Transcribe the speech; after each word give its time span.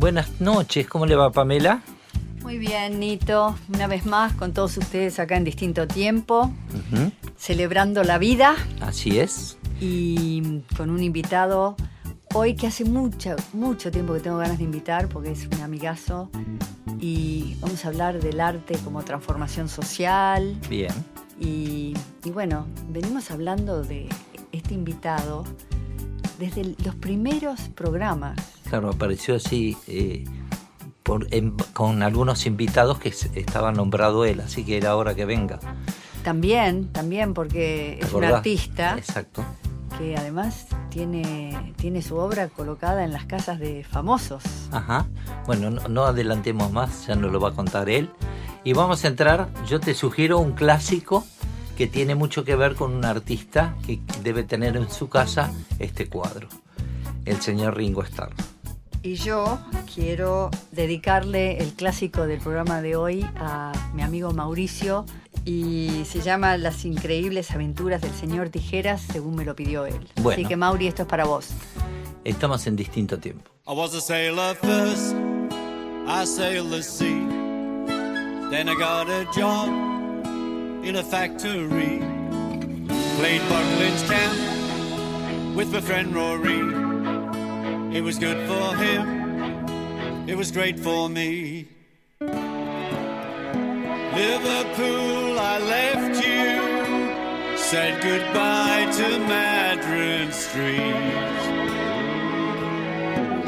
Buenas 0.00 0.40
noches, 0.40 0.88
¿cómo 0.88 1.04
le 1.04 1.14
va 1.14 1.30
Pamela? 1.30 1.82
Muy 2.40 2.56
bien, 2.56 2.98
Nito. 2.98 3.54
Una 3.68 3.86
vez 3.86 4.06
más 4.06 4.32
con 4.32 4.54
todos 4.54 4.78
ustedes 4.78 5.18
acá 5.18 5.36
en 5.36 5.44
distinto 5.44 5.86
tiempo, 5.86 6.50
celebrando 7.36 8.02
la 8.02 8.16
vida. 8.16 8.56
Así 8.80 9.18
es. 9.20 9.58
Y 9.78 10.62
con 10.74 10.88
un 10.88 11.02
invitado 11.02 11.76
hoy 12.32 12.54
que 12.54 12.66
hace 12.66 12.86
mucho, 12.86 13.36
mucho 13.52 13.90
tiempo 13.90 14.14
que 14.14 14.20
tengo 14.20 14.38
ganas 14.38 14.56
de 14.56 14.64
invitar 14.64 15.06
porque 15.06 15.32
es 15.32 15.46
un 15.46 15.60
amigazo. 15.60 16.30
Y 16.98 17.58
vamos 17.60 17.84
a 17.84 17.88
hablar 17.88 18.22
del 18.22 18.40
arte 18.40 18.78
como 18.82 19.02
transformación 19.02 19.68
social. 19.68 20.58
Bien. 20.70 20.94
Y, 21.38 21.92
y 22.24 22.30
bueno, 22.30 22.66
venimos 22.88 23.30
hablando 23.30 23.82
de 23.82 24.08
este 24.50 24.72
invitado 24.72 25.44
desde 26.38 26.74
los 26.86 26.94
primeros 26.94 27.68
programas. 27.74 28.59
Claro, 28.70 28.88
apareció 28.90 29.34
así 29.36 29.76
eh, 29.86 30.24
por, 31.02 31.26
en- 31.34 31.56
con 31.74 32.02
algunos 32.02 32.46
invitados 32.46 32.98
que 32.98 33.08
estaba 33.34 33.72
nombrado 33.72 34.24
él, 34.24 34.40
así 34.40 34.64
que 34.64 34.76
era 34.78 34.96
hora 34.96 35.14
que 35.14 35.24
venga. 35.26 35.58
También, 36.24 36.88
también 36.92 37.34
porque 37.34 37.98
¿Te 38.00 38.06
es 38.06 38.12
un 38.12 38.24
artista 38.24 38.96
Exacto. 38.96 39.42
que 39.98 40.16
además 40.16 40.66
tiene, 40.90 41.74
tiene 41.76 42.00
su 42.02 42.16
obra 42.16 42.48
colocada 42.48 43.04
en 43.04 43.12
las 43.12 43.24
casas 43.24 43.58
de 43.58 43.84
famosos. 43.84 44.42
Ajá. 44.70 45.06
Bueno, 45.46 45.70
no, 45.70 45.88
no 45.88 46.04
adelantemos 46.04 46.70
más, 46.72 47.06
ya 47.06 47.14
nos 47.16 47.32
lo 47.32 47.40
va 47.40 47.48
a 47.50 47.52
contar 47.52 47.88
él. 47.88 48.08
Y 48.62 48.74
vamos 48.74 49.04
a 49.04 49.08
entrar, 49.08 49.48
yo 49.66 49.80
te 49.80 49.94
sugiero 49.94 50.38
un 50.38 50.52
clásico 50.52 51.24
que 51.76 51.86
tiene 51.86 52.14
mucho 52.14 52.44
que 52.44 52.54
ver 52.54 52.74
con 52.76 52.92
un 52.92 53.04
artista 53.06 53.74
que 53.86 53.98
debe 54.22 54.42
tener 54.44 54.76
en 54.76 54.90
su 54.90 55.08
casa 55.08 55.50
este 55.78 56.06
cuadro, 56.08 56.46
el 57.24 57.40
señor 57.40 57.74
Ringo 57.78 58.02
Starr. 58.02 58.32
Y 59.02 59.14
yo 59.14 59.58
quiero 59.92 60.50
dedicarle 60.72 61.56
el 61.58 61.72
clásico 61.72 62.26
del 62.26 62.38
programa 62.38 62.82
de 62.82 62.96
hoy 62.96 63.26
a 63.36 63.72
mi 63.94 64.02
amigo 64.02 64.32
Mauricio 64.32 65.06
y 65.46 66.02
se 66.04 66.20
llama 66.20 66.58
Las 66.58 66.84
increíbles 66.84 67.50
aventuras 67.50 68.02
del 68.02 68.12
señor 68.12 68.50
Tijeras, 68.50 69.00
según 69.00 69.36
me 69.36 69.46
lo 69.46 69.56
pidió 69.56 69.86
él. 69.86 70.06
Bueno. 70.16 70.38
Así 70.38 70.44
que 70.46 70.56
Mauri, 70.56 70.86
esto 70.86 71.02
es 71.02 71.08
para 71.08 71.24
vos. 71.24 71.48
Estamos 72.24 72.66
en 72.66 72.76
distinto 72.76 73.18
tiempo. 73.18 73.50
I 73.66 73.72
was 73.72 73.94
a 73.94 74.02
sailor 74.02 74.54
first, 74.56 75.14
I 76.06 76.26
sailed 76.26 76.70
the 76.70 76.82
sea. 76.82 77.26
Then 78.50 78.68
I 78.68 78.74
got 78.74 79.08
a 79.08 79.24
job 79.34 79.68
in 80.84 80.96
a 80.96 81.02
factory. 81.02 82.02
Played 83.16 83.40
Buckland's 83.48 84.02
camp 84.02 85.56
with 85.56 85.72
my 85.72 85.80
friend 85.80 86.14
Rory. 86.14 86.89
It 87.92 88.02
was 88.02 88.18
good 88.20 88.46
for 88.46 88.76
him, 88.76 90.28
it 90.28 90.36
was 90.36 90.52
great 90.52 90.78
for 90.78 91.08
me. 91.08 91.66
Liverpool, 94.20 95.38
I 95.38 95.58
left 95.58 96.24
you, 96.24 97.56
said 97.56 98.00
goodbye 98.00 98.86
to 98.92 99.18
Madron 99.30 100.32
Street. 100.32 100.94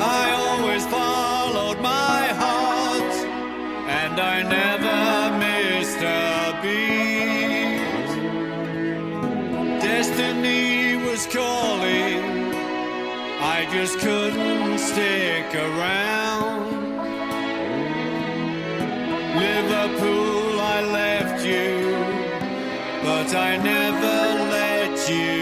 I 0.00 0.32
always 0.32 0.84
followed 0.86 1.80
my 1.80 2.26
heart, 2.42 3.14
and 4.02 4.20
I 4.20 4.42
never 4.42 5.38
missed 5.38 6.02
a 6.02 6.58
beat. 6.62 7.12
Destiny 9.80 10.96
was 10.96 11.26
calling, 11.28 11.81
I 13.54 13.66
just 13.66 13.98
couldn't 13.98 14.78
stick 14.78 15.54
around. 15.54 16.62
Liverpool, 19.44 20.60
I 20.74 20.78
left 21.00 21.44
you, 21.44 21.70
but 23.04 23.34
I 23.34 23.56
never 23.58 24.18
let 24.56 25.08
you 25.10 25.41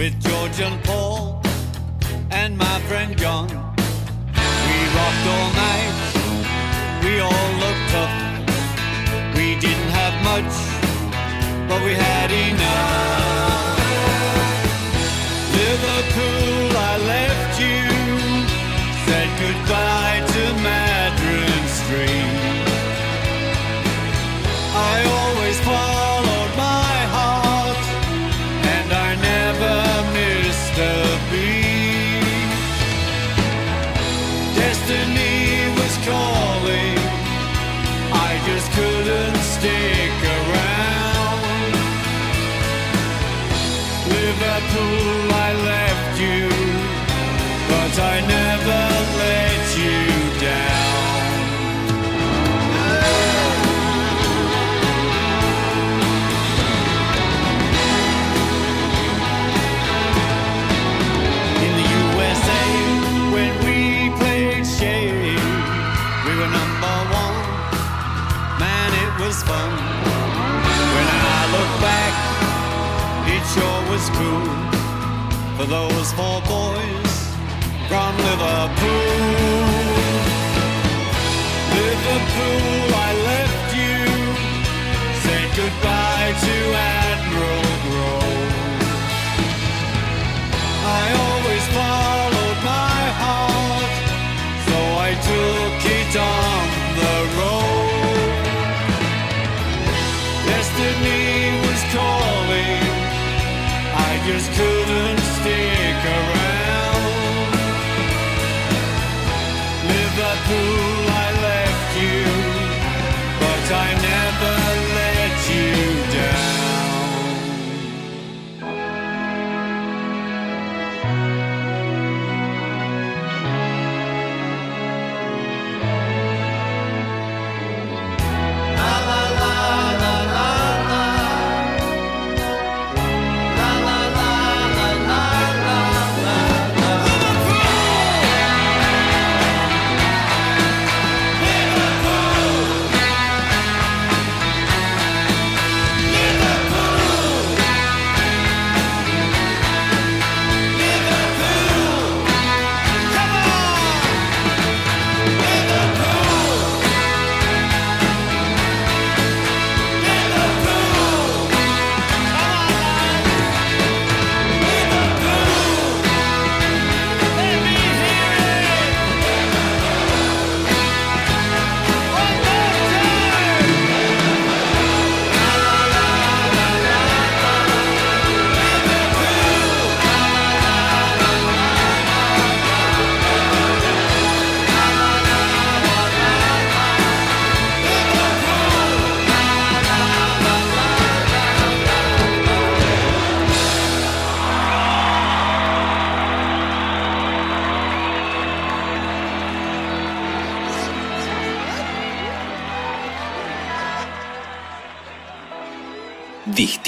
With 0.00 0.18
George 0.22 0.58
and 0.60 0.82
Paul 0.84 1.42
and 2.30 2.56
my 2.56 2.80
friend 2.88 3.14
John. 3.18 3.48
We 3.48 4.78
rocked 4.96 5.26
all 5.34 5.50
night, 5.68 5.94
we 7.04 7.20
all 7.20 7.50
looked 7.62 7.86
tough. 7.92 8.14
We 9.36 9.60
didn't 9.60 9.92
have 10.00 10.16
much, 10.24 10.52
but 11.68 11.84
we 11.84 11.92
had 11.92 12.30
enough. 12.32 13.76
Liverpool, 15.58 16.49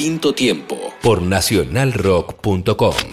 Distinto 0.03 0.35
tiempo 0.35 0.77
por 1.01 1.23
nacionalrock.com. 1.23 3.12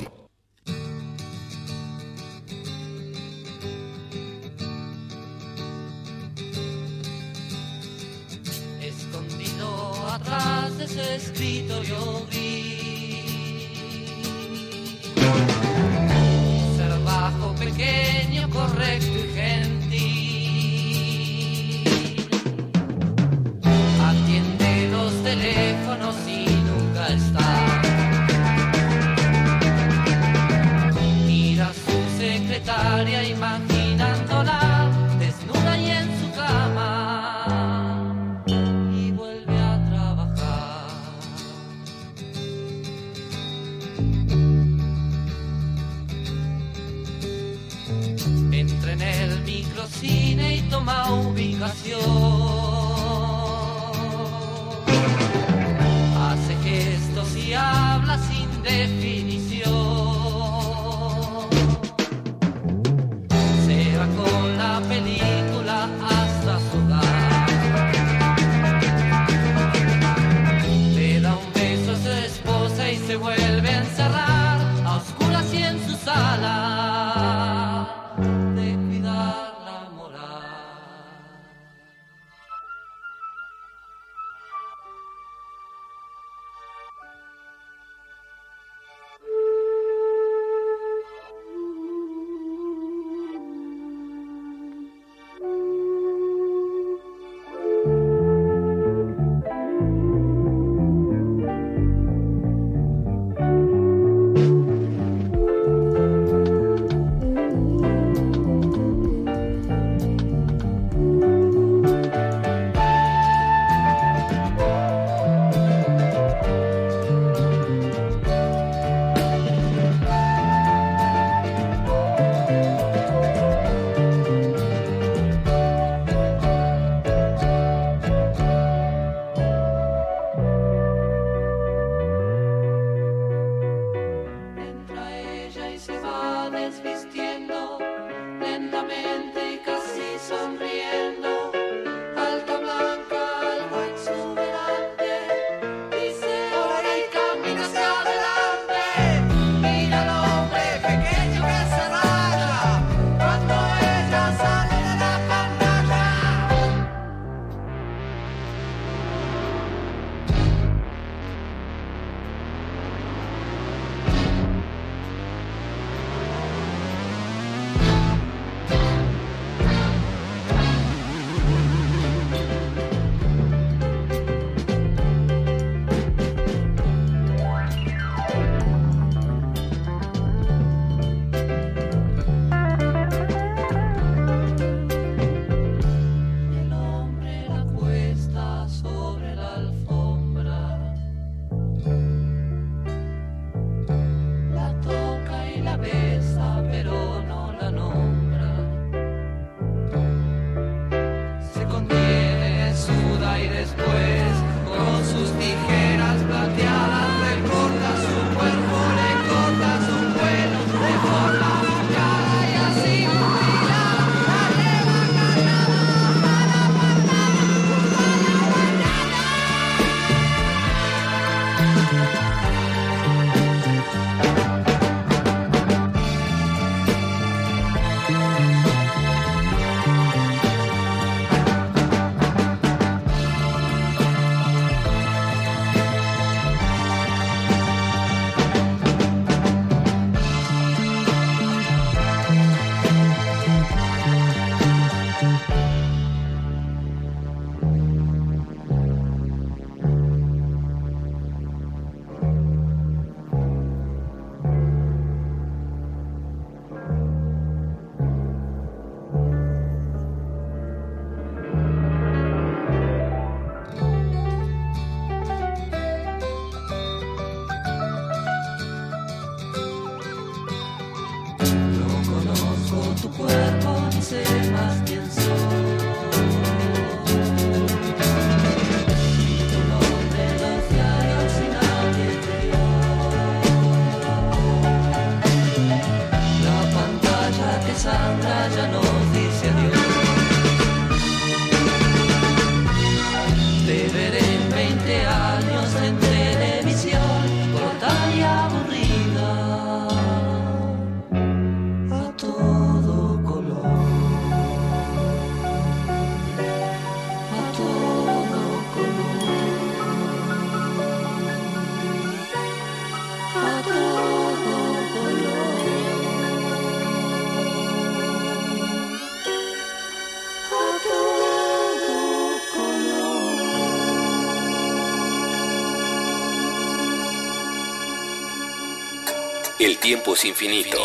tiempo 329.89 330.13
es 330.13 330.23
infinito. 330.23 330.77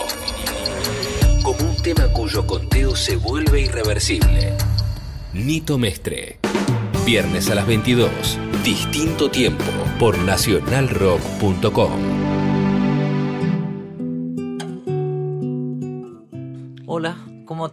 Como 1.42 1.58
un 1.62 1.76
tema 1.76 2.08
cuyo 2.08 2.46
conteo 2.46 2.96
se 2.96 3.16
vuelve 3.16 3.60
irreversible. 3.60 4.54
Nito 5.34 5.76
Mestre. 5.76 6.38
Viernes 7.04 7.50
a 7.50 7.54
las 7.54 7.66
22. 7.66 8.08
Distinto 8.64 9.30
tiempo 9.30 9.62
por 9.98 10.16
nacionalrock.com. 10.16 12.03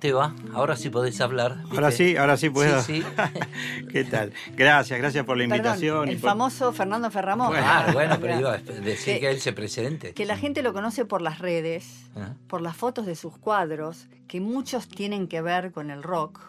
te 0.01 0.12
va? 0.13 0.34
Ahora 0.53 0.75
sí 0.75 0.89
podés 0.89 1.22
hablar. 1.22 1.60
¿viste? 1.62 1.75
Ahora 1.77 1.91
sí, 1.91 2.17
ahora 2.17 2.36
sí 2.36 2.50
puedo. 2.50 2.81
Sí, 2.81 3.03
¿Qué 3.91 4.03
tal? 4.03 4.34
Gracias, 4.58 4.98
gracias 5.00 5.24
por 5.25 5.38
la 5.38 5.43
invitación. 5.43 5.91
Perdón, 6.00 6.10
y 6.10 6.12
el 6.13 6.17
por- 6.20 6.29
famoso 6.31 6.74
Fernando 6.74 7.12
Ferramón. 7.12 7.50
Bueno. 7.50 7.63
Ah, 7.65 7.89
bueno, 7.93 8.17
pero 8.20 8.39
iba 8.39 8.53
a 8.53 8.58
decir 8.81 9.13
Que- 9.13 9.20
que 9.20 9.29
él 9.29 9.39
se 9.39 9.53
presente. 9.53 10.13
Que 10.13 10.25
la 10.25 10.38
gente 10.38 10.63
lo 10.63 10.74
conoce 10.74 11.05
por 11.05 11.22
las 11.22 11.38
redes, 11.38 12.10
Ah, 12.15 12.34
por 12.48 12.62
las 12.62 12.75
fotos 12.75 13.05
de 13.05 13.15
sus 13.15 13.38
cuadros, 13.38 14.08
que 14.27 14.41
muchos 14.41 14.88
tienen 14.89 15.27
que 15.27 15.41
ver 15.41 15.72
con 15.72 15.91
el 15.91 16.01
rock. 16.03 16.39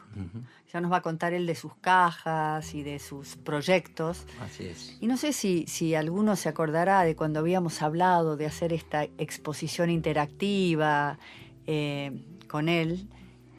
Ya 0.73 0.81
nos 0.81 0.91
va 0.91 0.97
a 0.99 1.03
contar 1.03 1.35
él 1.35 1.47
de 1.47 1.55
sus 1.55 1.75
cajas 1.77 2.73
y 2.75 2.83
de 2.83 2.99
sus 2.99 3.37
proyectos. 3.37 4.25
Así 4.43 4.65
es. 4.67 4.97
Y 5.03 5.07
no 5.07 5.19
sé 5.19 5.35
si, 5.35 5.67
si 5.67 5.95
alguno 5.95 6.35
se 6.37 6.49
acordará 6.49 7.03
de 7.03 7.15
cuando 7.15 7.41
habíamos 7.41 7.83
hablado 7.83 8.37
de 8.39 8.47
hacer 8.47 8.73
esta 8.73 9.05
exposición 9.19 9.91
interactiva 9.91 11.19
eh, 11.67 12.13
con 12.49 12.71
él. 12.71 13.09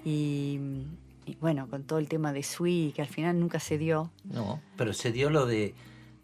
Y, 0.05 0.60
y 1.25 1.36
bueno, 1.39 1.67
con 1.69 1.83
todo 1.83 2.00
el 2.00 2.07
tema 2.07 2.33
de 2.33 2.43
Sui, 2.43 2.93
que 2.95 3.01
al 3.01 3.07
final 3.07 3.39
nunca 3.39 3.60
se 3.60 3.77
dio. 3.77 4.12
No, 4.24 4.62
pero 4.77 4.93
se 4.93 5.12
dio 5.12 5.29
lo 5.29 5.45
de 5.45 5.74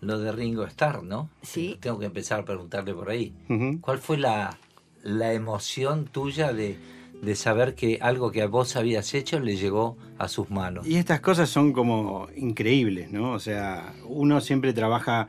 lo 0.02 0.18
de 0.18 0.32
Ringo 0.32 0.64
Starr, 0.64 1.04
¿no? 1.04 1.30
Sí. 1.42 1.78
Tengo 1.82 2.00
que 2.00 2.06
empezar 2.06 2.40
a 2.40 2.46
preguntarle 2.46 2.94
por 2.94 3.10
ahí. 3.10 3.34
¿Cuál 3.82 4.00
fue 4.00 4.18
la, 4.18 4.58
la 5.04 5.34
emoción 5.34 6.06
tuya 6.06 6.54
de, 6.54 6.78
de 7.22 7.36
saber 7.36 7.76
que 7.76 8.00
algo 8.02 8.32
que 8.32 8.46
vos 8.46 8.76
habías 8.76 9.14
hecho 9.14 9.40
le 9.40 9.58
llegó 9.58 9.98
a 10.18 10.30
sus 10.30 10.50
manos? 10.50 10.88
Y 10.88 10.96
estas 10.96 11.20
cosas 11.20 11.50
son 11.50 11.74
como 11.74 12.28
increíbles, 12.36 13.12
¿no? 13.12 13.34
O 13.34 13.40
sea, 13.40 13.94
uno 14.06 14.40
siempre 14.40 14.72
trabaja 14.72 15.28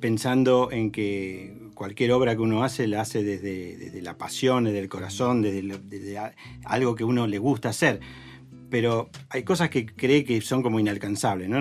pensando 0.00 0.70
en 0.72 0.90
que 0.90 1.65
cualquier 1.76 2.10
obra 2.10 2.34
que 2.34 2.40
uno 2.42 2.64
hace 2.64 2.88
la 2.88 3.02
hace 3.02 3.22
desde, 3.22 4.02
la 4.02 4.18
pasión, 4.18 4.64
desde 4.64 4.80
el 4.80 4.88
corazón, 4.88 5.42
desde, 5.42 6.18
algo 6.64 6.96
que 6.96 7.04
uno 7.04 7.28
le 7.28 7.38
gusta 7.38 7.68
hacer. 7.68 8.00
Pero 8.68 9.10
hay 9.28 9.44
cosas 9.44 9.70
que 9.70 9.86
cree 9.86 10.24
que 10.24 10.40
son 10.40 10.62
como 10.62 10.80
inalcanzables. 10.80 11.48
¿no? 11.48 11.60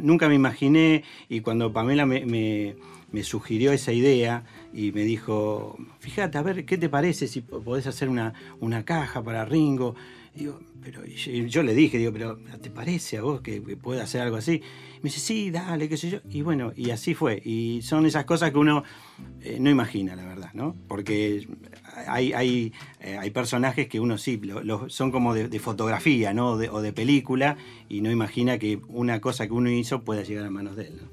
Nunca 0.00 0.28
me 0.28 0.34
imaginé 0.34 1.04
y 1.30 1.40
cuando 1.40 1.72
Pamela 1.72 2.04
me, 2.04 2.76
sugirió 3.22 3.72
esa 3.72 3.92
idea 3.92 4.44
y 4.74 4.92
me 4.92 5.02
dijo, 5.04 5.78
fíjate, 6.00 6.36
a 6.36 6.42
ver, 6.42 6.66
¿qué 6.66 6.76
te 6.76 6.88
parece 6.90 7.26
si 7.28 7.40
po- 7.40 7.62
podés 7.62 7.86
hacer 7.86 8.08
una, 8.10 8.34
una 8.60 8.84
caja 8.84 9.22
para 9.22 9.44
Ringo? 9.46 9.94
Pero 10.82 11.04
yo 11.06 11.62
le 11.62 11.74
dije, 11.74 11.98
digo, 11.98 12.12
pero 12.12 12.38
¿te 12.60 12.70
parece 12.70 13.18
a 13.18 13.22
vos 13.22 13.40
que, 13.42 13.62
que 13.62 13.76
pueda 13.76 14.02
hacer 14.02 14.22
algo 14.22 14.36
así? 14.36 14.60
Me 15.02 15.08
dice, 15.10 15.18
sí, 15.20 15.50
dale, 15.50 15.88
qué 15.88 15.96
sé 15.96 16.10
yo. 16.10 16.18
Y 16.30 16.42
bueno, 16.42 16.72
y 16.76 16.90
así 16.90 17.14
fue. 17.14 17.42
Y 17.44 17.82
son 17.82 18.06
esas 18.06 18.24
cosas 18.24 18.52
que 18.52 18.58
uno 18.58 18.84
eh, 19.42 19.58
no 19.60 19.68
imagina, 19.68 20.14
la 20.14 20.24
verdad, 20.24 20.50
¿no? 20.54 20.76
Porque 20.88 21.46
hay, 22.06 22.32
hay, 22.32 22.72
eh, 23.00 23.18
hay 23.18 23.30
personajes 23.30 23.88
que 23.88 23.98
uno 24.00 24.16
sí, 24.16 24.38
lo- 24.38 24.62
lo- 24.62 24.88
son 24.88 25.10
como 25.10 25.34
de, 25.34 25.48
de 25.48 25.58
fotografía, 25.58 26.32
¿no? 26.32 26.52
O 26.52 26.56
de, 26.56 26.68
o 26.70 26.80
de 26.82 26.92
película, 26.92 27.56
y 27.88 28.00
no 28.00 28.10
imagina 28.12 28.58
que 28.58 28.80
una 28.88 29.20
cosa 29.20 29.46
que 29.46 29.52
uno 29.52 29.70
hizo 29.70 30.02
pueda 30.02 30.22
llegar 30.22 30.46
a 30.46 30.50
manos 30.50 30.76
de 30.76 30.86
él, 30.86 31.00
¿no? 31.02 31.08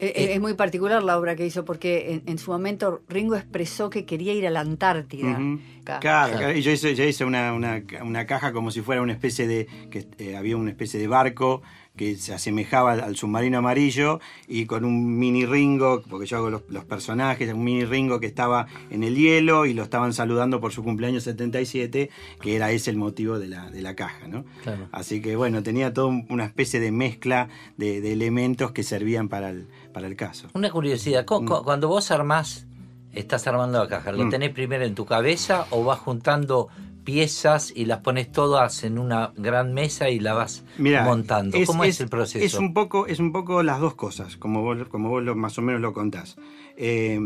Eh, 0.00 0.12
eh, 0.14 0.34
es 0.34 0.40
muy 0.40 0.54
particular 0.54 1.02
la 1.02 1.18
obra 1.18 1.34
que 1.34 1.44
hizo 1.44 1.64
porque 1.64 2.12
en, 2.14 2.22
en 2.26 2.38
su 2.38 2.52
momento 2.52 3.02
Ringo 3.08 3.34
expresó 3.34 3.90
que 3.90 4.04
quería 4.06 4.32
ir 4.32 4.46
a 4.46 4.50
la 4.50 4.60
Antártida. 4.60 5.36
Claro, 5.84 6.00
claro. 6.38 6.56
Y 6.56 6.62
yo 6.62 6.70
hice, 6.70 6.94
yo 6.94 7.02
hice 7.02 7.24
una, 7.24 7.52
una- 7.52 7.82
una 8.04 8.24
caja 8.24 8.52
como 8.52 8.70
si 8.70 8.80
fuera 8.80 9.02
una 9.02 9.12
especie 9.12 9.48
de. 9.48 9.66
que 9.90 10.06
eh, 10.18 10.36
había 10.36 10.56
una 10.56 10.70
especie 10.70 11.00
de 11.00 11.08
barco 11.08 11.62
que 11.98 12.16
se 12.16 12.32
asemejaba 12.32 12.92
al, 12.92 13.00
al 13.00 13.16
submarino 13.16 13.58
amarillo 13.58 14.20
y 14.46 14.64
con 14.64 14.86
un 14.86 15.18
mini 15.18 15.44
Ringo, 15.44 16.02
porque 16.08 16.24
yo 16.24 16.38
hago 16.38 16.48
los, 16.48 16.62
los 16.70 16.86
personajes, 16.86 17.52
un 17.52 17.62
mini 17.64 17.84
Ringo 17.84 18.20
que 18.20 18.26
estaba 18.26 18.66
en 18.90 19.02
el 19.02 19.14
hielo 19.16 19.66
y 19.66 19.74
lo 19.74 19.82
estaban 19.82 20.14
saludando 20.14 20.58
por 20.60 20.72
su 20.72 20.82
cumpleaños 20.82 21.24
77, 21.24 22.08
que 22.40 22.56
era 22.56 22.70
ese 22.70 22.90
el 22.90 22.96
motivo 22.96 23.38
de 23.38 23.48
la, 23.48 23.70
de 23.70 23.82
la 23.82 23.94
caja, 23.94 24.26
¿no? 24.28 24.44
Claro. 24.62 24.88
Así 24.92 25.20
que 25.20 25.36
bueno, 25.36 25.62
tenía 25.62 25.92
toda 25.92 26.06
una 26.30 26.44
especie 26.46 26.80
de 26.80 26.90
mezcla 26.92 27.48
de, 27.76 28.00
de 28.00 28.12
elementos 28.12 28.72
que 28.72 28.82
servían 28.82 29.28
para 29.28 29.50
el, 29.50 29.66
para 29.92 30.06
el 30.06 30.16
caso. 30.16 30.48
Una 30.54 30.70
curiosidad, 30.70 31.26
cu- 31.26 31.44
cu- 31.44 31.64
cuando 31.64 31.88
vos 31.88 32.10
armás, 32.10 32.66
estás 33.12 33.46
armando 33.48 33.82
la 33.82 33.88
caja, 33.88 34.12
¿lo 34.12 34.24
Mm. 34.26 34.30
tenés 34.30 34.50
primero 34.50 34.84
en 34.84 34.94
tu 34.94 35.04
cabeza 35.04 35.66
o 35.70 35.82
vas 35.84 35.98
juntando 35.98 36.68
piezas 37.08 37.72
y 37.74 37.86
las 37.86 38.00
pones 38.00 38.30
todas 38.30 38.84
en 38.84 38.98
una 38.98 39.32
gran 39.34 39.72
mesa 39.72 40.10
y 40.10 40.20
la 40.20 40.34
vas 40.34 40.62
Mira, 40.76 41.04
montando? 41.04 41.56
¿Cómo 41.64 41.84
es, 41.84 42.02
el 42.02 42.10
proceso? 42.10 42.44
Es 42.44 42.52
un 42.52 42.74
poco, 42.74 43.06
es 43.06 43.18
un 43.18 43.32
poco 43.32 43.62
las 43.62 43.80
dos 43.80 43.94
cosas, 43.94 44.36
como 44.36 44.60
vos, 44.60 44.76
como 44.88 45.08
vos 45.08 45.22
lo, 45.22 45.34
más 45.34 45.56
o 45.56 45.62
menos 45.62 45.80
lo 45.80 45.94
contás. 45.94 46.36
Eh, 46.76 47.18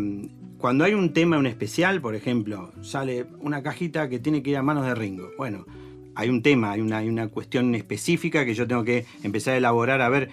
cuando 0.58 0.84
hay 0.84 0.94
un 0.94 1.12
tema, 1.12 1.36
un 1.36 1.46
especial, 1.46 2.00
por 2.00 2.14
ejemplo, 2.14 2.70
sale 2.82 3.26
una 3.40 3.64
cajita 3.64 4.08
que 4.08 4.20
tiene 4.20 4.40
que 4.44 4.50
ir 4.50 4.56
a 4.56 4.62
manos 4.62 4.86
de 4.86 4.94
Ringo. 4.94 5.30
Bueno, 5.36 5.66
hay 6.14 6.28
un 6.28 6.42
tema, 6.42 6.70
hay 6.70 6.80
una, 6.80 6.98
hay 6.98 7.08
una 7.08 7.26
cuestión 7.26 7.74
específica 7.74 8.44
que 8.44 8.54
yo 8.54 8.68
tengo 8.68 8.84
que 8.84 9.04
empezar 9.24 9.54
a 9.54 9.56
elaborar 9.56 10.00
a 10.00 10.08
ver 10.08 10.30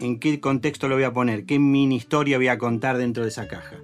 en 0.00 0.20
qué 0.20 0.38
contexto 0.38 0.86
lo 0.86 0.94
voy 0.94 1.02
a 1.02 1.12
poner, 1.12 1.46
qué 1.46 1.58
mini 1.58 1.96
historia 1.96 2.36
voy 2.36 2.46
a 2.46 2.58
contar 2.58 2.96
dentro 2.96 3.24
de 3.24 3.30
esa 3.30 3.48
caja. 3.48 3.78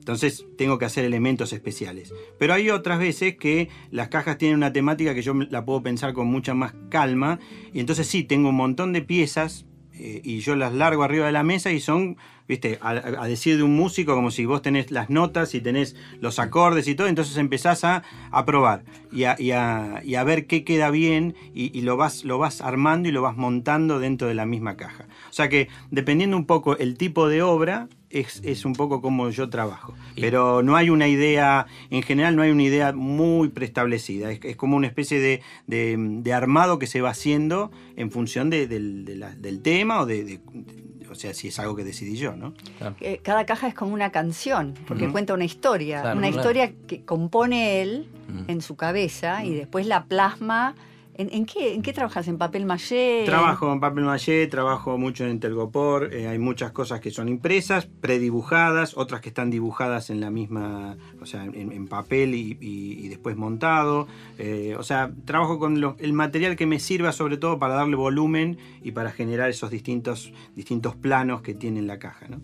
Entonces 0.00 0.44
tengo 0.58 0.78
que 0.78 0.86
hacer 0.86 1.04
elementos 1.04 1.52
especiales. 1.52 2.12
Pero 2.38 2.54
hay 2.54 2.70
otras 2.70 2.98
veces 2.98 3.36
que 3.36 3.68
las 3.92 4.08
cajas 4.08 4.38
tienen 4.38 4.56
una 4.56 4.72
temática 4.72 5.14
que 5.14 5.22
yo 5.22 5.34
la 5.34 5.64
puedo 5.64 5.82
pensar 5.82 6.12
con 6.14 6.26
mucha 6.26 6.52
más 6.54 6.74
calma. 6.88 7.38
Y 7.72 7.78
entonces 7.80 8.08
sí, 8.08 8.24
tengo 8.24 8.48
un 8.48 8.56
montón 8.56 8.92
de 8.92 9.02
piezas 9.02 9.66
eh, 9.94 10.20
y 10.24 10.40
yo 10.40 10.56
las 10.56 10.72
largo 10.72 11.02
arriba 11.04 11.26
de 11.26 11.32
la 11.32 11.42
mesa 11.42 11.70
y 11.70 11.78
son, 11.80 12.16
viste, 12.48 12.78
a, 12.80 12.90
a 12.90 13.26
decir 13.28 13.58
de 13.58 13.62
un 13.62 13.76
músico 13.76 14.14
como 14.14 14.30
si 14.30 14.46
vos 14.46 14.62
tenés 14.62 14.90
las 14.90 15.10
notas 15.10 15.54
y 15.54 15.60
tenés 15.60 15.94
los 16.20 16.38
acordes 16.38 16.88
y 16.88 16.94
todo. 16.94 17.06
Entonces 17.06 17.36
empezás 17.36 17.84
a, 17.84 18.02
a 18.30 18.46
probar 18.46 18.82
y 19.12 19.24
a, 19.24 19.36
y 19.38 19.50
a- 19.50 20.00
y 20.02 20.14
a 20.14 20.24
ver 20.24 20.46
qué 20.46 20.64
queda 20.64 20.90
bien 20.90 21.34
y, 21.54 21.76
y 21.78 21.82
lo, 21.82 21.98
vas, 21.98 22.24
lo 22.24 22.38
vas 22.38 22.62
armando 22.62 23.08
y 23.08 23.12
lo 23.12 23.20
vas 23.20 23.36
montando 23.36 24.00
dentro 24.00 24.26
de 24.28 24.34
la 24.34 24.46
misma 24.46 24.76
caja. 24.78 25.06
O 25.28 25.32
sea 25.34 25.50
que 25.50 25.68
dependiendo 25.90 26.36
un 26.38 26.46
poco 26.46 26.78
el 26.78 26.96
tipo 26.96 27.28
de 27.28 27.42
obra, 27.42 27.88
es, 28.10 28.40
es 28.44 28.64
un 28.64 28.74
poco 28.74 29.00
como 29.00 29.30
yo 29.30 29.48
trabajo. 29.48 29.94
Pero 30.16 30.62
no 30.62 30.76
hay 30.76 30.90
una 30.90 31.06
idea, 31.08 31.66
en 31.90 32.02
general 32.02 32.36
no 32.36 32.42
hay 32.42 32.50
una 32.50 32.64
idea 32.64 32.92
muy 32.92 33.48
preestablecida. 33.48 34.30
Es, 34.32 34.40
es 34.42 34.56
como 34.56 34.76
una 34.76 34.86
especie 34.88 35.20
de, 35.20 35.40
de- 35.66 35.96
de 35.98 36.32
armado 36.32 36.78
que 36.78 36.86
se 36.86 37.00
va 37.00 37.10
haciendo 37.10 37.70
en 37.96 38.10
función 38.10 38.50
de- 38.50 38.66
del, 38.66 39.04
de 39.04 39.16
la- 39.16 39.34
del 39.34 39.62
tema 39.62 40.00
o 40.00 40.06
de, 40.06 40.24
de- 40.24 40.38
de- 40.52 41.08
O 41.10 41.14
sea, 41.16 41.34
si 41.34 41.48
es 41.48 41.58
algo 41.58 41.74
que 41.74 41.82
decidí 41.84 42.16
yo, 42.16 42.36
¿no? 42.36 42.54
Claro. 42.78 42.94
Eh, 43.00 43.18
cada 43.22 43.44
caja 43.44 43.66
es 43.66 43.74
como 43.74 43.92
una 43.94 44.10
canción, 44.12 44.74
porque 44.86 45.08
cuenta 45.08 45.34
una 45.34 45.44
historia, 45.44 46.02
Claro, 46.02 46.18
una 46.18 46.28
claro. 46.28 46.40
historia 46.40 46.72
que 46.86 47.04
compone 47.04 47.82
él 47.82 48.08
en 48.46 48.60
su 48.60 48.76
cabeza 48.76 49.44
y 49.44 49.52
después 49.54 49.86
la 49.86 50.04
plasma. 50.04 50.74
¿En, 51.14 51.28
en 51.34 51.44
qué, 51.44 51.74
¿En 51.74 51.82
qué 51.82 51.92
trabajas? 51.92 52.28
¿En 52.28 52.38
papel 52.38 52.64
maché? 52.64 53.24
Trabajo 53.26 53.70
en 53.72 53.80
papel 53.80 54.04
maché, 54.04 54.46
trabajo 54.46 54.96
mucho 54.96 55.26
en 55.26 55.38
Telgopor, 55.38 56.14
eh, 56.14 56.28
hay 56.28 56.38
muchas 56.38 56.72
cosas 56.72 57.00
que 57.00 57.10
son 57.10 57.28
impresas, 57.28 57.86
predibujadas, 58.00 58.96
otras 58.96 59.20
que 59.20 59.28
están 59.28 59.50
dibujadas 59.50 60.08
en 60.10 60.20
la 60.20 60.30
misma, 60.30 60.96
o 61.20 61.26
sea, 61.26 61.44
en, 61.44 61.72
en 61.72 61.88
papel 61.88 62.34
y, 62.34 62.56
y- 62.60 63.04
y 63.04 63.08
después 63.08 63.36
montado. 63.36 64.06
Eh, 64.38 64.74
o 64.78 64.82
sea, 64.82 65.12
trabajo 65.26 65.58
con 65.58 65.80
lo- 65.80 65.96
el 65.98 66.12
material 66.14 66.56
que 66.56 66.64
me 66.66 66.78
sirva 66.78 67.12
sobre 67.12 67.36
todo 67.36 67.58
para 67.58 67.74
darle 67.74 67.96
volumen 67.96 68.56
y 68.82 68.92
para 68.92 69.10
generar 69.10 69.50
esos 69.50 69.70
distintos, 69.70 70.32
distintos 70.56 70.96
planos 70.96 71.42
que 71.42 71.52
tiene 71.54 71.82
la 71.82 71.98
caja, 71.98 72.28
¿no? 72.28 72.40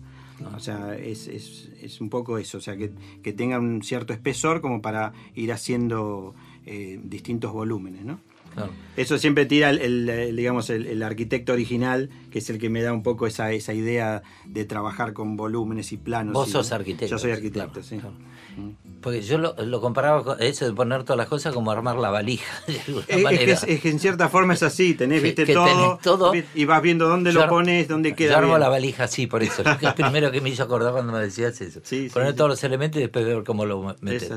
O 0.55 0.59
sea, 0.59 0.95
es, 0.95 1.27
es- 1.27 1.71
es 1.81 1.99
un 1.99 2.09
poco 2.11 2.37
eso, 2.37 2.59
o 2.59 2.61
sea, 2.61 2.77
que, 2.77 2.91
que 3.23 3.33
tenga 3.33 3.57
un 3.57 3.81
cierto 3.81 4.13
espesor 4.13 4.61
como 4.61 4.83
para 4.83 5.11
ir 5.33 5.51
haciendo 5.51 6.35
eh, 6.67 6.99
distintos 7.03 7.51
volúmenes, 7.53 8.05
¿no? 8.05 8.19
Claro. 8.57 8.71
Eso 8.97 9.17
siempre 9.19 9.45
tira 9.45 9.69
el, 9.69 9.77
el, 9.79 10.09
el, 10.09 10.35
digamos, 10.35 10.69
el, 10.71 10.87
el 10.87 11.03
arquitecto 11.03 11.53
original, 11.53 12.09
que 12.31 12.39
es 12.39 12.49
el 12.49 12.57
que 12.57 12.69
me 12.69 12.81
da 12.81 12.91
un 12.91 13.03
poco 13.03 13.27
esa, 13.27 13.51
esa 13.51 13.73
idea 13.73 14.23
de 14.45 14.65
trabajar 14.65 15.13
con 15.13 15.37
volúmenes 15.37 15.91
y 15.91 15.97
planos. 15.97 16.33
Vos 16.33 16.49
y- 16.49 16.51
sos 16.53 16.71
arquitecto. 16.71 17.11
Yo 17.15 17.19
soy 17.19 17.31
arquitecto, 17.31 17.71
claro, 17.73 17.83
sí. 17.87 17.97
claro. 17.97 18.15
Mm. 18.57 18.71
Porque 19.01 19.21
yo 19.21 19.37
lo, 19.37 19.53
lo 19.63 19.79
comparaba 19.81 20.23
con 20.23 20.41
eso 20.41 20.65
de 20.65 20.73
poner 20.73 21.03
todas 21.03 21.17
las 21.17 21.27
cosas 21.27 21.53
como 21.53 21.69
armar 21.69 21.97
la 21.97 22.09
valija, 22.09 22.51
de 22.67 22.73
Es, 23.07 23.25
que, 23.27 23.51
es- 23.51 23.63
es 23.63 23.81
que 23.81 23.89
en 23.91 23.99
cierta 23.99 24.29
forma 24.29 24.55
es 24.55 24.63
así, 24.63 24.95
tenés, 24.95 25.19
Que- 25.21 25.27
viste, 25.27 25.45
que 25.45 25.53
todo, 25.53 25.65
tenés 25.65 26.01
todo. 26.01 26.31
vi- 26.31 26.43
y 26.55 26.65
vas 26.65 26.81
viendo 26.81 27.07
dónde 27.07 27.31
Yo 27.31 27.41
lo 27.41 27.49
pones, 27.49 27.87
dónde 27.87 28.15
queda. 28.15 28.31
Yo 28.31 28.37
armo 28.39 28.49
bien. 28.53 28.61
la 28.61 28.69
valija 28.69 29.03
así, 29.03 29.27
por 29.27 29.43
eso. 29.43 29.61
Es 29.81 29.93
primero 29.93 30.31
que 30.31 30.41
me 30.41 30.49
hizo 30.49 30.63
acordar 30.63 30.93
cuando 30.93 31.13
me 31.13 31.19
decías 31.19 31.61
eso. 31.61 31.79
Sí, 31.83 32.09
Poner 32.11 32.31
sí. 32.31 32.35
todos 32.37 32.49
los 32.49 32.63
elementos 32.63 32.97
y 32.97 33.03
después 33.03 33.23
ver 33.23 33.43
cómo 33.43 33.67
lo 33.67 33.95
metes. 34.01 34.31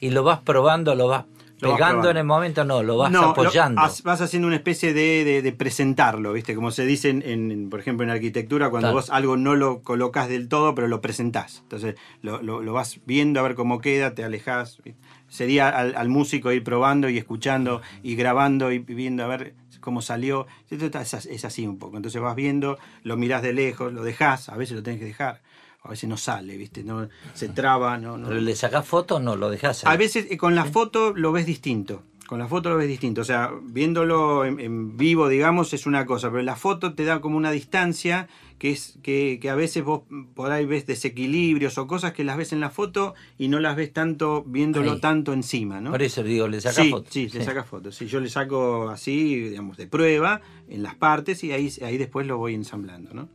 Y 0.00 0.08
lo 0.08 0.22
vas 0.22 0.40
probando, 0.40 0.94
lo 0.94 1.06
vas 1.08 1.24
Lo 1.26 1.34
vas 1.34 1.35
Pegando 1.58 2.10
en 2.10 2.16
el 2.18 2.24
momento 2.24 2.64
no, 2.64 2.82
lo 2.82 2.98
vas 2.98 3.10
No, 3.10 3.22
lo- 3.22 3.28
apoyando. 3.30 3.80
has- 3.80 4.02
vas 4.02 4.20
haciendo 4.20 4.46
una 4.46 4.56
especie 4.56 4.92
de, 4.92 5.24
de- 5.24 5.42
de 5.42 5.52
presentarlo, 5.52 6.32
¿viste? 6.34 6.54
Como 6.54 6.70
se 6.70 6.84
dice, 6.84 7.08
en, 7.08 7.22
en- 7.22 7.70
por 7.70 7.80
ejemplo, 7.80 8.04
en 8.04 8.10
arquitectura, 8.10 8.68
cuando 8.68 8.88
Claro. 8.88 8.96
vos 8.96 9.10
algo 9.10 9.36
no 9.36 9.54
lo 9.54 9.82
colocas 9.82 10.28
del 10.28 10.48
todo, 10.48 10.74
pero 10.74 10.86
lo 10.88 11.00
presentás. 11.00 11.60
Entonces, 11.62 11.94
lo, 12.22 12.42
lo- 12.42 12.60
lo 12.62 12.72
vas 12.72 13.00
viendo 13.06 13.40
a 13.40 13.42
ver 13.42 13.54
cómo 13.54 13.80
queda, 13.80 14.14
te 14.14 14.22
alejás. 14.24 14.78
¿viste? 14.84 15.00
Sería 15.28 15.68
al, 15.70 15.96
al 15.96 16.08
músico 16.08 16.52
ir 16.52 16.62
probando 16.62 17.08
y 17.08 17.16
escuchando 17.18 17.80
y 18.02 18.16
grabando 18.16 18.70
y 18.70 18.78
viendo 18.78 19.24
a 19.24 19.26
ver 19.26 19.54
cómo 19.80 20.02
salió. 20.02 20.46
Es, 20.70 21.26
es 21.26 21.44
así 21.44 21.66
un 21.66 21.78
poco. 21.78 21.96
Entonces 21.96 22.20
vas 22.20 22.36
viendo, 22.36 22.78
lo 23.02 23.16
mirás 23.16 23.42
de 23.42 23.52
lejos, 23.52 23.92
lo 23.92 24.02
dejás, 24.02 24.48
a 24.50 24.56
veces 24.56 24.76
lo 24.76 24.82
tenés 24.82 25.00
que 25.00 25.06
dejar. 25.06 25.40
A 25.86 25.90
veces 25.90 26.08
no 26.08 26.16
sale, 26.16 26.56
¿viste? 26.56 26.82
No, 26.84 27.08
se 27.34 27.48
traba, 27.48 27.98
no, 27.98 28.16
no, 28.18 28.28
Pero 28.28 28.40
le 28.40 28.56
sacás 28.56 28.86
fotos, 28.86 29.22
no 29.22 29.36
lo 29.36 29.50
dejás 29.50 29.84
ahí. 29.84 29.94
a 29.94 29.96
veces 29.96 30.26
eh, 30.30 30.36
con 30.36 30.54
la 30.54 30.64
foto 30.64 31.12
lo 31.14 31.32
ves 31.32 31.46
distinto. 31.46 32.02
Con 32.26 32.40
la 32.40 32.48
foto 32.48 32.70
lo 32.70 32.76
ves 32.76 32.88
distinto. 32.88 33.20
O 33.20 33.24
sea, 33.24 33.52
viéndolo 33.62 34.44
en, 34.44 34.58
en 34.58 34.96
vivo, 34.96 35.28
digamos, 35.28 35.72
es 35.72 35.86
una 35.86 36.06
cosa. 36.06 36.28
Pero 36.30 36.42
la 36.42 36.56
foto 36.56 36.94
te 36.94 37.04
da 37.04 37.20
como 37.20 37.36
una 37.36 37.52
distancia 37.52 38.26
que 38.58 38.72
es 38.72 38.98
que, 39.02 39.38
que 39.40 39.50
a 39.50 39.54
veces 39.54 39.84
vos 39.84 40.02
por 40.34 40.50
ahí 40.50 40.64
ves 40.66 40.86
desequilibrios 40.86 41.76
o 41.78 41.86
cosas 41.86 42.12
que 42.14 42.24
las 42.24 42.36
ves 42.36 42.52
en 42.52 42.60
la 42.60 42.70
foto 42.70 43.14
y 43.38 43.48
no 43.48 43.60
las 43.60 43.76
ves 43.76 43.92
tanto 43.92 44.42
viéndolo 44.44 44.92
Ahí. 44.92 45.00
tanto 45.00 45.32
encima, 45.34 45.80
¿no? 45.80 45.90
Por 45.90 46.02
eso 46.02 46.22
digo, 46.22 46.48
le 46.48 46.60
sacás 46.60 46.84
sí, 46.84 46.90
fotos. 46.90 47.12
sí, 47.12 47.28
le 47.28 47.44
sacas 47.44 47.66
fotos. 47.66 47.94
Sí, 47.94 48.06
yo 48.06 48.18
le 48.18 48.28
saco 48.28 48.88
así, 48.88 49.50
digamos, 49.50 49.76
de 49.76 49.86
prueba 49.86 50.40
en 50.68 50.82
las 50.82 50.94
partes 50.94 51.44
y 51.44 51.52
ahí, 51.52 51.70
ahí 51.84 51.96
después 51.98 52.26
lo 52.26 52.38
voy 52.38 52.54
ensamblando, 52.54 53.12
¿no? 53.14 53.28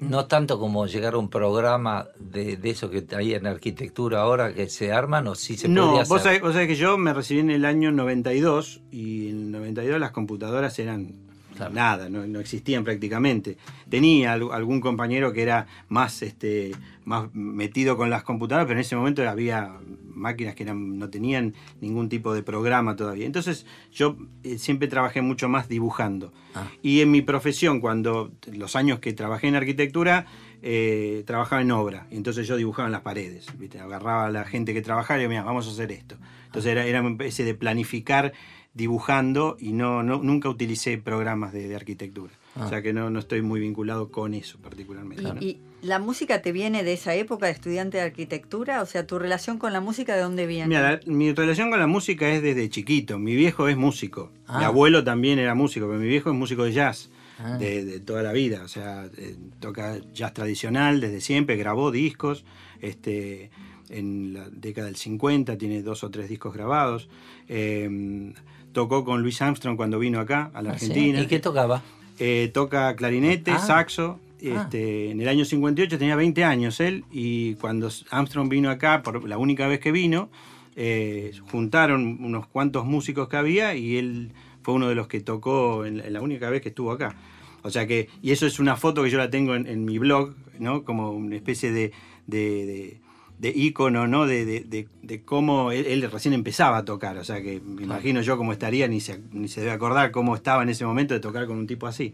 No 0.00 0.26
tanto 0.26 0.58
como 0.58 0.86
llegar 0.86 1.14
a 1.14 1.18
un 1.18 1.30
programa 1.30 2.08
de, 2.18 2.56
de 2.56 2.70
eso 2.70 2.90
que 2.90 3.06
hay 3.16 3.34
en 3.34 3.46
arquitectura 3.46 4.20
ahora 4.20 4.52
que 4.52 4.68
se 4.68 4.92
arman, 4.92 5.26
o 5.26 5.34
sí 5.34 5.56
se 5.56 5.68
no, 5.68 5.86
podría 5.86 6.00
vos 6.00 6.10
hacer. 6.12 6.22
sabés, 6.22 6.42
vos 6.42 6.52
sabés 6.52 6.68
que 6.68 6.76
yo 6.76 6.98
me 6.98 7.14
recibí 7.14 7.40
en 7.40 7.50
el 7.50 7.64
año 7.64 7.92
92 7.92 8.82
y 8.90 9.30
en 9.30 9.36
el 9.36 9.50
92 9.52 9.98
las 9.98 10.10
computadoras 10.10 10.78
eran 10.78 11.25
Claro. 11.56 11.74
nada, 11.74 12.08
no, 12.08 12.26
no 12.26 12.40
existían 12.40 12.84
prácticamente. 12.84 13.56
Tenía 13.88 14.32
al- 14.34 14.50
algún 14.52 14.80
compañero 14.80 15.32
que 15.32 15.42
era 15.42 15.66
más, 15.88 16.22
este, 16.22 16.72
más 17.04 17.32
metido 17.34 17.96
con 17.96 18.10
las 18.10 18.22
computadoras, 18.22 18.66
pero 18.66 18.78
en 18.78 18.82
ese 18.82 18.96
momento 18.96 19.28
había 19.28 19.72
máquinas 20.14 20.54
que 20.54 20.62
eran, 20.62 20.98
no 20.98 21.10
tenían 21.10 21.54
ningún 21.80 22.08
tipo 22.08 22.32
de 22.32 22.42
programa 22.42 22.96
todavía. 22.96 23.26
Entonces 23.26 23.66
yo 23.92 24.16
eh, 24.44 24.58
siempre 24.58 24.88
trabajé 24.88 25.20
mucho 25.20 25.48
más 25.48 25.68
dibujando. 25.68 26.32
Ah. 26.54 26.66
Y 26.82 27.00
en 27.02 27.10
mi 27.10 27.20
profesión, 27.22 27.80
cuando 27.80 28.32
los 28.52 28.76
años 28.76 28.98
que 29.00 29.12
trabajé 29.12 29.48
en 29.48 29.56
arquitectura, 29.56 30.26
eh, 30.62 31.22
trabajaba 31.26 31.60
en 31.62 31.70
obra. 31.70 32.06
Y 32.10 32.16
entonces 32.16 32.48
yo 32.48 32.56
dibujaba 32.56 32.86
en 32.88 32.92
las 32.92 33.02
paredes. 33.02 33.46
¿viste? 33.58 33.78
Agarraba 33.78 34.26
a 34.26 34.30
la 34.30 34.44
gente 34.44 34.72
que 34.72 34.80
trabajaba 34.80 35.22
y 35.22 35.28
mira, 35.28 35.42
vamos 35.44 35.66
a 35.68 35.70
hacer 35.70 35.92
esto. 35.92 36.16
Entonces 36.46 36.72
era, 36.72 36.86
era 36.86 37.00
una 37.02 37.10
especie 37.10 37.44
de 37.44 37.54
planificar 37.54 38.32
dibujando 38.76 39.56
y 39.58 39.72
no, 39.72 40.02
no 40.02 40.22
nunca 40.22 40.48
utilicé 40.48 40.98
programas 40.98 41.52
de, 41.52 41.66
de 41.66 41.74
arquitectura. 41.74 42.32
Ah. 42.54 42.66
O 42.66 42.68
sea 42.68 42.82
que 42.82 42.92
no, 42.92 43.10
no 43.10 43.18
estoy 43.18 43.42
muy 43.42 43.58
vinculado 43.60 44.10
con 44.10 44.34
eso 44.34 44.58
particularmente. 44.58 45.22
¿no? 45.22 45.34
¿Y, 45.40 45.44
y 45.46 45.60
la 45.82 45.98
música 45.98 46.42
te 46.42 46.52
viene 46.52 46.84
de 46.84 46.92
esa 46.92 47.14
época 47.14 47.46
de 47.46 47.52
estudiante 47.52 47.96
de 47.98 48.04
arquitectura? 48.04 48.82
O 48.82 48.86
sea, 48.86 49.06
¿tu 49.06 49.18
relación 49.18 49.58
con 49.58 49.72
la 49.72 49.80
música 49.80 50.14
de 50.14 50.22
dónde 50.22 50.46
viene? 50.46 50.68
Mira, 50.68 50.92
la- 50.92 51.00
mi 51.06 51.32
relación 51.32 51.70
con 51.70 51.78
la 51.80 51.86
música 51.86 52.28
es 52.32 52.42
desde 52.42 52.68
chiquito. 52.68 53.18
Mi 53.18 53.34
viejo 53.34 53.68
es 53.68 53.76
músico. 53.76 54.30
Ah. 54.46 54.58
Mi 54.58 54.64
abuelo 54.64 55.02
también 55.02 55.38
era 55.38 55.54
músico, 55.54 55.86
pero 55.86 55.98
mi 55.98 56.08
viejo 56.08 56.30
es 56.30 56.36
músico 56.36 56.64
de 56.64 56.72
jazz. 56.72 57.10
Ah. 57.38 57.58
De, 57.58 57.84
de 57.84 58.00
toda 58.00 58.22
la 58.22 58.32
vida, 58.32 58.62
o 58.64 58.68
sea, 58.68 59.10
eh, 59.18 59.36
toca 59.60 59.98
jazz 60.14 60.32
tradicional 60.32 61.02
desde 61.02 61.20
siempre, 61.20 61.56
grabó 61.56 61.90
discos, 61.90 62.46
este, 62.80 63.50
en 63.90 64.32
la 64.32 64.48
década 64.48 64.86
del 64.86 64.96
50 64.96 65.58
tiene 65.58 65.82
dos 65.82 66.02
o 66.02 66.10
tres 66.10 66.30
discos 66.30 66.54
grabados, 66.54 67.10
eh, 67.48 68.32
tocó 68.76 69.06
con 69.06 69.22
Louis 69.22 69.40
Armstrong 69.40 69.74
cuando 69.78 69.98
vino 69.98 70.20
acá 70.20 70.50
a 70.52 70.60
la 70.60 70.72
Ah, 70.72 70.78
¿sí? 70.78 70.84
Argentina, 70.90 71.20
¿Y 71.22 71.26
qué 71.26 71.38
tocaba? 71.38 71.82
Eh, 72.18 72.50
toca 72.52 72.94
clarinete, 72.94 73.52
Ah. 73.52 73.58
saxo. 73.58 74.20
Ah. 74.20 74.64
Este, 74.64 75.10
En 75.10 75.18
el 75.22 75.28
año 75.28 75.46
58 75.46 75.98
tenía 75.98 76.14
20 76.14 76.44
años 76.44 76.78
él 76.80 77.04
y 77.10 77.54
cuando 77.54 77.88
Armstrong 78.10 78.50
vino 78.50 78.68
acá, 78.68 79.02
por 79.02 79.26
la 79.26 79.38
única 79.38 79.66
vez 79.66 79.80
que 79.80 79.92
vino, 79.92 80.28
eh, 80.76 81.32
juntaron 81.50 82.18
unos 82.22 82.46
cuantos 82.48 82.84
músicos 82.84 83.28
que 83.30 83.38
había 83.38 83.74
y 83.74 83.96
él 83.96 84.32
fue 84.62 84.74
uno 84.74 84.88
de 84.90 84.94
los 84.94 85.08
que 85.08 85.20
tocó 85.20 85.86
en 85.86 85.96
la, 85.98 86.06
en 86.06 86.12
la 86.12 86.20
única 86.20 86.50
vez 86.50 86.60
que 86.60 86.68
estuvo 86.68 86.92
acá. 86.92 87.16
O 87.62 87.70
sea 87.70 87.86
que, 87.86 88.08
y 88.22 88.30
eso 88.32 88.46
es 88.46 88.58
una 88.60 88.76
foto 88.76 89.02
que 89.02 89.08
yo 89.10 89.16
la 89.16 89.30
tengo 89.30 89.54
en, 89.54 89.66
en 89.66 89.86
mi 89.86 89.96
blog, 89.98 90.34
¿no? 90.58 90.84
Como 90.84 91.12
una 91.12 91.34
especie 91.34 91.72
de, 91.72 91.92
de, 92.26 92.66
de- 92.66 93.00
de 93.38 93.50
ícono, 93.54 94.06
¿no? 94.06 94.26
De, 94.26 94.44
de- 94.44 94.60
de- 94.64 94.88
de 95.02 95.22
cómo 95.22 95.70
él, 95.72 95.84
él 95.86 96.10
recién 96.10 96.34
empezaba 96.34 96.78
a 96.78 96.84
tocar. 96.84 97.18
O 97.18 97.24
sea 97.24 97.42
que 97.42 97.60
me 97.60 97.82
imagino 97.82 98.20
yo 98.22 98.36
cómo 98.36 98.52
estaría, 98.52 98.88
ni 98.88 99.00
se, 99.00 99.20
ni 99.32 99.48
se 99.48 99.60
debe 99.60 99.72
acordar 99.72 100.10
cómo 100.10 100.34
estaba 100.34 100.62
en 100.62 100.68
ese 100.70 100.84
momento 100.86 101.12
de 101.14 101.20
tocar 101.20 101.46
con 101.46 101.58
un 101.58 101.66
tipo 101.66 101.86
así. 101.86 102.12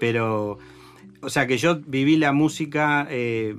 Pero, 0.00 0.58
o 1.20 1.30
sea 1.30 1.46
que 1.46 1.58
yo 1.58 1.80
viví 1.86 2.16
la 2.16 2.32
música 2.32 3.06
eh, 3.10 3.54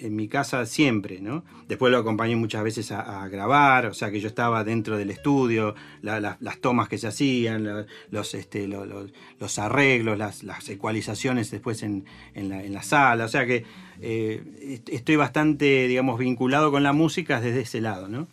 en 0.00 0.14
mi 0.16 0.28
casa 0.28 0.64
siempre, 0.66 1.20
¿no? 1.20 1.44
Después 1.66 1.90
lo 1.90 1.98
acompañé 1.98 2.36
muchas 2.36 2.62
veces 2.62 2.92
a, 2.92 3.22
a 3.24 3.28
grabar, 3.28 3.86
o 3.86 3.94
sea 3.94 4.10
que 4.10 4.20
yo 4.20 4.28
estaba 4.28 4.62
dentro 4.64 4.96
del 4.96 5.10
estudio, 5.10 5.74
la- 6.02 6.20
la- 6.20 6.36
las 6.40 6.58
tomas 6.58 6.88
que 6.88 6.98
se 6.98 7.06
hacían, 7.08 7.86
los, 8.10 8.34
este, 8.34 8.68
lo- 8.68 8.84
lo- 8.86 9.06
los 9.40 9.58
arreglos, 9.58 10.16
las, 10.18 10.42
las 10.44 10.68
ecualizaciones 10.68 11.50
después 11.50 11.82
en, 11.82 12.04
en 12.34 12.48
la, 12.48 12.62
en 12.64 12.72
la 12.72 12.82
sala, 12.82 13.24
o 13.24 13.28
sea 13.28 13.44
que 13.46 13.64
eh, 14.00 14.42
est- 14.60 14.88
estoy 14.88 15.16
bastante, 15.16 15.86
digamos, 15.88 16.18
vinculado 16.18 16.70
con 16.70 16.82
la 16.82 16.92
música 16.92 17.40
desde 17.40 17.60
ese 17.62 17.80
lado, 17.80 18.08
¿no? 18.08 18.26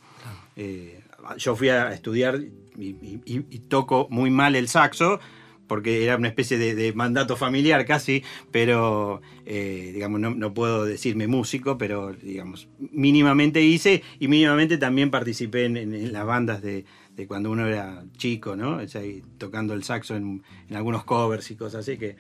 Eh, 0.56 1.00
yo 1.38 1.56
fui 1.56 1.70
a 1.70 1.92
estudiar 1.92 2.40
y, 2.78 2.86
y- 3.26 3.60
toco 3.68 4.08
muy 4.10 4.30
mal 4.30 4.56
el 4.56 4.68
saxo, 4.68 5.20
porque 5.68 6.04
era 6.04 6.16
una 6.18 6.28
especie 6.28 6.60
de, 6.60 6.76
de 6.76 6.94
mandato 6.94 7.36
familiar 7.36 7.84
casi, 7.86 8.22
pero 8.52 9.22
eh, 9.48 9.90
digamos, 9.94 10.20
no, 10.20 10.36
no 10.36 10.54
puedo 10.54 10.86
decirme 10.86 11.26
músico, 11.28 11.78
pero 11.80 12.14
digamos, 12.14 12.68
mínimamente 12.92 13.62
hice 13.64 14.04
y 14.20 14.28
mínimamente 14.28 14.78
también 14.78 15.10
participé 15.10 15.66
en, 15.66 15.78
en- 15.78 15.96
en 15.96 16.14
las 16.14 16.26
bandas 16.26 16.62
de, 16.62 16.86
de 17.16 17.26
cuando 17.28 17.50
uno 17.50 17.66
era 17.66 18.04
chico, 18.18 18.56
¿no? 18.56 18.76
O 18.78 18.88
sea, 18.88 19.02
tocando 19.40 19.74
el 19.74 19.84
saxo 19.84 20.16
en, 20.16 20.44
en 20.70 20.76
algunos 20.76 21.04
covers 21.06 21.50
y 21.50 21.56
cosas 21.56 21.80
así, 21.88 21.98
que 21.98 22.16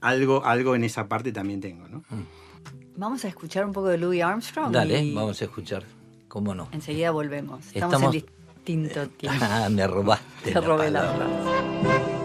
algo, 0.00 0.44
algo 0.46 0.74
en 0.74 0.84
esa 0.84 1.06
parte 1.08 1.32
también 1.32 1.60
tengo, 1.60 1.86
¿no? 1.88 2.02
Vamos 2.96 3.24
a 3.24 3.28
escuchar 3.28 3.64
un 3.64 3.72
poco 3.72 3.88
de 3.88 3.98
Louis 3.98 4.22
Armstrong. 4.22 4.72
Dale, 4.72 5.02
y 5.02 5.14
vamos 5.14 5.40
a 5.40 5.44
escuchar. 5.44 5.84
¿Cómo 6.28 6.54
no? 6.54 6.68
Enseguida 6.72 7.10
volvemos. 7.10 7.66
Estamos, 7.74 7.94
Estamos- 7.94 8.14
en 8.14 8.22
distinto 8.64 9.08
tiempo. 9.16 9.38
Ah, 9.42 9.68
me 9.70 9.86
robaste. 9.86 10.52
Te 10.52 10.60
robé 10.60 10.90
la 10.90 11.02
frase. 11.02 12.15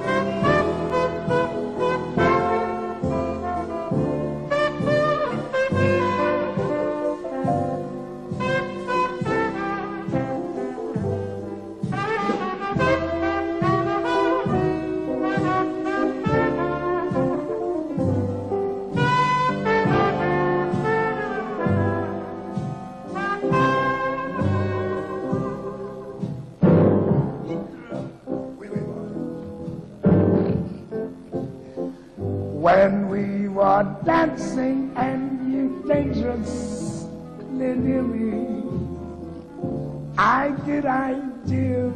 I 40.42 40.50
get 40.66 40.86
ideas, 40.86 41.94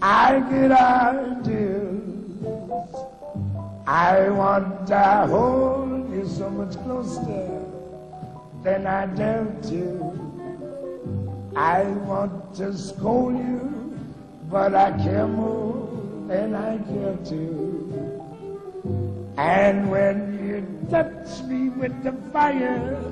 I 0.00 0.38
get 0.48 0.70
ideas. 0.70 2.04
I 3.84 4.28
want 4.28 4.86
to 4.86 5.26
hold 5.28 6.08
you 6.12 6.24
so 6.24 6.48
much 6.50 6.74
closer 6.84 7.64
than 8.62 8.86
I 8.86 9.06
dare 9.06 9.44
to. 9.70 9.82
I 11.56 11.82
want 12.10 12.54
to 12.58 12.72
scold 12.78 13.34
you, 13.34 13.98
but 14.48 14.72
I 14.72 14.92
care 15.02 15.26
more 15.26 15.90
than 16.28 16.54
I 16.54 16.78
care 16.78 17.16
to. 17.30 17.40
And 19.36 19.90
when 19.90 20.16
you 20.46 20.64
touch 20.88 21.42
me 21.42 21.70
with 21.70 22.04
the 22.04 22.12
fire 22.30 23.02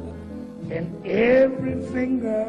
in 0.71 1.03
every 1.05 1.85
finger, 1.91 2.47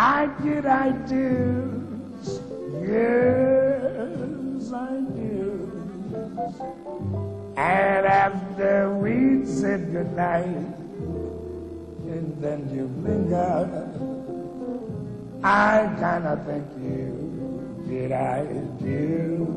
I 0.00 0.26
get 0.44 0.64
ideas. 0.64 2.40
Yes, 2.86 4.72
I 4.72 5.00
do. 5.18 5.68
And 7.56 8.06
after 8.06 8.94
we 8.94 9.44
said 9.44 9.90
goodnight, 9.90 10.44
and 12.06 12.40
then 12.40 12.70
you 12.72 12.86
linger, 13.02 13.90
I 15.42 15.88
kinda 15.98 16.40
think 16.46 16.66
you 16.80 17.82
did 17.88 18.12
I 18.12 18.44
do. 18.78 19.48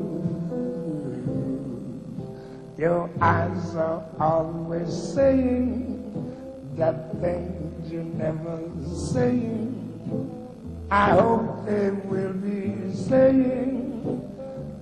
Your 2.76 3.08
eyes 3.20 3.76
are 3.76 4.02
always 4.18 4.92
saying 4.92 6.02
that 6.74 7.12
things 7.20 7.92
you 7.92 8.02
never 8.02 8.58
saying. 8.92 9.71
I 10.92 11.12
hope 11.12 11.64
they 11.64 11.88
will 11.90 12.34
be 12.34 12.92
saying 12.92 14.20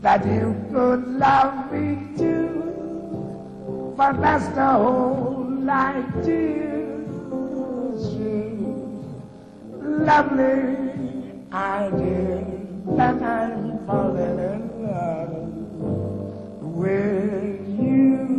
that 0.01 0.27
you 0.27 0.57
could 0.73 1.07
love 1.07 1.71
me 1.71 2.17
too. 2.19 3.95
But 3.97 4.21
that's 4.21 4.49
the 4.49 4.67
whole 4.67 5.71
idea. 5.71 6.99
Lovely 9.81 10.77
idea 11.53 12.45
that 12.97 13.23
I'm 13.23 13.87
falling 13.87 14.39
in 14.51 14.83
love 14.83 15.31
with 16.61 17.61
you. 17.79 18.31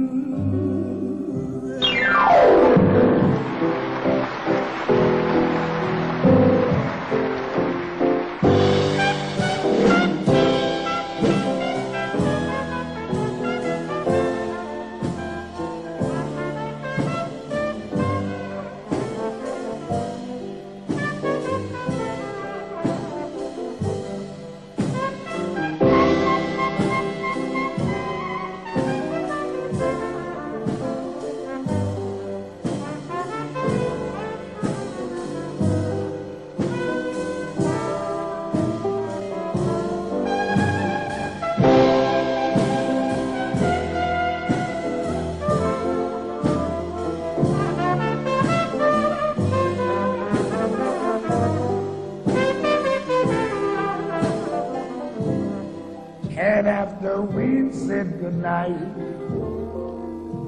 After 56.71 57.21
we've 57.21 57.75
said 57.75 58.07
goodnight, 58.21 58.81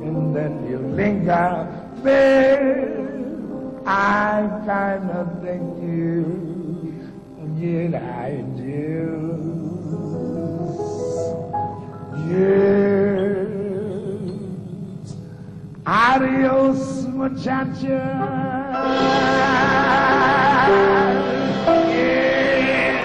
and 0.07 0.33
then 0.35 0.53
you 0.69 0.77
linger, 0.79 1.67
babe, 2.01 3.83
I 3.85 4.47
kind 4.65 5.11
of 5.11 5.27
think 5.43 5.63
you, 5.83 6.23
yet 7.59 7.95
I 7.95 8.41
do. 8.55 9.09
Yes. 12.31 13.53
Adios, 15.85 17.03
muchacha. 17.19 18.01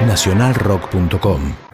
Nacionalrock.com. 0.07 1.68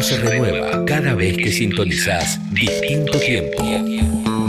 tiempo 0.00 0.02
se 0.02 0.18
renueva 0.18 0.84
cada 0.84 1.14
vez 1.14 1.36
que 1.36 1.50
sintonizás 1.50 2.38
Distinto 2.52 3.18
Tiempo. 3.18 3.62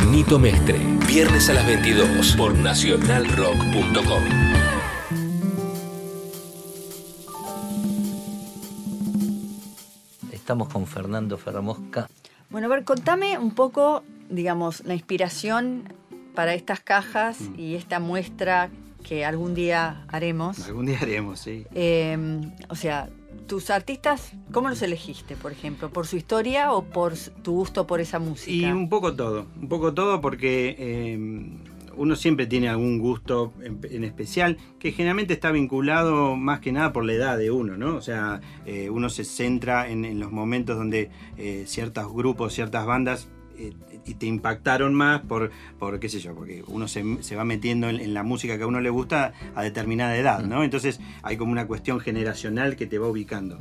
Nito 0.09 0.39
Mestre, 0.39 0.79
viernes 1.07 1.49
a 1.49 1.53
las 1.53 1.65
22 1.65 2.35
por 2.35 2.53
nacionalrock.com. 2.55 4.23
Estamos 10.31 10.69
con 10.69 10.87
Fernando 10.87 11.37
Ferramosca. 11.37 12.09
Bueno, 12.49 12.67
a 12.67 12.69
ver, 12.69 12.83
contame 12.83 13.37
un 13.37 13.51
poco, 13.53 14.03
digamos, 14.29 14.83
la 14.85 14.93
inspiración 14.93 15.93
para 16.35 16.53
estas 16.53 16.79
cajas 16.79 17.39
Mm. 17.41 17.59
y 17.59 17.75
esta 17.75 17.99
muestra 17.99 18.69
que 19.03 19.25
algún 19.25 19.53
día 19.53 20.05
haremos. 20.07 20.65
Algún 20.67 20.85
día 20.85 20.99
haremos, 21.01 21.39
sí. 21.39 21.65
Eh, 21.73 22.41
o 22.69 22.75
sea, 22.75 23.09
tus 23.51 23.69
artistas, 23.69 24.31
¿cómo 24.53 24.69
los 24.69 24.81
elegiste, 24.81 25.35
por 25.35 25.51
ejemplo? 25.51 25.89
¿Por 25.89 26.07
su 26.07 26.15
historia 26.15 26.71
o 26.71 26.85
por 26.85 27.17
tu 27.17 27.51
gusto 27.51 27.85
por 27.85 27.99
esa 27.99 28.17
música? 28.17 28.49
Y 28.49 28.71
un 28.71 28.87
poco 28.87 29.13
todo, 29.13 29.45
un 29.61 29.67
poco 29.67 29.93
todo 29.93 30.21
porque 30.21 30.73
eh, 30.79 31.19
uno 31.97 32.15
siempre 32.15 32.47
tiene 32.47 32.69
algún 32.69 32.99
gusto 32.99 33.51
en, 33.61 33.81
en 33.91 34.05
especial 34.05 34.55
que 34.79 34.93
generalmente 34.93 35.33
está 35.33 35.51
vinculado 35.51 36.37
más 36.37 36.61
que 36.61 36.71
nada 36.71 36.93
por 36.93 37.03
la 37.03 37.11
edad 37.11 37.37
de 37.37 37.51
uno, 37.51 37.75
¿no? 37.75 37.97
O 37.97 38.01
sea, 38.01 38.39
eh, 38.65 38.89
uno 38.89 39.09
se 39.09 39.25
centra 39.25 39.89
en, 39.89 40.05
en 40.05 40.21
los 40.21 40.31
momentos 40.31 40.77
donde 40.77 41.09
eh, 41.37 41.65
ciertos 41.67 42.09
grupos, 42.13 42.53
ciertas 42.53 42.85
bandas 42.85 43.27
eh, 43.57 43.73
y 44.05 44.15
te 44.15 44.25
impactaron 44.25 44.93
más 44.93 45.21
por, 45.21 45.51
por, 45.79 45.99
qué 45.99 46.09
sé 46.09 46.19
yo, 46.19 46.33
porque 46.33 46.63
uno 46.67 46.87
se, 46.87 47.23
se 47.23 47.35
va 47.35 47.43
metiendo 47.43 47.89
en, 47.89 47.99
en 47.99 48.13
la 48.13 48.23
música 48.23 48.57
que 48.57 48.63
a 48.63 48.67
uno 48.67 48.81
le 48.81 48.89
gusta 48.89 49.33
a 49.55 49.63
determinada 49.63 50.15
edad, 50.17 50.43
¿no? 50.43 50.63
Entonces 50.63 50.99
hay 51.23 51.37
como 51.37 51.51
una 51.51 51.67
cuestión 51.67 51.99
generacional 51.99 52.75
que 52.75 52.87
te 52.87 52.97
va 52.97 53.07
ubicando. 53.07 53.59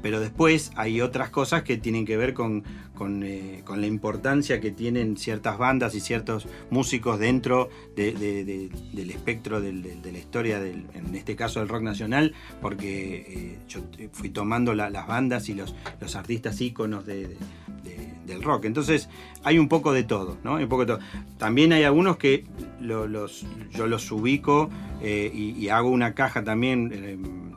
Pero 0.00 0.20
después 0.20 0.72
hay 0.76 1.00
otras 1.00 1.30
cosas 1.30 1.62
que 1.62 1.76
tienen 1.76 2.04
que 2.06 2.16
ver 2.16 2.34
con, 2.34 2.64
con, 2.94 3.22
eh, 3.22 3.62
la 3.80 3.86
importancia 3.86 4.60
que 4.60 4.70
tienen 4.70 5.16
ciertas 5.16 5.58
bandas 5.58 5.94
y 5.94 6.00
ciertos 6.00 6.46
músicos 6.70 7.18
dentro 7.18 7.68
de- 7.96 8.12
de- 8.12 8.44
de- 8.44 8.70
del 8.92 9.10
espectro 9.10 9.60
de 9.60 9.72
la 10.12 10.18
historia, 10.18 10.60
del, 10.60 10.86
en 10.94 11.14
este 11.14 11.36
caso 11.36 11.60
del 11.60 11.68
rock 11.68 11.82
nacional, 11.82 12.34
porque 12.60 13.26
eh, 13.28 13.58
yo 13.68 13.80
fui 14.12 14.30
tomando 14.30 14.74
la- 14.74 14.90
las 14.90 15.06
bandas 15.06 15.48
y 15.48 15.54
los, 15.54 15.74
los 16.00 16.16
artistas 16.16 16.60
íconos 16.60 17.04
de- 17.06 17.28
de- 17.28 17.36
de- 17.84 18.12
del 18.26 18.42
rock. 18.42 18.64
Entonces 18.66 19.08
hay 19.42 19.58
un 19.58 19.68
poco 19.68 19.92
de 19.92 20.04
todo, 20.04 20.38
¿no? 20.44 20.54
Un 20.54 20.68
poco 20.68 20.84
de 20.86 20.94
todo. 20.94 21.00
También 21.38 21.72
hay 21.72 21.82
algunos 21.84 22.16
que 22.16 22.44
lo- 22.80 23.06
los, 23.08 23.44
yo 23.72 23.86
los 23.86 24.10
ubico 24.12 24.70
eh, 25.00 25.30
y, 25.34 25.68
hago 25.68 25.88
una 25.90 26.14
caja 26.14 26.44
también, 26.44 26.92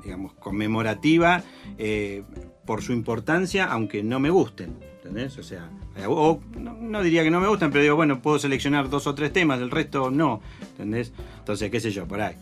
digamos, 0.06 0.34
conmemorativa 0.34 1.44
eh, 1.78 2.24
por 2.66 2.82
su 2.82 2.94
importancia, 2.94 3.66
aunque 3.66 4.04
no 4.04 4.20
me 4.20 4.30
gusten. 4.30 4.78
¿Entendés? 4.98 5.38
O 5.38 5.44
sea, 5.44 5.70
eh, 5.98 6.06
o, 6.08 6.40
no, 6.58 6.74
no 6.74 7.04
diría 7.04 7.24
que 7.24 7.30
no 7.30 7.42
me 7.42 7.48
gustan, 7.48 7.72
pero 7.72 7.84
digo, 7.84 7.96
bueno, 7.96 8.22
puedo 8.22 8.40
seleccionar 8.40 8.90
dos 8.90 9.06
o 9.08 9.14
tres 9.14 9.34
temas, 9.34 9.60
el 9.60 9.70
resto 9.70 10.10
no. 10.10 10.42
¿Entendés? 10.72 11.12
Entonces, 11.40 11.70
qué 11.70 11.80
sé 11.80 11.92
yo, 11.92 12.08
por 12.08 12.22
ahí. 12.22 12.36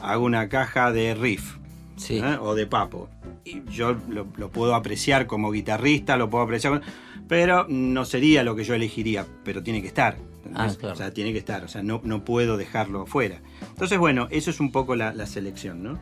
Hago 0.00 0.24
una 0.24 0.48
caja 0.48 0.92
de 0.92 1.14
riff. 1.14 1.56
Sí. 1.96 2.18
¿eh? 2.18 2.38
o 2.40 2.54
de 2.54 2.66
papo. 2.66 3.08
Y 3.44 3.64
yo 3.70 3.96
lo, 4.08 4.28
lo 4.36 4.50
puedo 4.50 4.76
apreciar 4.76 5.26
como 5.26 5.50
guitarrista, 5.50 6.16
lo 6.16 6.30
puedo 6.30 6.44
apreciar, 6.44 6.80
pero 7.26 7.66
no 7.68 8.04
sería 8.04 8.44
lo 8.44 8.54
que 8.54 8.62
yo 8.62 8.74
elegiría, 8.74 9.26
pero 9.42 9.64
tiene 9.64 9.82
que 9.82 9.88
estar. 9.88 10.16
Ah, 10.54 10.68
claro. 10.78 10.94
O 10.94 10.96
sea, 10.96 11.12
tiene 11.12 11.32
que 11.32 11.38
estar, 11.38 11.64
o 11.64 11.68
sea, 11.68 11.82
no, 11.82 12.00
no 12.04 12.24
puedo 12.24 12.56
dejarlo 12.56 13.06
fuera. 13.06 13.40
Entonces, 13.68 13.98
bueno, 13.98 14.28
eso 14.30 14.50
es 14.50 14.60
un 14.60 14.72
poco 14.72 14.96
la, 14.96 15.12
la 15.12 15.26
selección, 15.26 15.82
¿no? 15.82 15.98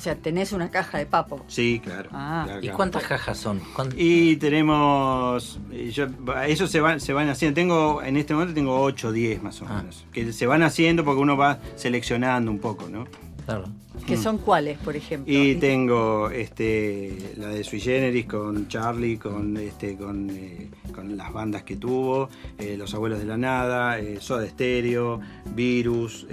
O 0.00 0.02
sea, 0.02 0.14
tenés 0.16 0.52
una 0.52 0.70
caja 0.70 0.96
de 0.96 1.04
papo. 1.04 1.44
Sí, 1.46 1.78
claro. 1.84 2.08
Ah. 2.14 2.44
claro, 2.46 2.58
¿Y 2.60 2.62
claro. 2.62 2.76
cuántas 2.78 3.02
cajas 3.04 3.36
son? 3.36 3.60
¿Cuán- 3.76 3.90
Y 3.98 4.36
tenemos, 4.36 5.60
yo, 5.92 6.06
eso 6.48 6.66
se 6.66 6.80
van, 6.80 7.00
se 7.00 7.12
van 7.12 7.28
haciendo, 7.28 7.54
tengo, 7.54 8.02
en 8.02 8.16
este 8.16 8.32
momento 8.32 8.54
tengo 8.54 8.80
8 8.80 9.08
o 9.08 9.12
10 9.12 9.42
más 9.42 9.60
o 9.60 9.66
Ah. 9.68 9.76
menos, 9.80 10.06
que 10.10 10.32
se 10.32 10.46
van 10.46 10.62
haciendo 10.62 11.04
porque 11.04 11.20
uno 11.20 11.36
va 11.36 11.58
seleccionando 11.76 12.50
un 12.50 12.60
poco, 12.60 12.88
¿no? 12.88 13.04
Claro. 13.44 13.64
¿Que 14.06 14.16
son 14.16 14.38
cuáles, 14.38 14.78
por 14.78 14.96
ejemplo? 14.96 15.30
Mm. 15.30 15.36
Y 15.36 15.54
tengo 15.56 16.30
este 16.30 17.34
la 17.36 17.48
de 17.48 17.62
Sui 17.62 17.78
Generis 17.80 18.24
con 18.24 18.68
Charlie, 18.68 19.18
con 19.18 19.54
este 19.58 19.96
con, 19.96 20.30
eh, 20.30 20.70
con 20.94 21.14
las 21.18 21.30
bandas 21.30 21.64
que 21.64 21.76
tuvo, 21.76 22.30
eh, 22.58 22.76
Los 22.78 22.94
Abuelos 22.94 23.18
de 23.18 23.26
la 23.26 23.36
Nada, 23.36 23.98
eh, 23.98 24.16
Soda 24.20 24.46
Stereo, 24.48 25.20
Virus. 25.54 26.26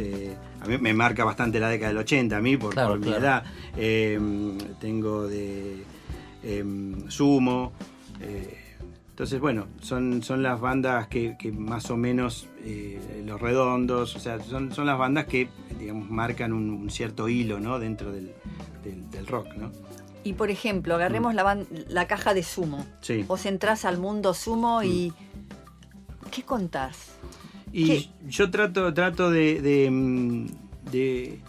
Mí 0.68 0.78
me 0.78 0.94
marca 0.94 1.24
bastante 1.24 1.60
la 1.60 1.70
década 1.70 1.90
del 1.90 1.98
80 2.00 2.38
a 2.38 2.42
mí 2.42 2.58
por, 2.58 2.74
Claro, 2.74 2.90
por 2.90 3.00
mi 3.00 3.12
edad. 3.14 3.44
Eh, 3.76 4.20
tengo 4.80 5.28
de 5.28 5.84
em, 6.44 7.10
Sumo. 7.10 7.72
eh, 8.22 8.64
entonces, 9.10 9.40
bueno, 9.40 9.66
son, 9.82 10.22
son 10.22 10.44
las 10.44 10.60
bandas 10.62 11.08
que, 11.08 11.36
que 11.40 11.52
más 11.52 11.90
o 11.90 11.98
menos, 11.98 12.48
eh, 12.64 13.24
Los 13.26 13.42
Redondos, 13.42 14.16
o 14.16 14.20
sea, 14.20 14.40
son, 14.40 14.72
son 14.72 14.86
las 14.86 14.98
bandas 15.00 15.26
que, 15.26 15.50
digamos, 15.80 16.08
marcan 16.12 16.54
un, 16.54 16.70
un 16.70 16.90
cierto 16.92 17.28
hilo, 17.28 17.60
¿no? 17.60 17.80
Dentro 17.80 18.12
del, 18.12 18.32
del- 18.84 19.10
del 19.10 19.26
rock, 19.26 19.48
¿no? 19.56 19.72
Y 20.24 20.34
por 20.34 20.52
ejemplo, 20.52 20.94
agarremos 20.96 21.34
la, 21.34 21.44
ban- 21.44 21.66
la 21.88 22.06
caja 22.06 22.36
de 22.36 22.44
sumo. 22.44 22.78
Mm. 22.80 22.84
Sí. 23.02 23.24
Mm. 23.24 23.28
Vos 23.28 23.46
entrás 23.48 23.86
al 23.86 23.98
mundo 23.98 24.36
sumo 24.36 24.84
y. 24.84 25.12
¿Qué 26.30 26.44
contás? 26.44 27.14
Y 27.72 27.86
¿Qué? 27.86 28.10
yo 28.28 28.50
trato, 28.50 28.94
trato 28.94 29.30
de, 29.30 29.62
de, 29.62 29.90
mm, 29.92 30.46
de 30.92 31.40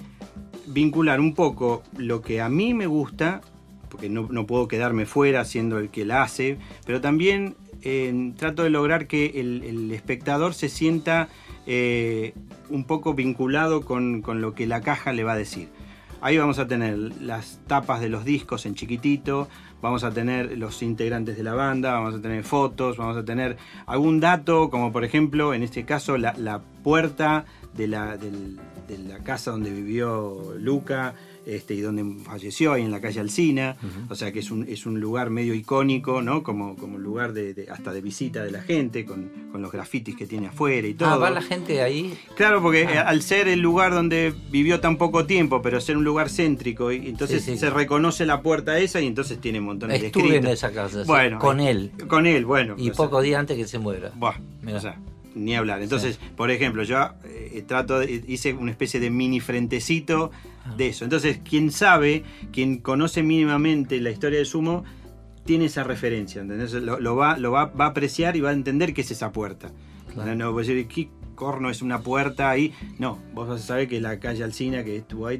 vincular 0.66 1.20
un 1.20 1.35
poco 1.35 1.83
lo 1.96 2.22
que 2.22 2.40
a 2.40 2.48
mí 2.48 2.74
me 2.74 2.87
gusta, 2.87 3.40
porque 3.88 4.09
no, 4.09 4.28
no 4.31 4.46
puedo 4.46 4.68
quedarme 4.68 5.07
fuera 5.07 5.44
siendo 5.44 5.78
el 5.78 5.88
que 5.90 6.04
la 6.04 6.22
hace, 6.22 6.59
pero 6.85 7.00
también 7.00 7.54
eh, 7.83 8.33
trato 8.37 8.62
de 8.62 8.70
lograr 8.70 9.07
que 9.07 9.40
el, 9.40 9.62
el 9.62 9.90
espectador 9.92 10.54
se 10.54 10.68
sienta 10.68 11.28
eh, 11.66 12.35
un 12.70 12.85
poco 12.85 13.14
vinculado 13.14 13.83
con, 13.83 14.22
con 14.22 14.40
lo 14.40 14.54
que 14.54 14.66
la 14.66 14.81
caja 14.81 15.12
le 15.12 15.24
va 15.24 15.33
a 15.33 15.37
decir. 15.37 15.68
Ahí 16.20 16.37
vamos 16.37 16.59
a 16.59 16.66
tener 16.66 16.98
las 17.20 17.61
tapas 17.66 18.00
de 18.00 18.09
los 18.09 18.24
discos 18.24 18.66
en 18.66 18.74
chiquitito, 18.74 19.48
vamos 19.81 20.02
a 20.02 20.11
tener 20.11 20.59
los 20.59 20.83
integrantes 20.83 21.37
de 21.37 21.44
la 21.44 21.54
banda, 21.54 21.92
vamos 21.92 22.16
a 22.16 22.20
tener 22.20 22.42
fotos, 22.42 22.96
vamos 22.96 23.16
a 23.16 23.24
tener 23.24 23.57
algún 23.87 24.18
dato, 24.18 24.68
como 24.68 24.92
por 24.92 25.04
ejemplo, 25.04 25.54
en 25.54 25.62
este 25.62 25.85
caso, 25.85 26.18
la, 26.18 26.35
la 26.37 26.61
puerta 26.83 27.44
de 27.74 27.87
la, 27.87 28.16
de 28.16 28.98
la 28.98 29.18
casa 29.20 29.52
donde 29.52 29.70
vivió 29.70 30.54
Luca 30.59 31.14
este, 31.48 31.74
y 31.74 31.80
donde 31.80 32.22
falleció, 32.24 32.72
ahí 32.74 32.82
en 32.82 32.90
la 32.90 33.00
calle 33.00 33.20
Alcina. 33.20 33.76
O 34.11 34.14
sea 34.14 34.30
que 34.32 34.38
es 34.40 34.50
un, 34.50 34.64
es 34.68 34.87
un 34.87 35.00
lugar 35.00 35.30
medio 35.30 35.54
icónico, 35.54 36.22
¿no? 36.22 36.42
Como, 36.42 36.76
como 36.76 36.96
un 36.96 37.02
lugar 37.02 37.32
de, 37.32 37.54
de- 37.54 37.70
hasta 37.70 37.92
de 37.92 38.00
visita 38.00 38.44
de 38.44 38.50
la 38.50 38.61
gente, 38.62 39.04
con, 39.04 39.30
con 39.50 39.62
los 39.62 39.72
grafitis 39.72 40.14
que 40.14 40.26
tiene 40.26 40.48
afuera 40.48 40.87
y 40.87 40.94
todo. 40.94 41.08
Ah, 41.08 41.16
va 41.16 41.30
la 41.30 41.42
gente 41.42 41.80
ahí. 41.82 42.16
Claro, 42.37 42.62
porque 42.62 42.87
Ah. 42.87 42.92
eh, 42.94 42.98
al 42.98 43.22
ser 43.22 43.48
el 43.48 43.61
lugar 43.61 43.92
donde 43.92 44.32
vivió 44.50 44.80
tan 44.80 44.96
poco 44.96 45.26
tiempo, 45.26 45.62
pero 45.62 45.80
ser 45.80 45.96
un 45.96 46.04
lugar 46.04 46.28
céntrico, 46.30 46.92
y 46.92 47.08
entonces 47.08 47.42
Sí, 47.42 47.52
sí. 47.52 47.58
se 47.58 47.70
reconoce 47.70 48.26
la 48.26 48.42
puerta 48.42 48.78
esa 48.78 49.00
y 49.00 49.06
entonces 49.06 49.40
tiene 49.40 49.61
montones 49.61 50.02
Estuve 50.02 50.22
de 50.24 50.28
en 50.28 50.34
escritos. 50.46 50.58
esa 50.58 50.72
casa, 50.72 51.02
sí, 51.02 51.06
Bueno, 51.08 51.38
con 51.38 51.61
eh, 51.61 51.70
él. 51.70 51.92
Con 52.08 52.26
él, 52.26 52.44
bueno. 52.44 52.74
Y 52.76 52.90
o 52.90 52.94
sea, 52.94 53.04
pocos 53.04 53.22
días 53.22 53.40
antes 53.40 53.56
que 53.56 53.66
se 53.66 53.78
muera. 53.78 54.12
buah, 54.14 54.34
o 54.74 54.80
sea, 54.80 54.98
ni 55.44 55.55
hablar. 55.57 55.81
Entonces, 55.83 56.18
por 56.37 56.51
ejemplo, 56.51 56.83
yo 56.83 56.98
eh, 57.24 57.64
trato 57.66 57.98
de- 58.01 58.24
hice 58.29 58.53
una 58.55 58.70
especie 58.70 59.01
de 59.01 59.11
mini 59.11 59.40
frentecito 59.40 60.31
Ah. 60.64 60.74
de 60.77 60.88
eso. 60.88 61.05
Entonces, 61.05 61.38
quien 61.48 61.70
sabe, 61.70 62.24
quien 62.53 62.79
conoce 62.79 63.22
mínimamente 63.22 64.01
la 64.01 64.11
historia 64.11 64.38
del 64.38 64.46
sumo, 64.46 64.85
tiene 65.44 65.64
esa 65.66 65.83
referencia, 65.85 66.42
¿entendés? 66.42 66.72
Lo, 66.74 67.01
lo 67.01 67.16
va, 67.16 67.38
lo 67.38 67.51
va, 67.53 67.66
va 67.66 67.87
a 67.87 67.88
apreciar 67.88 68.37
y 68.37 68.40
va 68.40 68.51
a 68.51 68.53
entender 68.53 68.92
qué 68.92 69.01
es 69.01 69.11
esa 69.11 69.33
puerta. 69.33 69.70
Claro. 70.12 70.35
No, 70.35 70.53
va 70.53 70.61
a 70.61 70.64
decir, 70.64 70.87
¿qué- 70.88 71.09
corno 71.35 71.70
es 71.70 71.83
una 71.83 72.01
puerta 72.01 72.51
ahí. 72.51 72.74
No, 72.98 73.16
vos 73.33 73.46
vas 73.46 73.61
a 73.62 73.64
saber 73.64 73.87
que 73.87 74.01
la 74.01 74.18
calle 74.18 74.42
Alcina, 74.42 74.83
que 74.83 74.96
estuvo 74.96 75.29
ahí. 75.29 75.38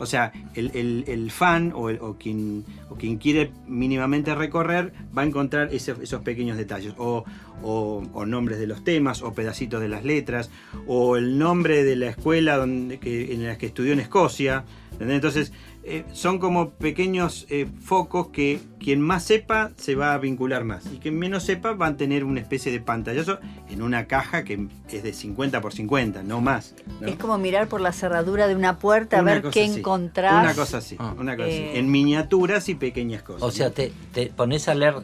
O 0.00 0.04
sea, 0.04 0.32
el, 0.54 0.72
el- 0.74 1.04
el 1.06 1.30
fan 1.30 1.70
o, 1.72 1.88
el- 1.88 2.00
o 2.00 2.16
quien, 2.18 2.64
o 2.90 2.96
quien 2.96 3.16
quiere 3.16 3.52
mínimamente 3.68 4.34
recorrer 4.34 4.92
va 5.16 5.22
a 5.22 5.24
encontrar 5.24 5.72
ese- 5.72 5.94
esos 6.02 6.22
pequeños 6.22 6.56
detalles. 6.56 6.94
O, 6.98 7.24
o- 7.62 8.02
o 8.12 8.26
nombres 8.26 8.58
de 8.58 8.66
los 8.66 8.84
temas, 8.84 9.22
o 9.22 9.32
pedacitos 9.32 9.80
de 9.80 9.88
las 9.88 10.04
letras, 10.04 10.50
o 10.86 11.16
el 11.16 11.38
nombre 11.38 11.84
de 11.84 11.96
la 11.96 12.08
escuela 12.08 12.56
donde, 12.56 12.98
que, 12.98 13.32
en 13.34 13.46
la 13.46 13.56
que 13.58 13.66
estudió 13.66 13.92
en 13.92 14.00
Escocia. 14.00 14.64
¿entendés? 14.92 15.16
Entonces, 15.16 15.52
eh, 15.88 16.04
son 16.12 16.38
como 16.38 16.70
pequeños 16.70 17.46
eh, 17.50 17.66
focos 17.82 18.28
que 18.28 18.58
quien 18.80 19.00
más 19.00 19.22
sepa 19.24 19.70
se 19.76 19.94
va 19.94 20.14
a 20.14 20.18
vincular 20.18 20.64
más. 20.64 20.84
Y 20.92 20.98
quien 20.98 21.18
menos 21.18 21.44
sepa 21.44 21.74
va 21.74 21.88
a 21.88 21.96
tener 21.96 22.24
una 22.24 22.40
especie 22.40 22.72
de 22.72 22.80
pantallazo 22.80 23.38
en 23.68 23.82
una 23.82 24.06
caja 24.06 24.42
que 24.42 24.66
es 24.90 25.02
de 25.02 25.12
50 25.12 25.60
por 25.60 25.72
50, 25.74 26.22
no 26.22 26.40
más. 26.40 26.74
¿no? 27.00 27.06
Es 27.06 27.16
como 27.16 27.36
mirar 27.38 27.68
por 27.68 27.80
la 27.82 27.92
cerradura 27.92 28.48
de 28.48 28.56
una 28.56 28.78
puerta 28.78 29.18
a 29.18 29.22
Una 29.22 29.34
ver 29.34 29.42
qué 29.52 29.64
así. 29.64 29.78
encontrás. 29.80 30.42
Una 30.44 30.54
cosa 30.54 30.78
así, 30.78 30.96
Ah. 30.98 31.14
una 31.18 31.36
cosa 31.36 31.48
así. 31.48 31.56
Eh. 31.58 31.78
En 31.78 31.90
miniaturas 31.90 32.68
y 32.68 32.74
pequeñas 32.74 33.22
cosas. 33.22 33.42
O 33.42 33.50
sea, 33.52 33.66
¿no? 33.68 33.72
te, 33.74 33.92
te 34.12 34.26
pones 34.28 34.66
a 34.68 34.74
leer 34.74 34.94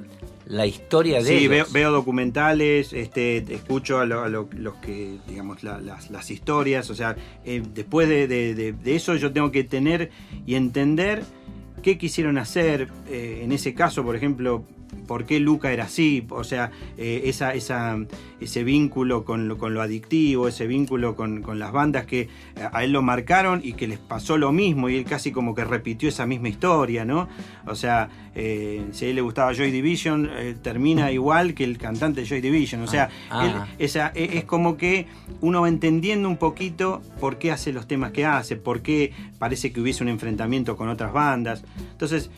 la 0.52 0.66
historia 0.66 1.18
de 1.18 1.24
Sí, 1.24 1.48
veo, 1.48 1.62
ellos. 1.62 1.72
veo 1.72 1.90
documentales, 1.90 2.92
este, 2.92 3.40
te 3.40 3.54
escucho 3.54 3.98
a, 4.00 4.04
lo- 4.04 4.22
a 4.22 4.28
lo- 4.28 4.48
los 4.56 4.74
que, 4.76 5.16
digamos, 5.26 5.62
la- 5.64 5.80
las, 5.80 6.10
las 6.10 6.30
historias. 6.30 6.90
O 6.90 6.94
sea, 6.94 7.16
eh, 7.44 7.62
después 7.74 8.08
de, 8.08 8.28
de- 8.28 8.54
de- 8.54 8.72
de 8.72 8.94
eso 8.94 9.14
yo 9.16 9.32
tengo 9.32 9.50
que 9.50 9.64
tener 9.64 10.10
y 10.46 10.54
entender 10.56 11.22
qué 11.82 11.96
quisieron 11.96 12.36
hacer. 12.36 12.88
eh, 13.08 13.40
en 13.42 13.50
ese 13.52 13.72
caso, 13.74 14.04
por 14.04 14.14
ejemplo, 14.14 14.64
por 15.06 15.24
qué 15.24 15.40
Luca 15.40 15.72
era 15.72 15.84
así. 15.84 16.24
O 16.30 16.44
sea, 16.44 16.70
eh, 16.98 17.22
esa, 17.26 17.54
esa, 17.54 17.98
ese 18.40 18.64
vínculo 18.64 19.24
con 19.24 19.48
lo, 19.48 19.58
con 19.58 19.74
lo 19.74 19.82
adictivo, 19.82 20.48
ese 20.48 20.66
vínculo 20.66 21.16
con, 21.16 21.42
con 21.42 21.58
las 21.58 21.72
bandas 21.72 22.06
que 22.06 22.20
eh, 22.22 22.28
a 22.72 22.84
él 22.84 22.92
lo 22.92 23.02
marcaron 23.02 23.60
y 23.64 23.72
que 23.74 23.86
les 23.88 23.98
pasó 23.98 24.36
lo 24.38 24.52
mismo. 24.52 24.88
Y 24.88 24.96
él 24.96 25.04
casi 25.04 25.32
como 25.32 25.54
que 25.54 25.64
repitió 25.64 26.08
esa 26.08 26.26
misma 26.26 26.48
historia, 26.48 27.04
¿no? 27.04 27.28
O 27.66 27.74
sea, 27.74 28.08
eh, 28.34 28.84
si 28.92 29.06
a 29.06 29.08
él 29.08 29.16
le 29.16 29.20
gustaba 29.22 29.52
Joy 29.52 29.70
Division, 29.70 30.30
eh, 30.32 30.54
termina 30.62 31.10
igual 31.12 31.54
que 31.54 31.64
el 31.64 31.78
cantante 31.78 32.20
de 32.22 32.26
Joy 32.26 32.40
Division. 32.40 32.82
O 32.82 32.86
sea, 32.86 33.08
Ah. 33.30 33.44
él- 33.46 33.52
Ah. 33.54 33.66
esa, 33.78 34.12
e- 34.14 34.38
es 34.38 34.44
como 34.44 34.76
que 34.76 35.06
uno 35.40 35.62
va 35.62 35.68
entendiendo 35.68 36.28
un 36.28 36.36
poquito 36.36 37.02
por 37.20 37.38
qué 37.38 37.50
hace 37.52 37.72
los 37.72 37.86
temas 37.86 38.12
que 38.12 38.24
hace, 38.24 38.56
por 38.56 38.82
qué 38.82 39.12
parece 39.38 39.72
que 39.72 39.80
hubiese 39.80 40.02
un 40.02 40.08
enfrentamiento 40.08 40.76
con 40.76 40.88
otras 40.88 41.12
bandas. 41.12 41.64
Entonces, 41.92 42.30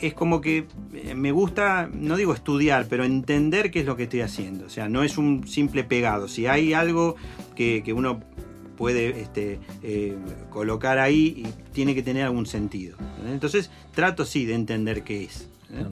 es 0.00 0.14
como 0.14 0.40
que 0.40 0.66
eh, 0.94 1.14
me 1.14 1.32
gusta, 1.32 1.88
no 1.92 2.16
digo 2.16 2.34
estudiar, 2.34 2.86
pero 2.88 3.04
entender 3.04 3.70
qué 3.70 3.80
es 3.80 3.86
lo 3.86 3.96
que 3.96 4.04
estoy 4.04 4.20
haciendo. 4.20 4.66
O 4.66 4.68
sea, 4.70 4.88
no 4.88 5.02
es 5.02 5.16
un 5.18 5.46
simple 5.46 5.84
pegado. 5.84 6.28
Si 6.28 6.46
hay 6.46 6.72
algo 6.72 7.16
que, 7.56 7.82
que 7.84 7.92
uno 7.92 8.20
puede 8.76 9.20
este, 9.20 9.58
eh, 9.82 10.16
colocar 10.50 10.98
ahí, 10.98 11.44
y 11.44 11.72
tiene 11.72 11.94
que 11.94 12.02
tener 12.02 12.24
algún 12.24 12.46
sentido. 12.46 12.96
¿eh? 12.98 13.30
Entonces, 13.32 13.70
trato 13.94 14.24
sí 14.24 14.46
de 14.46 14.54
entender 14.54 15.02
qué 15.04 15.24
es. 15.24 15.48
¿eh? 15.70 15.84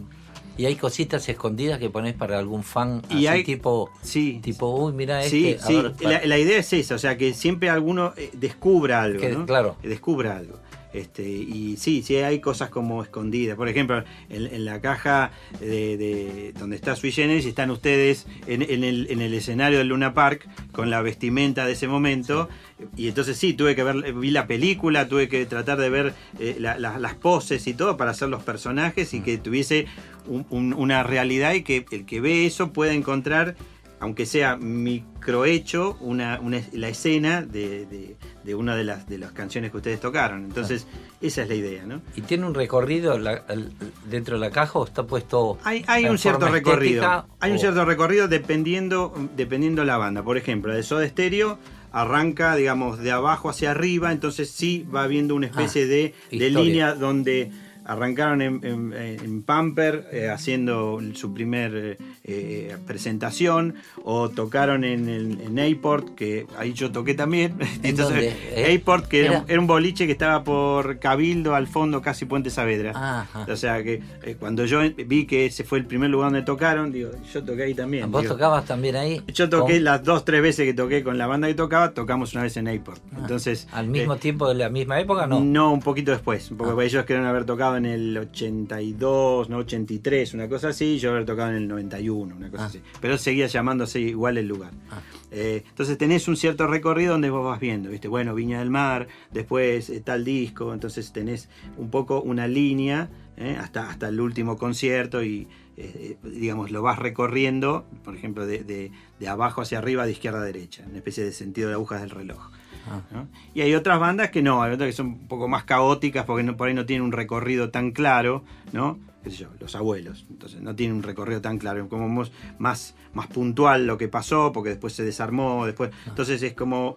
Y 0.57 0.65
hay 0.67 0.75
cositas 0.75 1.29
escondidas 1.29 1.79
que 1.79 1.89
pones 1.89 2.15
para 2.15 2.37
algún 2.39 2.65
fan 2.65 3.01
Y 3.11 3.15
así 3.19 3.27
hay- 3.29 3.45
tipo, 3.45 3.91
Sí, 4.03 4.41
tipo, 4.43 4.75
uy, 4.75 4.93
mira 4.93 5.23
Sí, 5.23 5.51
este. 5.51 5.63
a 5.63 5.67
sí, 5.67 5.75
ver, 5.77 5.95
la, 6.01 6.27
la 6.27 6.39
idea 6.39 6.59
es 6.59 6.73
esa, 6.73 6.97
o 6.97 6.99
sea, 6.99 7.17
que 7.17 7.33
siempre 7.33 7.69
alguno 7.71 8.13
eh, 8.17 8.31
descubra 8.33 9.03
algo, 9.03 9.21
Que- 9.21 9.29
¿no? 9.31 9.47
claro. 9.47 9.77
Que 9.81 9.89
descubra 9.89 10.37
algo. 10.37 10.59
Este, 10.93 11.29
y 11.29 11.77
sí, 11.77 12.03
sí 12.03 12.17
hay 12.17 12.41
cosas 12.41 12.71
como 12.71 13.03
escondidas. 13.03 13.57
Por 13.57 13.69
ejemplo, 13.69 14.03
en, 14.31 14.65
la 14.65 14.81
caja 14.81 15.33
de, 15.61 15.97
de- 15.97 16.53
donde 16.59 16.77
está 16.77 16.97
Sui 16.97 17.13
Generis 17.13 17.45
están 17.47 17.71
ustedes 17.71 18.27
en, 18.47 18.63
el, 18.63 19.07
en 19.11 19.21
el 19.21 19.35
escenario 19.35 19.79
del 19.79 19.89
Luna 19.89 20.15
Park 20.15 20.49
con 20.73 20.89
la 20.91 21.03
vestimenta 21.03 21.67
de 21.67 21.73
ese 21.73 21.89
momento. 21.89 22.49
Y 22.97 23.09
entonces 23.09 23.37
sí, 23.37 23.53
tuve 23.55 23.75
que 23.77 23.83
ver, 23.83 24.13
vi 24.15 24.31
la 24.31 24.47
película, 24.47 25.09
tuve 25.09 25.29
que 25.29 25.45
tratar 25.47 25.79
de 25.79 25.91
ver 25.91 26.15
eh, 26.39 26.57
la- 26.59 26.79
la- 26.79 26.99
las 26.99 27.15
poses 27.15 27.67
y 27.67 27.75
todo 27.75 27.97
para 27.97 28.13
hacer 28.13 28.29
los 28.29 28.43
personajes 28.43 29.13
y 29.15 29.21
que 29.21 29.37
tuviese 29.39 29.87
un- 30.27 30.47
un- 30.51 30.73
una 30.75 31.03
realidad 31.03 31.53
y 31.55 31.63
que 31.63 31.85
el 31.91 32.07
que 32.07 32.21
ve 32.21 32.47
eso 32.47 32.73
pueda 32.73 32.93
encontrar 32.95 33.57
aunque 34.01 34.27
sea 34.27 34.57
microhecho, 34.57 35.97
una, 36.01 36.39
una- 36.41 36.61
la 36.73 36.89
escena 36.89 37.43
de, 37.43 37.87
de- 37.87 38.17
de 38.45 38.55
una 38.55 38.77
de 38.77 38.85
las, 38.85 39.09
de 39.09 39.19
las 39.19 39.33
canciones 39.33 39.71
que 39.71 39.77
ustedes 39.79 40.01
tocaron. 40.01 40.45
Entonces, 40.45 40.87
esa 41.21 41.43
es 41.43 41.49
la 41.49 41.55
idea, 41.55 41.85
¿no? 41.85 42.01
¿Y 42.17 42.23
tiene 42.23 42.47
un 42.47 42.55
recorrido 42.55 43.19
la- 43.19 43.45
el- 43.49 43.73
dentro 44.09 44.37
de 44.39 44.41
la 44.41 44.51
caja 44.51 44.79
o 44.79 44.85
está 44.87 45.03
puesto 45.07 45.59
Hay, 45.65 45.85
hay 45.87 46.05
en 46.05 46.13
un 46.13 46.19
cierto 46.19 46.49
recorrido. 46.49 47.27
Hay 47.41 47.53
un 47.53 47.59
cierto 47.59 47.85
recorrido 47.85 48.29
dependiendo, 48.29 49.13
dependiendo 49.37 49.85
la 49.85 49.97
banda. 49.99 50.23
Por 50.23 50.37
ejemplo, 50.39 50.73
de 50.75 50.83
Soda 50.83 51.07
Stereo 51.09 51.59
arranca, 51.93 52.55
digamos, 52.57 52.99
de 52.99 53.11
abajo 53.13 53.49
hacia 53.51 53.71
arriba, 53.71 54.13
entonces 54.13 54.51
sí 54.51 54.87
va 54.95 55.03
habiendo 55.05 55.35
una 55.35 55.47
especie 55.47 55.85
Ah, 55.85 55.87
de, 55.87 56.15
de 56.39 56.47
historia. 56.49 56.61
línea 56.61 56.95
donde 56.95 57.51
arrancaron 57.89 58.43
en, 58.43 58.61
en- 58.65 58.93
en 58.93 59.43
Pamper 59.43 60.07
eh, 60.13 60.29
haciendo 60.29 61.01
su 61.15 61.35
primer 61.35 61.75
eh, 61.75 61.97
eh, 62.25 62.77
presentación 62.87 63.75
o 64.05 64.29
tocaron 64.29 64.85
en, 64.85 65.09
en 65.09 65.59
Aport, 65.59 66.15
que 66.15 66.47
ahí 66.59 66.73
yo 66.75 66.93
toqué 66.93 67.15
también. 67.15 67.55
Entonces? 67.83 68.35
Eh, 68.53 68.79
Aport, 68.81 69.07
que 69.09 69.25
era, 69.27 69.45
era- 69.49 69.61
un- 69.61 69.67
boliche 69.67 70.07
que 70.07 70.13
estaba 70.13 70.45
por 70.45 70.99
Cabildo 70.99 71.55
al 71.55 71.67
fondo, 71.67 72.01
casi 72.03 72.25
Puente 72.27 72.51
Saavedra. 72.51 72.93
Ajá. 72.95 73.47
O 73.51 73.57
sea 73.57 73.83
que 73.83 74.03
cuando 74.39 74.65
yo 74.67 74.81
vi 75.07 75.27
que 75.27 75.47
ese 75.47 75.65
fue 75.65 75.79
el 75.79 75.87
primer 75.87 76.11
lugar 76.11 76.31
donde 76.31 76.45
tocaron, 76.45 76.93
digo, 76.93 77.11
yo 77.33 77.43
toqué 77.45 77.63
ahí 77.65 77.75
también. 77.75 78.11
¿Vos 78.11 78.23
digo. 78.23 78.35
tocabas 78.35 78.65
también 78.67 78.97
ahí? 78.97 79.23
Yo 79.33 79.49
toqué 79.49 79.75
Con- 79.75 79.85
las 79.85 80.05
dos, 80.05 80.25
tres 80.25 80.43
veces 80.43 80.67
que 80.67 80.75
toqué 80.75 81.03
con 81.03 81.17
la 81.19 81.27
banda 81.27 81.49
que 81.49 81.55
tocaba, 81.55 81.93
tocamos 81.93 82.35
una 82.35 82.43
vez 82.43 82.57
en 82.59 82.69
Aport. 82.69 83.01
Ah, 83.13 83.19
Entonces, 83.23 83.67
¿Al 83.73 83.87
mismo 83.89 84.17
tiempo 84.17 84.49
de 84.49 84.55
la 84.57 84.69
misma 84.69 85.01
época 85.01 85.27
no? 85.27 85.41
no, 85.41 85.73
un 85.73 85.81
poquito 85.81 86.11
después. 86.11 86.49
Poco, 86.51 86.65
Ah. 86.71 86.75
porque 86.75 86.87
ellos 86.87 87.05
querían 87.07 87.25
haber 87.27 87.45
tocado 87.45 87.78
en 87.79 87.87
el 87.87 88.19
82, 88.19 89.49
no 89.49 89.59
83, 89.59 90.35
una 90.35 90.49
cosa 90.49 90.69
así, 90.69 90.99
yo 90.99 91.11
haber 91.11 91.25
tocado 91.25 91.51
en 91.51 91.57
el 91.57 91.69
91, 91.69 92.37
una 92.37 92.51
cosa 92.51 92.65
Ah. 92.65 92.67
así. 92.67 92.81
Pero 93.01 93.17
seguía 93.19 93.47
llamándose 93.47 94.01
igual 94.01 94.39
el 94.39 94.47
lugar. 94.47 94.73
Ah. 94.91 95.01
Eh, 95.31 95.63
entonces 95.69 95.99
tenés 95.99 96.29
un 96.29 96.37
cierto 96.37 96.67
recorrido 96.67 97.13
donde 97.13 97.31
vos 97.31 97.45
vas 97.45 97.61
viendo, 97.61 97.91
¿viste? 97.91 98.09
Bueno, 98.09 98.35
Viña 98.35 98.59
del 98.61 98.71
Mar, 98.71 99.09
después 99.33 99.91
eh, 99.91 100.01
tal 100.01 100.25
disco, 100.25 100.73
entonces 100.73 101.13
tenés 101.13 101.49
un 101.77 101.91
poco 101.91 102.21
una 102.23 102.47
línea 102.49 103.09
¿eh? 103.37 103.57
hasta, 103.59 103.89
hasta 103.91 104.09
el 104.09 104.21
último 104.21 104.57
concierto 104.57 105.23
y, 105.23 105.47
eh, 105.77 106.17
digamos, 106.23 106.71
lo 106.71 106.83
vas 106.83 106.99
recorriendo, 106.99 107.87
por 108.05 108.17
ejemplo, 108.17 108.47
de, 108.47 108.65
de- 108.65 108.91
de 109.21 109.29
abajo 109.29 109.61
hacia 109.63 109.79
arriba, 109.79 110.07
de 110.07 110.13
izquierda 110.13 110.41
a 110.41 110.45
derecha, 110.45 110.85
una 110.89 110.99
especie 110.99 111.25
de 111.25 111.33
sentido 111.33 111.69
de 111.69 111.75
agujas 111.75 112.01
del 112.01 112.11
reloj. 112.11 112.51
Ah. 112.91 113.03
¿no? 113.13 113.29
Y 113.55 113.61
hay 113.63 113.75
otras 113.75 113.99
bandas 114.01 114.31
que 114.31 114.43
no, 114.43 114.63
hay 114.63 114.73
otras 114.73 114.89
que 114.89 114.93
son 114.93 115.07
un 115.09 115.29
poco 115.29 115.49
más 115.49 115.65
caóticas 115.65 116.25
porque 116.25 116.43
no, 116.43 116.57
por 116.57 116.69
ahí 116.69 116.75
no 116.75 116.87
tienen 116.87 117.05
un 117.05 117.13
recorrido 117.13 117.71
tan 117.71 117.91
claro, 117.93 118.45
¿no? 118.73 118.99
Qué 119.25 119.31
sé 119.31 119.37
yo, 119.39 119.49
los 119.61 119.75
abuelos, 119.75 120.27
entonces 120.31 120.61
no 120.61 120.75
tienen 120.77 120.97
un 120.97 121.03
recorrido 121.03 121.41
tan 121.41 121.59
claro, 121.59 121.89
como 121.89 122.09
más, 122.09 122.31
más, 122.59 122.95
más 123.15 123.27
puntual 123.27 123.87
lo 123.87 123.99
que 123.99 124.09
pasó, 124.09 124.53
porque 124.53 124.71
después 124.71 124.93
se 124.95 125.05
desarmó, 125.05 125.67
después, 125.67 125.91
Ah. 125.93 126.11
entonces 126.11 126.41
es 126.43 126.55
como, 126.55 126.97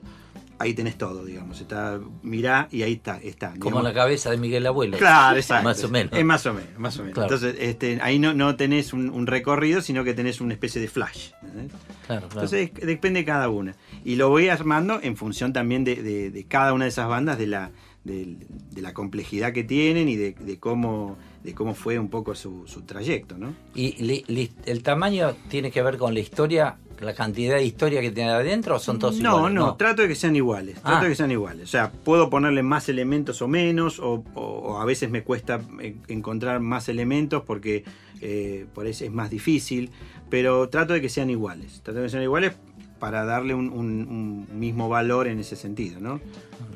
ahí 0.59 0.75
tenés 0.75 0.95
todo, 0.99 1.25
digamos, 1.25 1.59
está, 1.59 1.99
mirá 2.21 2.67
y 2.71 2.83
ahí 2.83 2.93
está, 2.93 3.17
está. 3.17 3.55
Como 3.59 3.81
la 3.81 3.91
cabeza 3.93 4.29
de 4.29 4.37
Miguel 4.37 4.67
Abuelo. 4.67 4.97
Claro, 4.99 5.35
exacto. 5.37 5.63
Más 5.69 5.83
o 5.83 5.89
menos. 5.89 6.13
Es 6.13 6.23
más 6.23 6.45
o 6.45 6.53
menos, 6.53 6.77
más 6.77 6.95
o 6.99 7.01
menos. 7.01 7.15
Claro. 7.15 7.33
Entonces, 7.33 7.55
este, 7.59 7.99
ahí 8.03 8.19
no, 8.19 8.35
no 8.35 8.55
tenés 8.55 8.93
un, 8.93 9.09
un 9.09 9.25
recorrido, 9.25 9.81
sino 9.81 10.03
que 10.03 10.13
tenés 10.13 10.39
una 10.39 10.53
especie 10.53 10.79
de 10.79 10.87
flash. 10.87 11.31
Claro, 11.41 11.69
claro. 12.07 12.23
Entonces 12.31 12.71
es- 12.77 12.85
depende 12.87 13.21
de 13.21 13.25
cada 13.25 13.49
una. 13.49 13.75
Y 14.03 14.15
lo 14.15 14.29
voy 14.29 14.49
armando 14.49 14.99
en 15.01 15.15
función 15.15 15.53
también 15.53 15.83
de, 15.83 15.95
de- 16.01 16.31
de 16.31 16.43
cada 16.45 16.73
una 16.73 16.85
de 16.85 16.89
esas 16.89 17.07
bandas, 17.07 17.37
de 17.37 17.47
la, 17.47 17.71
de, 18.03 18.37
de 18.71 18.81
la 18.81 18.93
complejidad 18.93 19.53
que 19.53 19.63
tienen 19.63 20.09
y 20.09 20.15
de, 20.15 20.33
cómo, 20.59 21.17
de 21.43 21.53
cómo 21.53 21.75
fue 21.75 21.99
un 21.99 22.09
poco 22.09 22.33
su, 22.35 22.63
su 22.67 22.81
trayecto, 22.81 23.37
¿no? 23.37 23.53
¿Y 23.75 23.93
li- 24.03 24.23
li- 24.27 24.51
el 24.65 24.81
tamaño 24.83 25.35
tiene 25.49 25.69
que 25.71 25.83
ver 25.83 25.97
con 25.97 26.13
la 26.15 26.19
historia, 26.19 26.77
la 26.99 27.13
cantidad 27.13 27.55
de 27.57 27.63
historia 27.65 28.01
que 28.01 28.09
tiene 28.11 28.31
adentro 28.31 28.75
o 28.75 28.79
son 28.79 28.97
todos 28.99 29.19
no, 29.19 29.37
iguales? 29.37 29.55
no, 29.55 29.75
trato 29.75 30.01
de 30.03 30.07
que 30.07 30.15
sean 30.15 30.35
iguales. 30.35 30.75
Trato 30.81 30.97
Ah. 30.97 31.03
de 31.03 31.09
que 31.09 31.15
sean 31.15 31.31
iguales. 31.31 31.63
O 31.65 31.67
sea, 31.71 31.91
puedo 31.91 32.29
ponerle 32.31 32.63
más 32.63 32.89
elementos 32.89 33.41
o 33.43 33.47
menos, 33.47 33.99
o, 33.99 34.23
o- 34.33 34.41
o 34.41 34.79
a 34.79 34.85
veces 34.85 35.09
me 35.11 35.23
cuesta 35.23 35.61
encontrar 36.07 36.59
más 36.59 36.89
elementos 36.89 37.43
porque 37.43 37.83
eh, 38.23 38.65
por 38.73 38.85
eso 38.87 39.03
es 39.05 39.11
más 39.11 39.29
difícil. 39.31 39.89
Pero 40.29 40.69
trato 40.69 40.93
de 40.93 41.01
que 41.01 41.09
sean 41.09 41.29
iguales. 41.29 41.81
Trato 41.83 41.99
de 41.99 42.05
que 42.05 42.09
sean 42.09 42.23
iguales 42.23 42.53
para 43.01 43.25
darle 43.25 43.55
un, 43.55 43.69
un- 43.69 44.07
un 44.07 44.59
mismo 44.59 44.87
valor 44.87 45.27
en 45.27 45.39
ese 45.39 45.55
sentido, 45.55 45.99
¿no? 45.99 46.21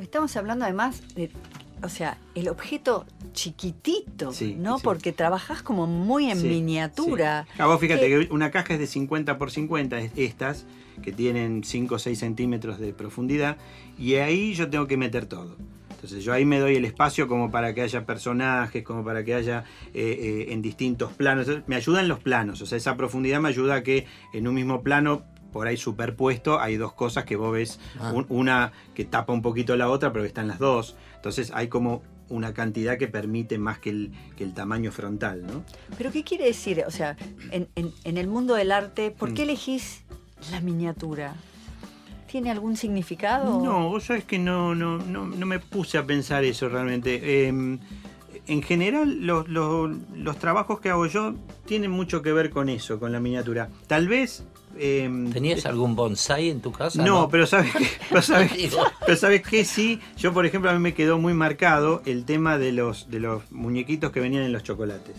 Estamos 0.02 0.36
hablando 0.36 0.66
además 0.66 1.04
de, 1.16 1.30
o 1.84 1.88
sea, 1.88 2.18
el 2.34 2.50
objeto 2.50 3.06
chiquitito, 3.34 4.34
Sí, 4.34 4.56
¿no? 4.60 4.80
sí. 4.80 4.84
Porque 4.84 5.12
trabajás 5.14 5.62
como 5.62 5.86
muy 5.86 6.32
en 6.32 6.40
Sí, 6.40 6.48
miniatura. 6.48 7.46
Ah, 7.60 7.68
vos 7.68 7.80
fíjate 7.80 8.10
Que- 8.10 8.28
que 8.28 8.34
una 8.34 8.50
caja 8.50 8.74
es 8.74 8.80
de 8.80 8.88
50 8.88 9.38
por 9.38 9.52
50, 9.52 10.00
es- 10.00 10.12
estas, 10.18 10.66
que 11.04 11.12
tienen 11.12 11.64
5 11.64 11.96
o 11.96 12.00
6 12.00 12.18
centímetros 12.18 12.80
de 12.80 12.92
profundidad, 12.92 13.58
y 14.00 14.16
ahí 14.16 14.56
yo 14.56 14.68
tengo 14.68 14.88
que 14.88 14.98
meter 14.98 15.28
todo. 15.28 15.56
Entonces 15.92 16.24
yo 16.24 16.34
ahí 16.34 16.44
me 16.46 16.60
doy 16.60 16.76
el 16.76 16.86
espacio 16.86 17.28
como 17.28 17.52
para 17.52 17.74
que 17.76 17.82
haya 17.82 18.04
personajes, 18.06 18.84
como 18.84 19.04
para 19.04 19.24
que 19.24 19.36
haya 19.36 19.64
eh, 19.94 20.46
eh, 20.50 20.54
en 20.54 20.62
distintos 20.64 21.12
planos. 21.14 21.48
Me 21.68 21.76
ayudan 21.76 22.08
los 22.08 22.20
planos, 22.20 22.62
o 22.62 22.66
sea, 22.66 22.78
esa 22.80 22.98
profundidad 22.98 23.40
me 23.42 23.50
ayuda 23.50 23.76
a 23.76 23.84
que 23.84 24.06
en 24.34 24.48
un 24.48 24.56
mismo 24.56 24.82
plano 24.82 25.24
por 25.56 25.68
ahí 25.68 25.78
superpuesto 25.78 26.60
hay 26.60 26.76
dos 26.76 26.92
cosas 26.92 27.24
que 27.24 27.38
vos 27.38 27.54
ves, 27.54 27.80
Ah. 27.98 28.12
un- 28.14 28.26
una 28.28 28.74
que 28.94 29.06
tapa 29.06 29.32
un 29.32 29.42
poquito 29.42 29.78
la 29.78 29.88
otra, 29.90 30.12
pero 30.12 30.24
que 30.24 30.28
están 30.28 30.50
las 30.50 30.60
dos. 30.60 30.98
Entonces 31.16 31.50
hay 31.56 31.70
como 31.70 32.04
una 32.28 32.54
cantidad 32.54 32.98
que 32.98 33.08
permite 33.08 33.58
más 33.58 33.80
que 33.80 33.90
el, 33.92 34.12
que 34.36 34.44
el 34.44 34.54
tamaño 34.54 34.92
frontal, 34.92 35.46
¿no? 35.48 35.64
Pero 35.98 36.12
¿qué 36.12 36.26
quiere 36.26 36.44
decir? 36.44 36.84
O 36.86 36.92
sea, 36.92 37.16
en, 37.52 37.70
en- 37.76 37.94
en 38.04 38.18
el 38.18 38.28
mundo 38.28 38.54
del 38.56 38.74
arte, 38.74 39.12
¿por 39.12 39.34
qué 39.34 39.44
Mm. 39.44 39.50
elegís 39.50 40.04
la 40.52 40.60
miniatura? 40.60 41.36
¿Tiene 42.30 42.52
algún 42.52 42.76
significado? 42.76 43.64
No, 43.64 43.88
vos 43.92 44.04
sabés 44.04 44.26
que 44.26 44.38
no, 44.38 44.76
no, 44.76 44.98
no, 44.98 45.26
no 45.26 45.46
me 45.46 45.60
puse 45.60 45.98
a 45.98 46.06
pensar 46.06 46.44
eso 46.44 46.68
realmente. 46.68 47.22
Eh, 47.24 47.48
en 48.48 48.62
general, 48.62 49.26
los, 49.26 49.48
los- 49.48 49.90
los 50.14 50.38
trabajos 50.38 50.82
que 50.82 50.90
hago 50.90 51.06
yo 51.06 51.34
tienen 51.66 51.92
mucho 51.92 52.22
que 52.22 52.34
ver 52.34 52.50
con 52.50 52.68
eso, 52.68 53.00
con 53.00 53.14
la 53.14 53.22
miniatura. 53.22 53.70
Tal 53.88 54.10
vez... 54.10 54.44
eh, 54.78 55.10
¿Tenías 55.34 55.66
algún 55.66 55.96
bonsai 55.96 56.50
en 56.50 56.62
tu 56.62 56.72
casa? 56.72 57.04
No, 57.04 57.30
pero 57.30 57.46
sabes 57.48 57.72
que, 57.74 57.88
pero 58.10 58.22
sabes, 58.22 58.54
Digo. 58.58 58.78
pero 59.06 59.18
sabes 59.18 59.42
que 59.42 59.66
sí, 59.66 60.00
yo 60.18 60.34
por 60.34 60.46
ejemplo 60.46 60.70
a 60.70 60.74
mí 60.74 60.80
me 60.80 60.94
quedó 60.94 61.18
muy 61.18 61.34
marcado 61.34 62.02
el 62.06 62.26
tema 62.26 62.58
de 62.58 62.72
los 62.72 63.10
de 63.10 63.20
los 63.20 63.50
muñequitos 63.52 64.12
que 64.12 64.20
venían 64.20 64.44
en 64.44 64.52
los 64.54 64.64
chocolates. 64.64 65.16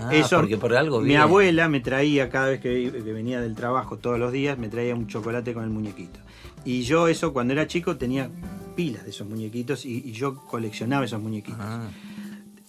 Ah, 0.00 0.14
Eso, 0.14 0.36
porque 0.36 0.56
por 0.58 0.76
algo 0.76 1.00
mi 1.00 1.16
abuela 1.16 1.68
me 1.68 1.80
traía 1.80 2.28
cada 2.30 2.48
vez 2.48 2.60
que, 2.60 2.92
que 2.92 3.12
venía 3.12 3.40
del 3.40 3.54
trabajo 3.56 3.96
todos 3.96 4.18
los 4.18 4.30
días 4.30 4.56
me 4.56 4.68
traía 4.68 4.94
un 4.94 5.08
chocolate 5.08 5.52
con 5.54 5.64
el 5.64 5.70
muñequito. 5.70 6.20
Y 6.64 6.82
yo 6.82 7.08
eso 7.08 7.32
cuando 7.32 7.52
era 7.54 7.66
chico 7.66 7.96
tenía 7.96 8.30
pilas 8.76 9.04
de 9.04 9.10
esos 9.10 9.26
muñequitos 9.28 9.84
y, 9.84 10.02
y 10.04 10.12
yo 10.12 10.36
coleccionaba 10.36 11.04
esos 11.04 11.20
muñequitos. 11.20 11.58
Ah, 11.60 11.88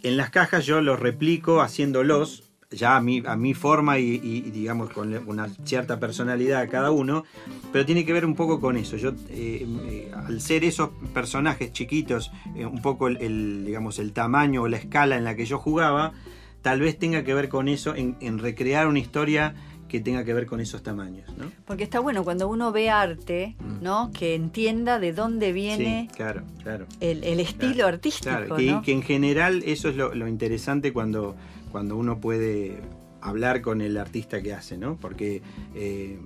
En 0.01 0.17
las 0.17 0.29
cajas 0.31 0.65
yo 0.65 0.81
los 0.81 0.99
replico 0.99 1.61
haciéndolos 1.61 2.48
ya 2.71 2.95
a 2.97 3.01
mi, 3.01 3.23
a 3.25 3.35
mi 3.35 3.53
forma 3.53 3.97
y, 3.97 4.03
y- 4.23 4.43
y, 4.45 4.51
digamos 4.51 4.91
con 4.91 5.13
una 5.27 5.49
cierta 5.63 5.99
personalidad 5.99 6.61
a 6.61 6.67
cada 6.67 6.91
uno, 6.91 7.23
pero 7.71 7.85
tiene 7.85 8.05
que 8.05 8.13
ver 8.13 8.25
un 8.25 8.35
poco 8.35 8.59
con 8.61 8.77
eso. 8.77 8.95
Yo 8.97 9.09
eh, 9.29 9.65
eh, 9.87 10.11
al 10.13 10.39
ser 10.41 10.63
esos 10.63 10.89
personajes 11.13 11.71
chiquitos, 11.73 12.31
eh, 12.55 12.65
un 12.65 12.81
poco 12.81 13.07
el, 13.07 13.17
el, 13.17 13.65
digamos 13.65 13.97
el 13.99 14.13
tamaño 14.13 14.61
o 14.63 14.67
la 14.67 14.77
escala 14.77 15.17
en 15.17 15.23
la 15.23 15.35
que 15.35 15.45
yo 15.45 15.57
jugaba, 15.57 16.13
tal 16.61 16.79
vez 16.79 16.97
tenga 16.99 17.23
que 17.23 17.33
ver 17.33 17.49
con 17.49 17.67
eso, 17.69 17.95
en, 17.95 18.15
en 18.19 18.37
recrear 18.37 18.87
una 18.87 18.99
historia 18.99 19.55
que 19.87 19.99
tenga 19.99 20.23
que 20.23 20.35
ver 20.35 20.45
con 20.45 20.59
esos 20.59 20.83
tamaños, 20.83 21.35
¿no? 21.35 21.51
Porque 21.65 21.81
está 21.83 21.99
bueno 21.99 22.23
cuando 22.23 22.47
uno 22.47 22.71
ve 22.71 22.91
arte, 22.91 23.55
¿no? 23.81 24.11
Que 24.13 24.35
entienda 24.35 24.99
de 24.99 25.13
dónde 25.13 25.51
viene 25.51 26.03
Mm. 26.03 26.11
Sí, 26.11 26.15
claro, 26.15 26.43
claro. 26.61 26.85
el, 26.99 27.23
el 27.23 27.39
estilo 27.39 27.73
Claro, 27.73 27.87
artístico, 27.95 28.29
Claro, 28.29 28.55
que, 28.55 28.65
¿no? 28.67 28.81
que 28.83 28.91
en 28.91 29.01
general 29.01 29.63
eso 29.65 29.89
es 29.89 29.95
lo, 29.95 30.13
lo 30.13 30.27
interesante 30.27 30.93
cuando, 30.93 31.35
cuando 31.71 31.95
uno 31.97 32.19
puede 32.19 32.79
hablar 33.21 33.61
con 33.61 33.81
el 33.81 33.97
artista 33.97 34.41
que 34.41 34.53
hace, 34.53 34.77
¿no? 34.77 34.95
Porque 34.97 35.41
eh, 35.75 36.19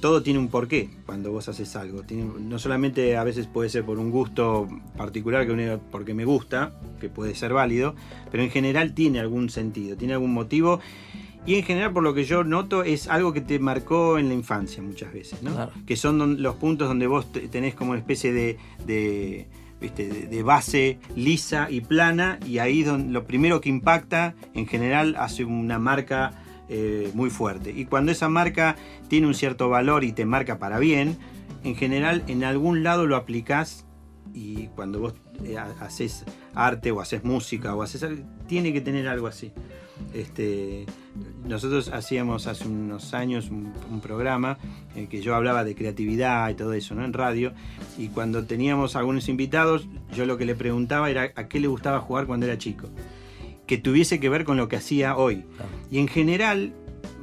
todo 0.00 0.22
tiene 0.22 0.38
un 0.38 0.48
porqué 0.48 0.90
cuando 1.06 1.30
vos 1.32 1.48
haces 1.48 1.74
algo. 1.76 2.02
Tiene- 2.02 2.30
no 2.40 2.58
solamente 2.58 3.16
a 3.16 3.24
veces 3.24 3.46
puede 3.46 3.68
ser 3.68 3.84
por 3.84 3.98
un 3.98 4.10
gusto 4.10 4.68
particular, 4.96 5.46
que 5.46 5.52
uno, 5.52 5.80
porque 5.90 6.14
me 6.14 6.24
gusta, 6.24 6.72
que 7.00 7.08
puede 7.08 7.34
ser 7.34 7.52
válido, 7.52 7.94
pero 8.30 8.42
en 8.42 8.50
general 8.50 8.94
tiene 8.94 9.20
algún 9.20 9.50
sentido, 9.50 9.96
tiene 9.96 10.14
algún 10.14 10.32
motivo. 10.32 10.80
Y 11.46 11.54
en 11.54 11.62
general, 11.62 11.92
por 11.94 12.02
lo 12.02 12.12
que 12.12 12.24
yo 12.24 12.44
noto, 12.44 12.82
es 12.84 13.08
algo 13.08 13.32
que 13.32 13.40
te 13.40 13.58
marcó 13.58 14.18
en 14.18 14.28
la 14.28 14.34
infancia 14.34 14.82
muchas 14.82 15.12
veces, 15.14 15.42
¿no? 15.42 15.52
Claro. 15.54 15.72
Que 15.86 15.96
son 15.96 16.42
los 16.42 16.56
puntos 16.56 16.88
donde 16.88 17.06
vos 17.06 17.32
te- 17.32 17.48
tenés 17.48 17.74
como 17.74 17.92
una 17.92 18.00
especie 18.00 18.32
de, 18.34 18.58
de, 18.86 19.46
de- 19.80 20.42
base 20.42 20.98
lisa 21.14 21.68
y 21.70 21.80
plana, 21.80 22.38
y 22.46 22.58
ahí 22.58 22.82
don- 22.82 23.12
lo 23.12 23.24
primero 23.26 23.60
que 23.60 23.68
impacta, 23.68 24.34
en 24.54 24.66
general, 24.66 25.14
hace 25.18 25.44
una 25.44 25.78
marca 25.78 26.32
eh, 26.70 27.10
muy 27.14 27.30
fuerte. 27.30 27.70
Y 27.70 27.86
cuando 27.86 28.12
esa 28.12 28.28
marca 28.28 28.76
tiene 29.08 29.26
un 29.26 29.34
cierto 29.34 29.68
valor 29.70 30.04
y 30.04 30.12
te 30.12 30.26
marca 30.26 30.58
para 30.58 30.78
bien, 30.78 31.16
en 31.64 31.74
general, 31.76 32.22
en 32.26 32.44
algún 32.44 32.82
lado 32.82 33.06
lo 33.06 33.16
aplicás 33.16 33.86
y 34.34 34.66
cuando 34.76 35.00
vos 35.00 35.14
eh, 35.44 35.56
ha- 35.56 35.74
haces 35.80 36.24
arte 36.54 36.90
o 36.90 37.00
haces 37.00 37.24
música 37.24 37.74
o 37.74 37.82
haces 37.82 38.04
tiene 38.46 38.72
que 38.74 38.80
tener 38.82 39.08
algo 39.08 39.26
así. 39.28 39.52
Este, 40.14 40.86
nosotros 41.46 41.90
hacíamos 41.90 42.46
hace 42.46 42.66
unos 42.66 43.14
años 43.14 43.50
un, 43.50 43.72
un 43.90 44.00
programa 44.00 44.58
en 44.94 45.06
que 45.06 45.20
yo 45.20 45.34
hablaba 45.34 45.64
de 45.64 45.74
creatividad 45.74 46.48
y 46.50 46.54
todo 46.54 46.72
eso, 46.72 46.94
¿no? 46.94 47.04
En 47.04 47.12
radio. 47.12 47.52
Y 47.96 48.08
cuando 48.08 48.44
teníamos 48.44 48.96
algunos 48.96 49.28
invitados, 49.28 49.86
yo 50.14 50.26
lo 50.26 50.38
que 50.38 50.44
le 50.44 50.54
preguntaba 50.54 51.10
era 51.10 51.32
a 51.34 51.48
qué 51.48 51.60
le 51.60 51.68
gustaba 51.68 52.00
jugar 52.00 52.26
cuando 52.26 52.46
era 52.46 52.58
chico. 52.58 52.88
Que 53.66 53.78
tuviese 53.78 54.18
que 54.18 54.28
ver 54.28 54.44
con 54.44 54.56
lo 54.56 54.68
que 54.68 54.76
hacía 54.76 55.16
hoy. 55.16 55.44
Claro. 55.56 55.70
Y 55.90 55.98
en 55.98 56.08
general, 56.08 56.72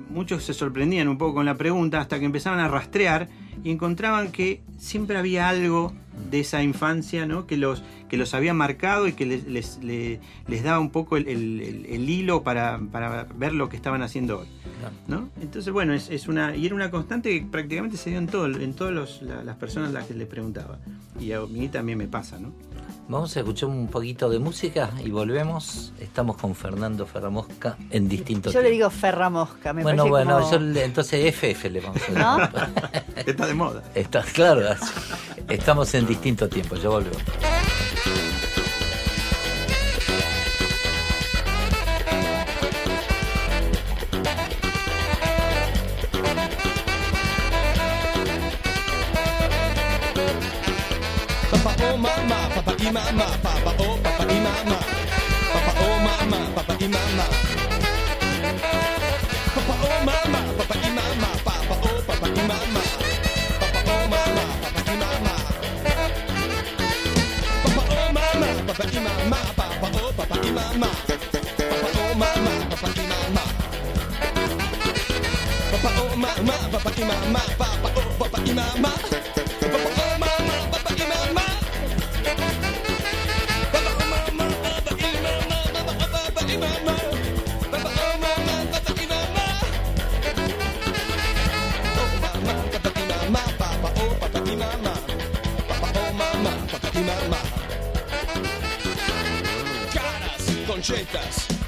muchos 0.09 0.43
se 0.43 0.53
sorprendían 0.53 1.07
un 1.07 1.17
poco 1.17 1.35
con 1.35 1.45
la 1.45 1.55
pregunta 1.55 1.99
hasta 1.99 2.19
que 2.19 2.25
empezaban 2.25 2.59
a 2.59 2.67
rastrear 2.67 3.27
y 3.63 3.71
encontraban 3.71 4.31
que 4.31 4.61
siempre 4.77 5.17
había 5.17 5.49
algo 5.49 5.93
de 6.31 6.39
esa 6.39 6.63
infancia 6.63 7.25
¿no? 7.25 7.45
que, 7.47 7.57
los, 7.57 7.83
que 8.09 8.17
los 8.17 8.33
había 8.33 8.53
marcado 8.53 9.07
y 9.07 9.13
que 9.13 9.25
les, 9.25 9.45
les, 9.47 9.77
le- 9.83 10.19
les 10.47 10.63
daba 10.63 10.79
un 10.79 10.89
poco 10.89 11.17
el, 11.17 11.27
el- 11.27 11.61
el- 11.61 11.85
el 11.87 12.09
hilo 12.09 12.43
para, 12.43 12.79
para 12.91 13.25
ver 13.35 13.53
lo 13.53 13.69
que 13.69 13.75
estaban 13.75 14.01
haciendo 14.01 14.39
hoy. 14.39 14.47
¿no? 15.07 15.29
Entonces, 15.41 15.71
bueno, 15.73 15.93
es, 15.93 16.09
es 16.09 16.27
una, 16.27 16.55
y 16.55 16.65
era 16.65 16.75
una 16.75 16.91
constante 16.91 17.29
que 17.39 17.45
prácticamente 17.47 17.97
se 17.97 18.11
dio 18.11 18.19
en, 18.19 18.27
todo, 18.27 18.45
en 18.45 18.73
todas 18.73 19.21
las 19.23 19.55
personas 19.55 19.89
a 19.89 19.93
las 19.93 20.05
que 20.07 20.13
les 20.13 20.27
preguntaba. 20.27 20.77
Y 21.19 21.31
a 21.31 21.41
mí 21.41 21.69
también 21.69 21.97
me 21.97 22.07
pasa, 22.07 22.37
¿no? 22.39 22.51
Vamos 23.07 23.35
a 23.37 23.39
escuchar 23.39 23.69
un 23.69 23.87
poquito 23.87 24.29
de 24.29 24.39
música 24.39 24.89
y 25.03 25.09
volvemos. 25.11 25.93
Estamos 25.99 26.37
con 26.37 26.55
Fernando 26.55 27.05
Ferramosca 27.05 27.77
en 27.91 28.07
distintos 28.09 28.51
Yo 28.53 28.61
le 28.63 28.71
digo 28.71 28.89
ferramosca, 28.89 29.73
me 29.73 29.83
Bueno, 29.83 30.03
parece 30.05 30.09
bueno, 30.09 30.39
como- 30.39 30.51
yo 30.51 30.59
le- 30.59 30.83
entonces 30.85 31.25
FF 31.25 31.69
le 31.69 31.81
vamos 31.81 32.01
a 32.15 32.37
¿No? 32.37 32.49
Está 33.25 33.45
de 33.47 33.53
moda. 33.53 33.83
Está 33.93 34.23
claro, 34.23 34.61
estamos 35.49 35.93
en 35.93 36.04
distinto 36.05 36.47
tiempo, 36.47 36.75
yo 36.75 36.91
volvemos. 36.91 37.21
Oh 51.77 51.97
mama, 51.97 52.49
papa 52.55 52.75
y 52.79 52.91
mama, 52.91 53.25
papa 53.41 53.73
oh 53.79 53.97
papa 54.03 54.23
y 54.31 54.39
mama, 54.39 54.79
papa 55.53 55.73
oh 55.81 55.99
mama, 55.99 56.55
papa 56.55 56.75
y 56.79 56.87
mama. 56.87 57.34
Oh, 70.75 70.77
mama, 70.77 70.91
papa 71.69 71.87
oh 71.95 72.15
mama, 72.15 72.51
papa 72.69 72.87
y 72.99 73.07
mama. 73.07 73.43
Papa 75.71 75.89
oh 76.01 76.15
mama, 76.17 76.55
papa 76.69 76.91
y 76.97 77.03
mama, 77.05 77.41
papa 77.57 77.89
oh 77.95 78.11
papa 78.19 78.39
y 78.45 78.53
mama. 78.53 78.91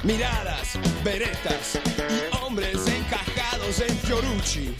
Miradas, 0.04 0.78
veretas 1.02 1.80
y 1.98 2.36
hombres 2.36 2.76
encajados 2.86 3.80
en 3.80 3.98
Fiorucci. 3.98 4.76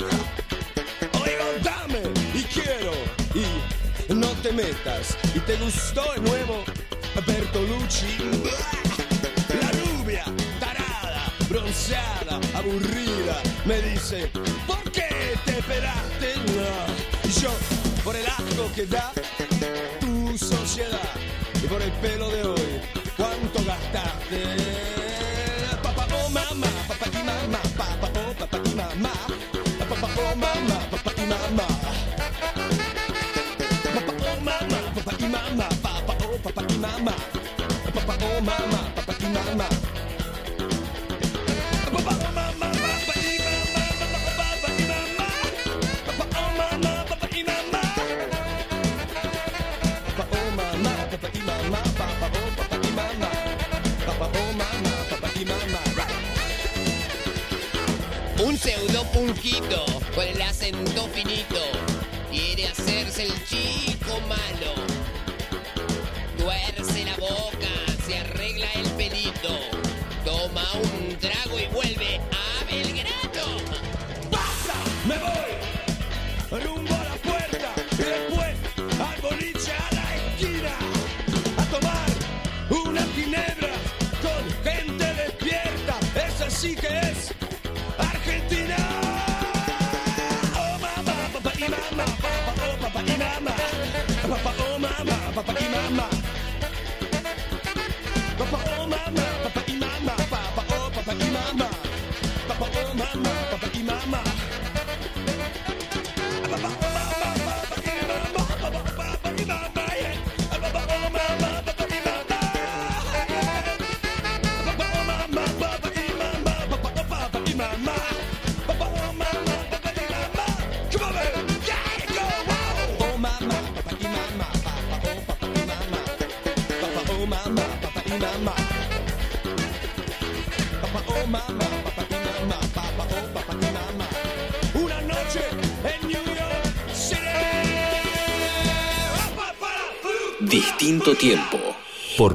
Oigo, 1.20 1.44
dame 1.64 2.02
y 2.32 2.44
quiero 2.44 2.92
y 3.34 4.14
no 4.14 4.28
te 4.40 4.52
metas. 4.52 5.18
Y 5.34 5.40
te 5.40 5.56
gustó 5.56 6.12
de 6.12 6.20
nuevo 6.20 6.62
Bertolucci. 7.26 8.06
La 9.60 9.72
rubia, 9.72 10.24
tarada, 10.60 11.24
bronceada, 11.48 12.38
aburrida, 12.54 13.42
me 13.64 13.82
dice, 13.82 14.30
¿por 14.68 14.80
qué 14.92 15.36
te 15.46 15.58
esperaste? 15.58 16.34
Y 17.24 17.40
yo, 17.40 17.50
por 18.04 18.14
el 18.14 18.26
asco 18.26 18.70
que 18.72 18.86
da 18.86 19.12
tu 19.98 20.38
sociedad 20.38 21.10
y 21.60 21.66
por 21.66 21.82
el 21.82 21.90
pelo 21.94 22.30
de 22.30 22.42
hoy, 22.44 22.80
¿cuánto 23.18 23.58
gastaste? 23.64 24.40
Papá, 25.82 26.06
oh 26.14 26.30
mamá, 26.30 26.68
papá 26.88 27.06
y 27.12 27.22
mamá, 27.28 27.60
papá, 27.76 28.08
oh 28.20 28.32
papá 28.38 28.58
y 28.64 28.74
mamá, 28.74 29.12
papá, 29.90 30.08
oh 30.16 30.36
mamá, 30.36 30.78
papá 30.90 31.12
y 31.16 31.26
mamá. 31.26 31.66
Papá, 33.94 34.12
oh 34.22 34.40
mamá, 34.40 34.80
papá 34.94 35.12
y 35.18 35.28
mamá, 35.28 35.68
papá, 35.82 36.06
papá, 36.06 36.24
oh 36.32 36.38
papá 36.38 36.62
y 36.68 36.78
mamá. 36.78 37.14
Papá, 37.94 38.14
oh 38.24 38.40
mamá, 38.40 38.80
papá 38.96 39.14
y 39.20 39.26
mamá. 39.36 39.87
con 60.14 60.26
el 60.26 60.40
acento 60.40 61.06
finito, 61.12 61.60
quiere 62.30 62.66
hacerse 62.68 63.24
el 63.24 63.44
chico 63.44 64.18
malo. 64.26 64.72
Tuerce 66.38 67.04
la 67.04 67.14
boca, 67.16 67.68
se 68.06 68.16
arregla 68.16 68.66
el 68.76 68.88
pelito, 68.92 69.58
toma 70.24 70.64
un 70.82 71.18
trago. 71.18 71.37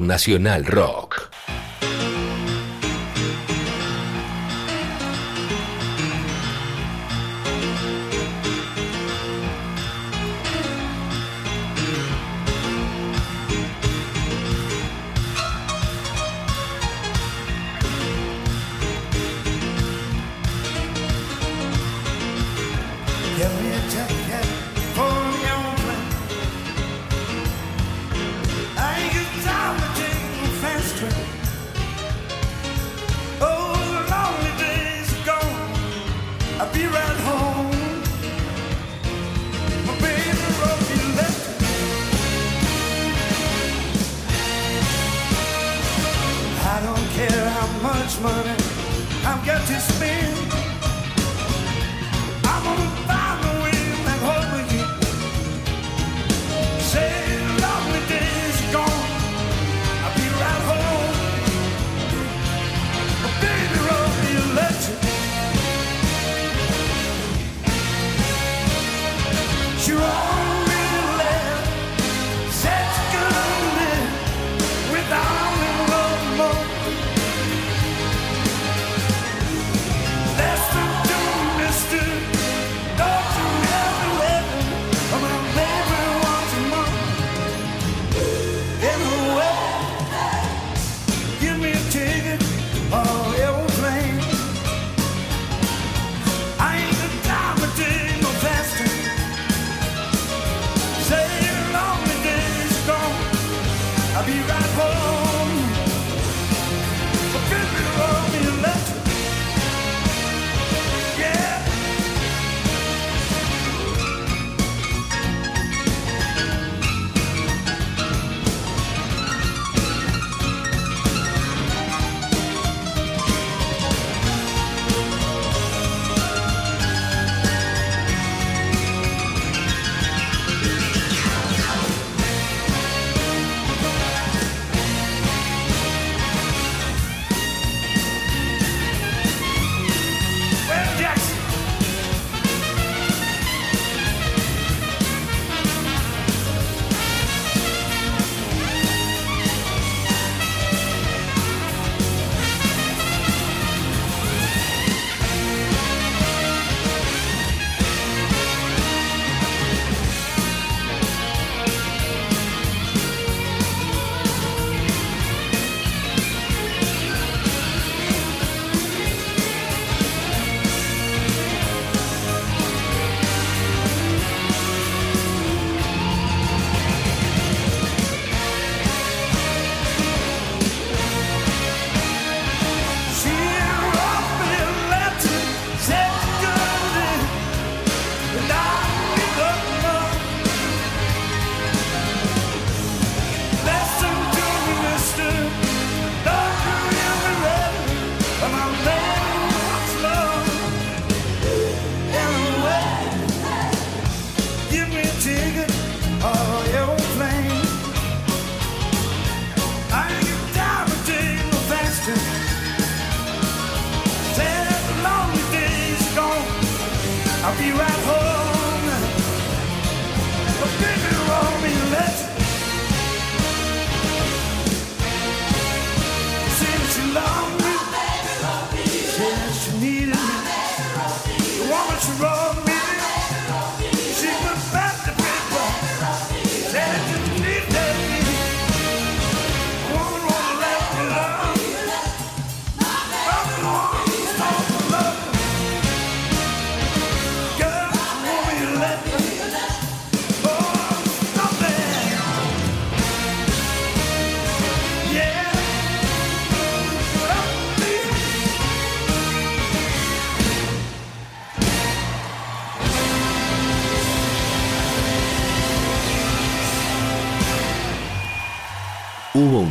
Nacional 0.00 0.64
Rock. 0.64 1.03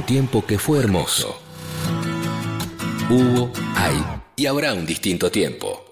Tiempo 0.06 0.45
que 0.45 0.60
fue 0.60 0.80
hermoso. 0.80 1.39
Hubo, 3.10 3.51
hay 3.76 4.04
y 4.36 4.45
habrá 4.45 4.74
un 4.74 4.86
distinto 4.86 5.32
tiempo. 5.32 5.86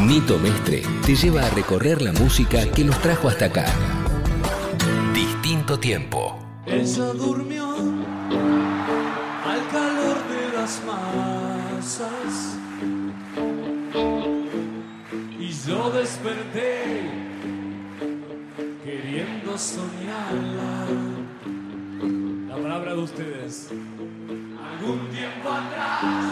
Nito 0.00 0.38
Mestre 0.38 0.82
te 1.06 1.14
lleva 1.14 1.46
a 1.46 1.50
recorrer 1.50 2.02
la 2.02 2.12
música 2.12 2.70
que 2.72 2.84
nos 2.84 3.00
trajo 3.00 3.28
hasta 3.28 3.46
acá. 3.46 3.66
Distinto 5.14 5.78
tiempo. 5.78 6.38
Ella 6.66 7.06
durmió 7.12 7.68
al 9.44 9.68
calor 9.70 10.16
de 10.28 10.56
las 10.56 10.82
masas 10.84 12.56
y 15.38 15.48
yo 15.66 15.90
desperté 15.90 17.10
queriendo 18.84 19.56
soñarla. 19.56 21.13
Ustedes. 23.04 23.68
Tiempo 25.10 25.48
atrás 25.50 26.23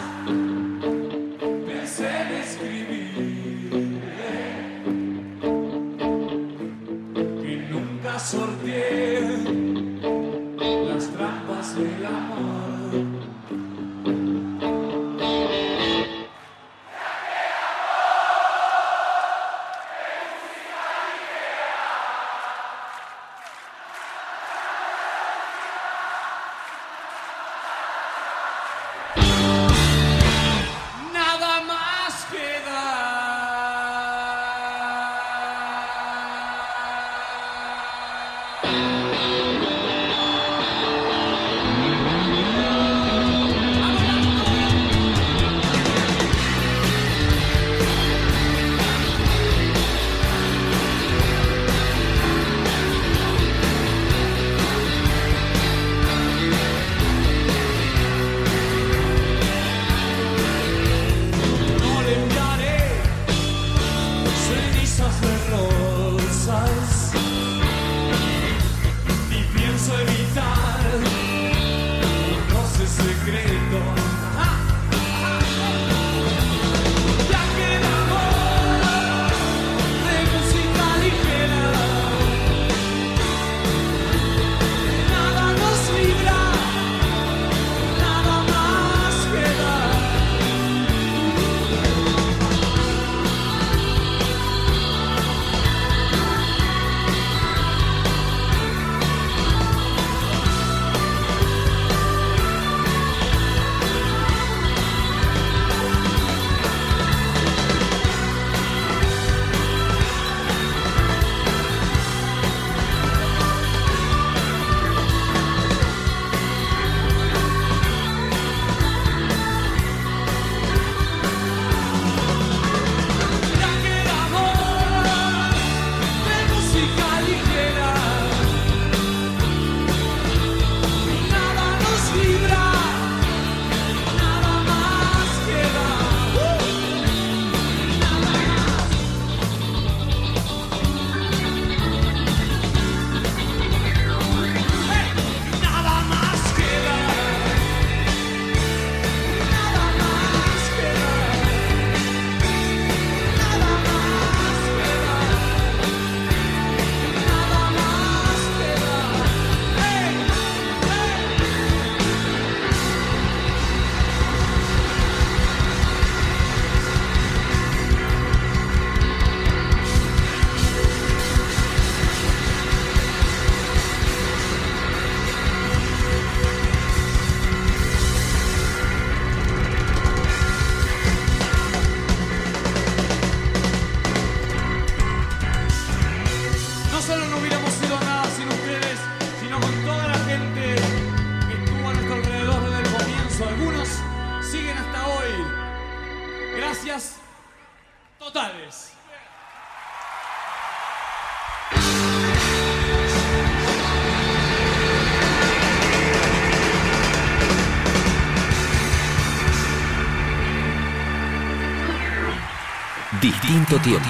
Distinto 213.23 213.79
tiempo. 213.79 214.09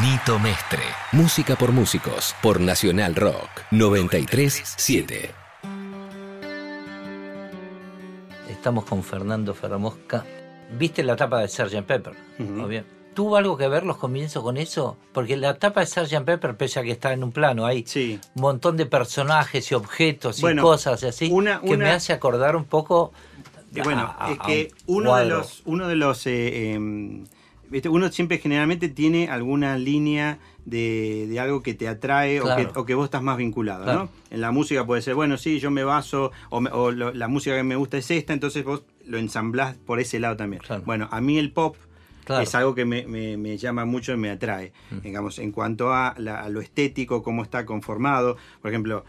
Nito 0.00 0.38
Mestre. 0.38 0.82
Música 1.10 1.56
por 1.56 1.72
músicos. 1.72 2.36
Por 2.40 2.60
Nacional 2.60 3.16
Rock. 3.16 3.62
937. 3.72 5.34
Estamos 8.48 8.84
con 8.84 9.02
Fernando 9.02 9.52
Ferramosca. 9.52 10.24
¿Viste 10.78 11.02
la 11.02 11.16
tapa 11.16 11.40
de 11.40 11.48
Sgt. 11.48 11.82
Pepper? 11.82 12.14
Obvio. 12.38 13.01
¿Tuvo 13.14 13.36
algo 13.36 13.56
que 13.58 13.68
ver 13.68 13.84
los 13.84 13.98
comienzos 13.98 14.42
con 14.42 14.56
eso? 14.56 14.96
Porque 15.12 15.36
la 15.36 15.58
tapa 15.58 15.80
de 15.80 15.86
Sgt. 15.86 16.24
Pepper, 16.24 16.56
pese 16.56 16.80
a 16.80 16.82
que 16.82 16.92
está 16.92 17.12
en 17.12 17.22
un 17.22 17.30
plano, 17.32 17.66
hay 17.66 17.84
un 18.34 18.42
montón 18.42 18.76
de 18.76 18.86
personajes 18.86 19.70
y 19.70 19.74
objetos 19.74 20.38
y 20.42 20.56
cosas 20.56 21.02
y 21.02 21.06
así, 21.06 21.28
una- 21.30 21.60
que 21.60 21.76
me 21.76 21.90
hace 21.90 22.12
acordar 22.12 22.56
un 22.56 22.64
poco... 22.64 23.12
Y 23.74 23.80
bueno, 23.80 24.02
a- 24.02 24.26
a- 24.26 24.32
es 24.32 24.38
que 24.40 24.70
un 24.86 25.02
uno 25.02 25.16
de 25.16 25.24
los, 25.26 25.62
uno 25.66 25.88
de 25.88 25.96
los, 25.96 26.26
eh, 26.26 26.72
em, 26.74 27.24
uno 27.90 28.12
siempre 28.12 28.38
generalmente 28.38 28.88
tiene 28.90 29.28
alguna 29.28 29.78
línea 29.78 30.38
de, 30.66 31.26
de 31.28 31.40
algo 31.40 31.62
que 31.62 31.72
te 31.74 31.88
atrae 31.88 32.40
o, 32.40 32.44
que, 32.56 32.68
o 32.78 32.84
que 32.84 32.94
vos 32.94 33.06
estás 33.06 33.22
más 33.22 33.36
vinculado, 33.38 33.84
Claro. 33.84 33.98
¿no? 34.04 34.08
En 34.30 34.40
la 34.42 34.50
música 34.52 34.84
puede 34.86 35.00
ser, 35.02 35.14
bueno, 35.14 35.36
sí, 35.38 35.58
yo 35.58 35.70
me 35.70 35.84
baso, 35.84 36.32
o, 36.50 36.60
me- 36.60 36.70
o 36.70 36.90
lo- 36.90 37.12
la 37.14 37.28
música 37.28 37.56
que 37.56 37.62
me 37.62 37.76
gusta 37.76 37.96
es 37.98 38.10
esta, 38.10 38.32
entonces 38.34 38.62
vos 38.64 38.82
lo 39.06 39.16
ensamblás 39.18 39.76
por 39.76 40.00
ese 40.00 40.18
lado 40.20 40.36
también. 40.36 40.62
Bueno, 40.84 41.08
a 41.10 41.20
mí 41.22 41.38
el 41.38 41.50
pop 41.50 41.76
Claro. 42.24 42.42
es 42.42 42.54
algo 42.54 42.74
que 42.74 42.84
me, 42.84 43.06
me- 43.06 43.36
me 43.36 43.56
llama 43.58 43.84
mucho 43.84 44.12
y 44.12 44.16
me 44.16 44.30
atrae, 44.30 44.72
digamos, 45.02 45.38
en 45.38 45.50
cuanto 45.52 45.92
a, 45.92 46.14
la- 46.18 46.40
a 46.42 46.48
lo 46.48 46.60
estético, 46.60 47.22
cómo 47.22 47.42
está 47.42 47.64
conformado, 47.66 48.36
por 48.60 48.70
ejemplo, 48.70 49.04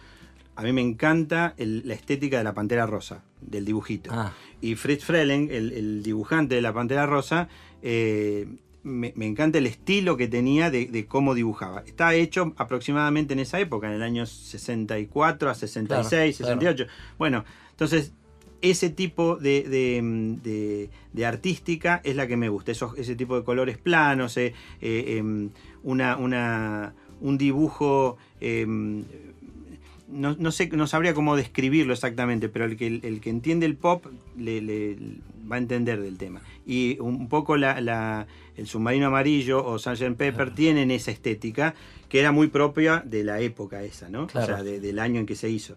a 0.55 0.61
mí 0.63 0.71
me 0.73 0.81
encanta 0.81 1.53
el- 1.57 1.81
la 1.87 1.93
estética 1.93 2.37
de 2.37 2.43
la 2.43 2.53
Pantera 2.53 2.85
Rosa, 2.85 3.23
del 3.41 3.65
dibujito. 3.65 4.11
Ah. 4.13 4.33
Y 4.61 4.75
Fritz 4.75 5.03
Freleng, 5.03 5.49
el, 5.51 5.71
el 5.73 6.03
dibujante 6.03 6.55
de 6.55 6.61
la 6.61 6.73
Pantera 6.73 7.05
Rosa, 7.05 7.49
eh, 7.81 8.47
me, 8.83 9.13
me 9.15 9.25
encanta 9.25 9.57
el 9.59 9.65
estilo 9.67 10.17
que 10.17 10.27
tenía 10.27 10.69
de, 10.69 10.87
de 10.87 11.05
cómo 11.05 11.33
dibujaba. 11.35 11.83
Está 11.85 12.13
hecho 12.15 12.53
aproximadamente 12.57 13.33
en 13.33 13.39
esa 13.39 13.59
época, 13.59 13.87
en 13.87 13.93
el 13.93 14.03
año 14.03 14.25
64 14.25 15.49
a 15.49 15.55
66, 15.55 16.37
Claro, 16.37 16.59
68. 16.59 16.85
Bueno, 17.17 17.45
entonces 17.71 18.11
ese 18.63 18.89
tipo 18.89 19.35
de, 19.35 19.61
de- 19.63 20.01
de- 20.41 20.89
de 21.11 21.25
artística 21.25 22.01
es 22.03 22.15
la 22.15 22.25
que 22.27 22.37
me 22.37 22.49
gusta, 22.49 22.71
esos- 22.71 22.97
ese 22.97 23.15
tipo 23.15 23.35
de 23.37 23.43
colores 23.43 23.77
planos, 23.77 24.35
eh, 24.37 24.53
eh, 24.81 25.17
em, 25.17 25.49
una, 25.83 26.17
una- 26.17 26.93
un 27.21 27.37
dibujo, 27.37 28.17
em, 28.41 29.03
no, 30.09 30.35
no 30.39 30.51
sé, 30.51 30.67
no 30.69 30.87
sabría 30.87 31.13
cómo 31.13 31.35
describirlo 31.35 31.93
exactamente, 31.93 32.47
pero 32.49 32.65
el 32.65 32.77
que, 32.77 32.87
el 32.87 33.19
que 33.21 33.29
entiende 33.29 33.65
el 33.65 33.75
pop 33.75 34.05
le, 34.37 34.61
le- 34.61 34.97
va 35.51 35.55
a 35.57 35.59
entender 35.59 36.01
del 36.01 36.17
tema. 36.17 36.41
Y 36.65 36.97
un 36.99 37.27
poco 37.27 37.57
la, 37.57 37.81
la- 37.81 38.27
el 38.55 38.65
submarino 38.67 39.07
amarillo 39.07 39.65
o 39.65 39.77
Sgt. 39.77 40.15
Pepper 40.15 40.53
tienen 40.55 40.89
esa 40.91 41.11
estética 41.11 41.73
que 42.07 42.19
era 42.19 42.31
muy 42.31 42.47
propia 42.47 43.03
de 43.05 43.23
la 43.25 43.39
época 43.41 43.83
esa, 43.83 44.07
¿no? 44.07 44.27
Claro. 44.27 44.53
O 44.53 44.55
sea, 44.55 44.63
de- 44.63 44.79
del 44.79 44.99
año 44.99 45.19
en 45.19 45.25
que 45.25 45.35
se 45.35 45.49
hizo. 45.49 45.75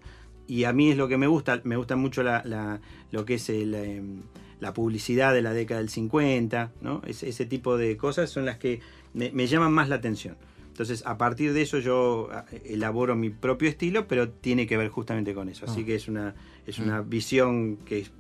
Y 0.49 0.65
a 0.65 0.73
mí 0.73 0.91
es 0.91 0.97
lo 0.97 1.09
que 1.09 1.17
me 1.19 1.27
gusta, 1.27 1.61
me 1.65 1.77
gusta 1.77 1.97
mucho 1.97 2.23
la, 2.23 2.43
la- 2.45 2.81
lo 3.11 3.25
que 3.25 3.35
es 3.35 3.49
el, 3.51 3.75
em, 3.75 4.23
la 4.61 4.73
publicidad 4.73 5.35
de 5.35 5.43
la 5.43 5.53
década 5.53 5.81
del 5.81 5.91
50, 5.91 6.73
¿no? 6.81 7.03
Ese, 7.07 7.29
ese 7.29 7.47
tipo 7.47 7.77
de 7.77 7.97
cosas 7.97 8.31
son 8.31 8.45
las 8.47 8.57
que 8.59 8.81
me, 9.15 9.31
me 9.33 9.47
llaman 9.47 9.73
más 9.73 9.89
la 9.89 9.97
atención. 9.97 10.37
Entonces, 10.69 11.03
a 11.07 11.17
partir 11.17 11.53
de 11.55 11.63
eso 11.63 11.79
yo 11.79 12.29
ah, 12.33 12.45
elaboro 12.65 13.17
mi 13.17 13.31
propio 13.31 13.69
estilo, 13.69 14.07
pero 14.07 14.29
tiene 14.29 14.67
que 14.67 14.77
ver 14.77 14.89
justamente 14.91 15.35
con 15.35 15.49
eso. 15.49 15.65
Así 15.67 15.81
Ah. 15.83 15.87
que 15.87 15.95
es 15.95 16.07
una, 16.09 16.35
es 16.67 16.79
una 16.79 17.01
visión 17.01 17.77
que 17.79 18.01
es- 18.01 18.13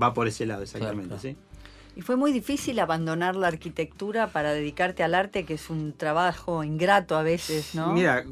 va 0.00 0.12
por 0.12 0.26
ese 0.28 0.44
lado, 0.46 0.62
exactamente, 0.62 1.06
claro. 1.08 1.22
¿sí? 1.22 1.36
¿Y 1.96 2.02
fue 2.02 2.16
muy 2.16 2.32
difícil 2.32 2.78
abandonar 2.78 3.34
la 3.36 3.48
arquitectura 3.48 4.28
para 4.28 4.52
dedicarte 4.52 5.02
al 5.02 5.14
arte, 5.14 5.44
que 5.44 5.54
es 5.54 5.70
un 5.70 5.92
trabajo 5.92 6.62
ingrato 6.64 7.16
a 7.16 7.22
veces, 7.22 7.74
¿no? 7.74 7.92
Mira, 7.92 8.24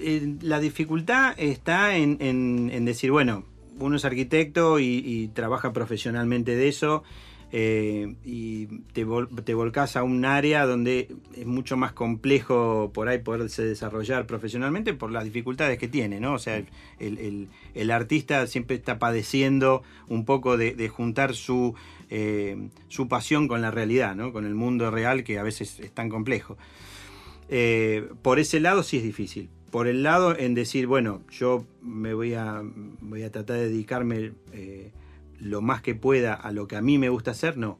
eh, 0.00 0.36
la 0.42 0.60
dificultad 0.60 1.34
está 1.38 1.96
en, 1.96 2.18
decir, 2.84 3.10
bueno, 3.10 3.44
uno 3.78 3.96
es 3.96 4.04
arquitecto 4.04 4.78
y, 4.80 5.30
trabaja 5.34 5.72
profesionalmente 5.72 6.56
de 6.56 6.68
eso 6.68 7.02
eh, 7.52 8.14
y 8.24 8.66
te, 8.92 9.06
vol- 9.06 9.28
volcás 9.54 9.96
a 9.96 10.02
un 10.02 10.24
área 10.24 10.66
donde 10.66 11.14
es 11.34 11.46
mucho 11.46 11.76
más 11.76 11.92
complejo 11.92 12.90
por 12.92 13.08
ahí 13.08 13.18
poderse 13.18 13.64
desarrollar 13.64 14.26
profesionalmente 14.26 14.94
por 14.94 15.10
las 15.12 15.24
dificultades 15.24 15.78
que 15.78 15.88
tiene, 15.88 16.20
¿no? 16.20 16.34
O 16.34 16.38
sea, 16.38 16.56
el, 16.56 16.68
el- 17.74 17.90
artista 17.90 18.46
siempre 18.46 18.76
está 18.76 18.98
padeciendo 18.98 19.82
un 20.08 20.24
poco 20.24 20.56
de, 20.56 20.88
juntar 20.88 21.34
su, 21.34 21.74
eh, 22.10 22.68
su 22.88 23.08
pasión 23.08 23.46
con 23.46 23.62
la 23.62 23.70
realidad, 23.70 24.16
¿no? 24.16 24.32
Con 24.32 24.44
el 24.46 24.54
mundo 24.54 24.90
real 24.90 25.22
que 25.22 25.38
a 25.38 25.42
veces 25.42 25.78
es 25.80 25.92
tan 25.92 26.08
complejo. 26.08 26.56
Por 28.22 28.38
ese 28.40 28.58
lado 28.58 28.82
sí 28.82 28.96
es 28.96 29.02
difícil. 29.04 29.50
Por 29.70 29.88
el 29.88 30.02
lado 30.02 30.36
en 30.36 30.54
decir, 30.54 30.86
bueno, 30.86 31.22
yo 31.30 31.66
me 31.82 32.14
voy 32.14 32.34
a, 32.34 32.62
voy 33.00 33.22
a 33.22 33.32
tratar 33.32 33.56
de 33.56 33.68
dedicarme 33.68 34.32
eh, 34.52 34.92
lo 35.40 35.60
más 35.60 35.82
que 35.82 35.94
pueda 35.94 36.34
a 36.34 36.52
lo 36.52 36.66
que 36.68 36.76
a 36.76 36.82
mí 36.82 36.98
me 36.98 37.08
gusta 37.08 37.32
hacer, 37.32 37.56
no. 37.56 37.78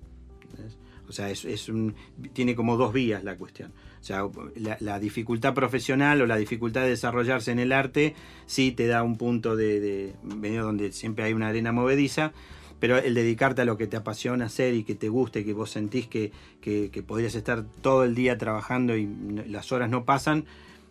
O 1.09 1.13
sea, 1.13 1.31
es, 1.31 1.45
es 1.45 1.69
un, 1.69 1.95
tiene 2.33 2.55
como 2.55 2.77
dos 2.77 2.93
vías 2.93 3.23
la 3.23 3.37
cuestión. 3.37 3.73
O 4.01 4.05
sea, 4.05 4.29
la, 4.57 4.77
la 4.81 4.99
dificultad 4.99 5.55
profesional 5.55 6.21
o 6.21 6.27
la 6.27 6.37
dificultad 6.37 6.83
de 6.83 6.91
desarrollarse 6.91 7.53
en 7.53 7.59
el 7.59 7.73
arte 7.73 8.15
sí 8.47 8.73
te 8.73 8.87
da 8.87 9.03
un 9.03 9.17
punto 9.17 9.57
de, 9.57 9.81
de 9.81 10.57
donde 10.57 10.93
siempre 10.93 11.25
hay 11.25 11.33
una 11.33 11.49
arena 11.49 11.73
movediza, 11.73 12.33
pero 12.79 12.99
el 12.99 13.15
dedicarte 13.15 13.63
a 13.63 13.65
lo 13.65 13.77
que 13.77 13.87
te 13.87 13.97
apasiona 13.97 14.47
hacer 14.47 14.75
y 14.75 14.85
que 14.85 14.95
te 14.95 15.09
guste, 15.09 15.45
que 15.45 15.53
vos 15.53 15.71
sentís 15.71 16.09
que, 16.09 16.33
que, 16.61 16.91
que 16.91 17.03
podrías 17.03 17.35
estar 17.35 17.65
todo 17.81 18.05
el 18.05 18.15
día 18.15 18.37
trabajando 18.37 18.97
y 18.97 19.09
las 19.47 19.73
horas 19.73 19.91
no 19.91 20.05
pasan, 20.05 20.45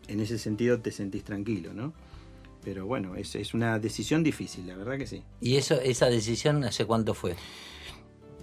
en 0.08 0.20
ese 0.20 0.38
sentido 0.38 0.80
te 0.80 0.92
sentís 0.92 1.24
tranquilo, 1.24 1.74
¿no? 1.74 1.94
Pero 2.64 2.86
bueno, 2.88 3.16
es, 3.16 3.36
es 3.36 3.54
una 3.54 3.78
decisión 3.80 4.24
difícil, 4.24 4.66
la 4.68 4.76
verdad 4.76 4.98
que 4.98 5.06
sí. 5.08 5.22
¿Y 5.40 5.58
eso, 5.58 5.80
esa 5.82 6.08
decisión 6.08 6.64
hace 6.64 6.86
cuánto 6.86 7.14
fue? 7.14 7.36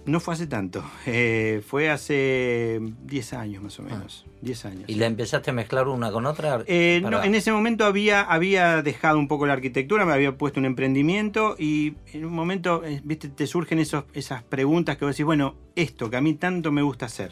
No 0.05 0.19
fue 0.19 0.33
hace 0.33 0.47
tanto, 0.47 0.83
eh, 1.05 1.61
fue 1.65 1.89
hace 1.89 2.81
10 3.05 3.33
años 3.33 3.63
más 3.63 3.79
o 3.79 3.83
menos, 3.83 4.25
10 4.41 4.65
años. 4.65 4.83
¿Y 4.87 4.95
la 4.95 5.05
empezaste 5.05 5.49
a 5.51 5.53
mezclar 5.53 5.87
una 5.87 6.11
con 6.11 6.25
otra? 6.25 6.61
Eh, 6.67 6.99
Para- 7.01 7.17
no, 7.19 7.23
en 7.23 7.35
ese 7.35 7.51
momento 7.53 7.85
había, 7.85 8.21
había 8.21 8.81
dejado 8.81 9.17
un 9.17 9.29
poco 9.29 9.45
la 9.45 9.53
arquitectura, 9.53 10.05
me 10.05 10.11
había 10.13 10.37
puesto 10.37 10.59
un 10.59 10.65
emprendimiento 10.65 11.55
y 11.57 11.95
en 12.11 12.25
un 12.25 12.33
momento, 12.33 12.83
eh, 12.83 12.99
viste, 13.03 13.29
te 13.29 13.47
surgen 13.47 13.79
esos, 13.79 14.03
esas 14.13 14.43
preguntas 14.43 14.97
que 14.97 15.05
vos 15.05 15.13
decís, 15.15 15.25
bueno, 15.25 15.55
esto 15.75 16.09
que 16.09 16.17
a 16.17 16.21
mí 16.21 16.33
tanto 16.33 16.71
me 16.73 16.81
gusta 16.81 17.05
hacer, 17.05 17.31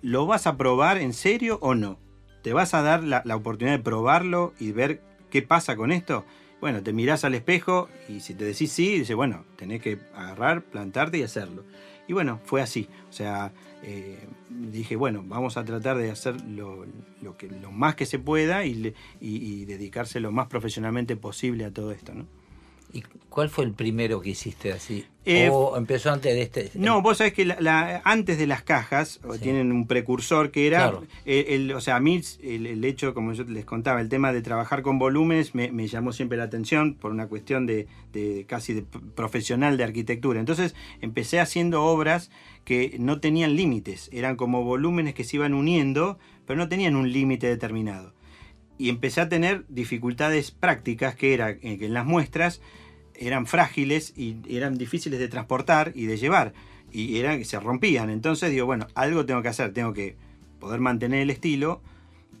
¿lo 0.00 0.24
vas 0.26 0.46
a 0.46 0.56
probar 0.56 0.96
en 0.96 1.12
serio 1.12 1.58
o 1.60 1.74
no? 1.74 1.98
¿Te 2.42 2.52
vas 2.52 2.74
a 2.74 2.82
dar 2.82 3.04
la, 3.04 3.22
oportunidad 3.34 3.76
de 3.76 3.82
probarlo 3.82 4.52
y 4.58 4.72
ver 4.72 5.00
qué 5.30 5.42
pasa 5.42 5.76
con 5.76 5.92
esto? 5.92 6.24
Bueno, 6.60 6.82
te 6.82 6.92
mirás 6.92 7.24
al 7.24 7.34
espejo 7.34 7.88
y 8.08 8.20
si 8.20 8.34
te 8.34 8.44
decís 8.44 8.70
sí, 8.72 8.98
dices, 8.98 9.16
bueno, 9.16 9.44
tenés 9.56 9.80
que 9.80 9.98
agarrar, 10.14 10.62
plantarte 10.62 11.18
y 11.18 11.22
hacerlo. 11.22 11.64
Y 12.06 12.12
bueno, 12.12 12.40
fue 12.44 12.60
así. 12.60 12.88
O 13.08 13.12
sea, 13.12 13.52
eh, 13.82 14.28
dije, 14.48 14.96
bueno, 14.96 15.22
vamos 15.24 15.56
a 15.56 15.64
tratar 15.64 15.96
de 15.98 16.10
hacer 16.10 16.40
lo, 16.42 16.84
más 17.72 17.94
que 17.94 18.06
se 18.06 18.18
pueda 18.18 18.64
y- 18.64 18.94
y 19.20 19.64
dedicarse 19.64 20.20
lo 20.20 20.30
más 20.32 20.48
profesionalmente 20.48 21.16
posible 21.16 21.64
a 21.64 21.72
todo 21.72 21.92
esto, 21.92 22.12
¿no? 22.14 22.26
¿Y 22.94 23.02
cuál 23.30 23.48
fue 23.48 23.64
el 23.64 23.72
primero 23.72 24.20
que 24.20 24.30
hiciste 24.30 24.72
así? 24.72 25.06
Eh, 25.24 25.48
¿O 25.50 25.76
empezó 25.78 26.12
antes 26.12 26.34
de 26.34 26.42
este? 26.42 26.70
No, 26.74 27.00
vos 27.00 27.18
sabés 27.18 27.32
que 27.32 27.44
la- 27.46 27.56
la- 27.60 28.02
antes 28.04 28.36
de 28.38 28.46
las 28.46 28.62
cajas 28.62 29.20
o 29.26 29.38
tienen 29.38 29.72
un 29.72 29.86
precursor 29.86 30.50
que 30.50 30.66
era, 30.66 30.78
Claro. 30.90 31.04
el- 31.24 31.72
o 31.72 31.80
sea, 31.80 31.96
a 31.96 32.00
mí 32.00 32.20
el, 32.42 32.66
el 32.66 32.84
hecho, 32.84 33.14
como 33.14 33.32
yo 33.32 33.44
les 33.44 33.64
contaba, 33.64 34.00
el 34.02 34.08
tema 34.10 34.32
de 34.32 34.42
trabajar 34.42 34.82
con 34.82 34.98
volúmenes 34.98 35.54
me, 35.54 35.72
me 35.72 35.86
llamó 35.86 36.12
siempre 36.12 36.36
la 36.36 36.44
atención 36.44 36.94
por 36.94 37.12
una 37.12 37.28
cuestión 37.28 37.64
de, 37.66 37.86
de 38.12 38.44
casi 38.46 38.74
de 38.74 38.82
profesional 38.82 39.76
de 39.78 39.84
arquitectura. 39.84 40.40
Entonces 40.40 40.74
empecé 41.00 41.40
haciendo 41.40 41.84
obras 41.84 42.30
que 42.64 42.96
no 42.98 43.20
tenían 43.20 43.56
límites, 43.56 44.10
eran 44.12 44.36
como 44.36 44.64
volúmenes 44.64 45.14
que 45.14 45.24
se 45.24 45.36
iban 45.36 45.54
uniendo, 45.54 46.18
pero 46.46 46.58
no 46.58 46.68
tenían 46.68 46.96
un 46.96 47.10
límite 47.10 47.46
determinado. 47.46 48.12
Y 48.78 48.88
empecé 48.88 49.20
a 49.20 49.28
tener 49.28 49.64
dificultades 49.68 50.50
prácticas 50.50 51.14
que 51.14 51.34
era 51.34 51.50
eh, 51.50 51.78
que 51.78 51.86
en 51.86 51.94
las 51.94 52.04
muestras 52.06 52.60
eran 53.26 53.46
frágiles 53.46 54.12
y 54.16 54.36
eran 54.48 54.76
difíciles 54.76 55.18
de 55.18 55.28
transportar 55.28 55.92
y 55.94 56.06
de 56.06 56.16
llevar 56.16 56.52
y 56.90 57.18
eran 57.18 57.44
se 57.44 57.58
rompían 57.58 58.10
entonces 58.10 58.50
digo 58.50 58.66
bueno 58.66 58.86
algo 58.94 59.24
tengo 59.24 59.42
que 59.42 59.48
hacer 59.48 59.72
tengo 59.72 59.92
que 59.92 60.16
poder 60.58 60.80
mantener 60.80 61.22
el 61.22 61.30
estilo 61.30 61.80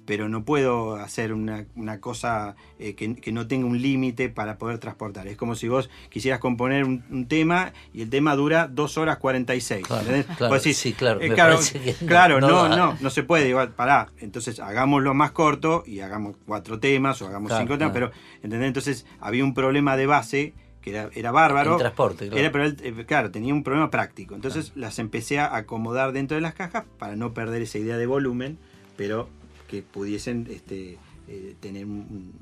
pero 0.04 0.28
no 0.28 0.44
puedo 0.44 0.96
hacer 0.96 1.32
una, 1.32 1.64
una 1.76 2.00
cosa 2.00 2.56
eh, 2.78 2.94
que, 2.94 3.14
que 3.14 3.32
no 3.32 3.46
tenga 3.46 3.66
un 3.66 3.80
límite 3.80 4.28
para 4.28 4.58
poder 4.58 4.78
transportar. 4.78 5.28
Es 5.28 5.36
como 5.36 5.54
si 5.54 5.68
vos 5.68 5.90
quisieras 6.10 6.40
componer 6.40 6.84
un, 6.84 7.04
un 7.10 7.28
tema 7.28 7.72
y 7.92 8.02
el 8.02 8.10
tema 8.10 8.34
dura 8.34 8.68
2 8.68 8.98
horas 8.98 9.18
46. 9.18 9.86
Claro, 9.86 10.04
claro, 10.36 10.54
decís, 10.54 10.76
sí, 10.76 10.92
claro, 10.92 11.20
eh, 11.20 11.30
claro, 11.32 11.58
claro, 12.06 12.40
no 12.40 12.68
no, 12.68 12.76
no, 12.76 12.98
no 13.00 13.10
se 13.10 13.22
puede. 13.22 13.48
Igual, 13.48 13.70
pará, 13.70 14.08
entonces 14.18 14.58
hagámoslo 14.60 15.14
más 15.14 15.30
corto 15.30 15.84
y 15.86 16.00
hagamos 16.00 16.36
cuatro 16.46 16.78
temas 16.78 17.22
o 17.22 17.28
hagamos 17.28 17.48
Claro, 17.48 17.62
cinco 17.62 17.78
temas, 17.78 17.92
pero 17.92 18.10
¿entendés? 18.42 18.68
Entonces 18.68 19.06
había 19.20 19.44
un 19.44 19.54
problema 19.54 19.96
de 19.96 20.06
base 20.06 20.54
que 20.82 20.90
era, 20.90 21.08
era 21.14 21.30
bárbaro. 21.30 21.72
El 21.72 21.78
transporte, 21.78 22.26
claro. 22.26 22.38
Era, 22.40 22.52
pero 22.52 22.64
él, 22.64 22.76
eh, 22.82 23.04
claro, 23.06 23.30
tenía 23.30 23.54
un 23.54 23.62
problema 23.62 23.90
práctico. 23.90 24.34
Entonces 24.34 24.72
las 24.74 24.98
empecé 24.98 25.38
a 25.38 25.56
acomodar 25.56 26.12
dentro 26.12 26.34
de 26.34 26.40
las 26.40 26.54
cajas 26.54 26.84
para 26.98 27.16
no 27.16 27.32
perder 27.32 27.62
esa 27.62 27.78
idea 27.78 27.96
de 27.96 28.06
volumen, 28.06 28.58
pero 28.96 29.28
que 29.68 29.82
pudiesen 29.82 30.46
este, 30.50 30.98
eh, 31.28 31.54
tener 31.60 31.86
un- 31.86 32.32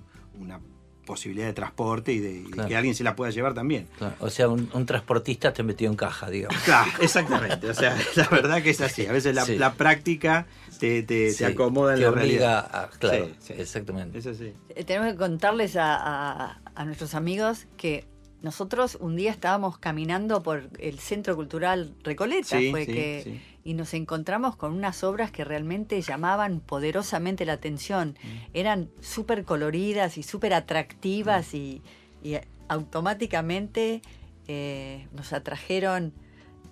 una 0.40 0.58
posibilidad 1.06 1.46
de 1.46 1.52
transporte 1.54 2.12
y 2.12 2.20
de, 2.20 2.44
que 2.68 2.76
alguien 2.76 2.94
se 2.94 3.02
la 3.02 3.16
pueda 3.16 3.32
llevar 3.32 3.52
también. 3.52 3.88
Claro, 3.98 4.14
O 4.20 4.30
sea, 4.30 4.48
un, 4.48 4.70
un 4.72 4.86
transportista 4.86 5.52
te 5.52 5.62
metió 5.64 5.90
en 5.90 5.96
caja, 5.96 6.30
digamos. 6.30 6.56
Claro, 6.64 6.90
exactamente. 7.00 7.68
O 7.68 7.74
sea, 7.74 7.96
la 8.14 8.28
verdad 8.28 8.62
que 8.62 8.70
es 8.70 8.80
así. 8.80 9.06
A 9.06 9.12
veces 9.12 9.34
la, 9.34 9.44
Sí. 9.44 9.58
la 9.58 9.72
práctica 9.74 10.46
te, 10.78 11.02
te, 11.02 11.32
Sí, 11.32 11.38
te 11.38 11.46
acomoda 11.46 11.94
en 11.94 11.98
te 12.00 12.04
la 12.06 12.10
realidad. 12.12 12.58
a- 12.72 12.90
claro, 12.98 13.26
Sí, 13.26 13.34
sí. 13.40 13.52
exactamente. 13.58 14.18
Es 14.18 14.26
así. 14.26 14.52
Eh, 14.68 14.84
Tenemos 14.84 15.10
que 15.12 15.18
contarles 15.18 15.74
a, 15.76 15.96
a- 15.96 16.60
a 16.76 16.84
nuestros 16.84 17.14
amigos 17.14 17.66
que 17.76 18.04
nosotros 18.42 18.96
un 19.00 19.16
día 19.16 19.30
estábamos 19.30 19.78
caminando 19.78 20.42
por 20.42 20.70
el 20.78 20.98
Centro 20.98 21.36
Cultural 21.36 21.94
Recoleta, 22.04 22.58
Sí, 22.58 22.70
fue 22.70 22.86
sí, 22.86 22.92
que 22.92 23.20
sí. 23.24 23.40
y 23.64 23.74
nos 23.74 23.92
encontramos 23.94 24.56
con 24.56 24.72
unas 24.72 25.04
obras 25.04 25.30
que 25.30 25.44
realmente 25.44 26.00
llamaban 26.00 26.60
poderosamente 26.60 27.44
la 27.44 27.52
atención. 27.54 28.16
Mm. 28.22 28.28
Eran 28.54 28.88
súper 29.00 29.44
coloridas 29.44 30.16
y 30.18 30.22
súper 30.22 30.54
atractivas 30.54 31.52
y, 31.54 31.82
y 32.22 32.36
automáticamente 32.68 34.02
eh, 34.48 35.06
nos 35.14 35.32
atrajeron, 35.32 36.12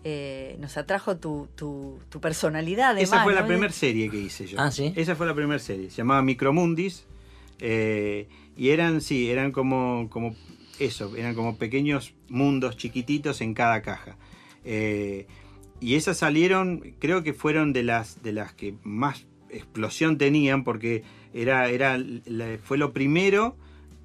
eh, 0.05 0.57
nos 0.61 0.77
atrajo 0.77 1.16
tu, 1.16 1.49
tu- 1.55 1.99
tu 2.09 2.21
personalidad. 2.21 2.99
Esa 2.99 3.23
fue 3.25 3.35
la 3.35 3.47
primera 3.47 3.73
serie 3.73 4.11
que 4.11 4.19
hice 4.19 4.47
yo. 4.47 4.59
Ah, 4.61 4.71
¿sí? 4.71 4.93
Esa 4.97 5.14
fue 5.16 5.27
la 5.27 5.35
primera 5.35 5.59
serie. 5.59 5.91
Se 5.91 5.97
llamaba 5.99 6.23
Micromundis. 6.23 7.05
Eh, 7.61 8.29
y 8.57 8.71
eran, 8.71 9.01
sí, 9.01 9.31
eran 9.31 9.51
como, 9.53 10.09
como 10.11 10.35
eso, 10.79 11.14
eran 11.16 11.35
como 11.35 11.57
pequeños 11.57 12.14
mundos 12.29 12.76
chiquititos 12.76 13.41
en 13.41 13.55
cada 13.55 13.83
caja. 13.83 14.16
Eh, 14.64 15.26
y 15.81 15.95
esas 15.95 16.18
salieron, 16.18 16.95
creo 16.99 17.22
que 17.22 17.33
fueron 17.35 17.72
de 17.72 17.83
las, 17.85 18.22
de 18.22 18.33
las 18.33 18.53
que 18.53 18.74
más 18.83 19.26
explosión 19.51 20.18
tenían, 20.18 20.64
porque 20.64 21.03
era, 21.33 21.68
era, 21.70 21.99
fue 22.62 22.79
lo 22.79 22.93
primero 22.93 23.57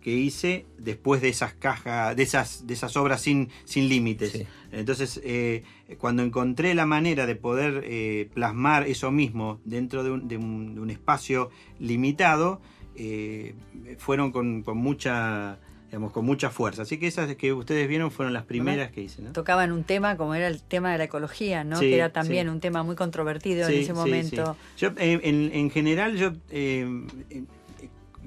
que 0.02 0.12
hice 0.12 0.66
después 0.78 1.22
de 1.22 1.30
esas 1.30 1.54
cajas, 1.54 2.16
de 2.16 2.24
esas, 2.24 2.68
de 2.68 2.74
esas 2.74 2.96
obras 2.98 3.22
sin, 3.22 3.50
sin 3.64 3.88
límites. 3.88 4.32
Sí. 4.34 4.44
Entonces, 4.74 5.22
eh, 5.24 5.64
cuando 5.98 6.24
encontré 6.24 6.74
la 6.74 6.86
manera 6.86 7.26
de 7.26 7.36
poder 7.36 7.84
eh, 7.86 8.30
plasmar 8.34 8.86
eso 8.88 9.12
mismo 9.12 9.62
dentro 9.64 10.04
de 10.04 10.12
un, 10.12 10.28
de 10.28 10.38
un- 10.38 10.76
de 10.76 10.82
un 10.82 10.90
espacio 10.90 11.50
limitado, 11.80 12.62
eh, 12.96 13.56
fueron 13.98 14.32
con, 14.32 14.62
con 14.62 14.78
mucha 14.78 15.60
digamos, 15.94 16.12
con 16.12 16.26
mucha 16.26 16.50
fuerza. 16.50 16.82
Así 16.82 16.98
que 16.98 17.06
esas 17.06 17.36
que 17.36 17.54
ustedes 17.54 17.88
vieron 17.88 18.10
fueron 18.10 18.34
las 18.34 18.46
primeras 18.46 18.92
que 18.92 19.02
hice. 19.02 19.22
¿no? 19.22 19.32
Tocaban 19.32 19.72
un 19.72 19.84
tema 19.84 20.18
como 20.18 20.34
era 20.34 20.48
el 20.48 20.60
tema 20.60 20.92
de 20.92 20.98
la 20.98 21.04
ecología, 21.04 21.64
¿no? 21.64 21.78
Sí, 21.78 21.86
que 21.86 21.96
era 21.96 22.12
también 22.12 22.48
sí. 22.48 22.50
un 22.52 22.60
tema 22.60 22.82
muy 22.82 22.96
controvertido 22.96 23.70
en 23.70 23.80
ese 23.80 23.94
momento. 23.94 24.58
sí. 24.76 24.82
Yo, 24.82 24.88
eh, 24.98 25.20
en, 25.22 25.52
en 25.54 25.70
general, 25.70 26.16
yo 26.16 26.32
eh, 26.50 27.06
eh, 27.30 27.44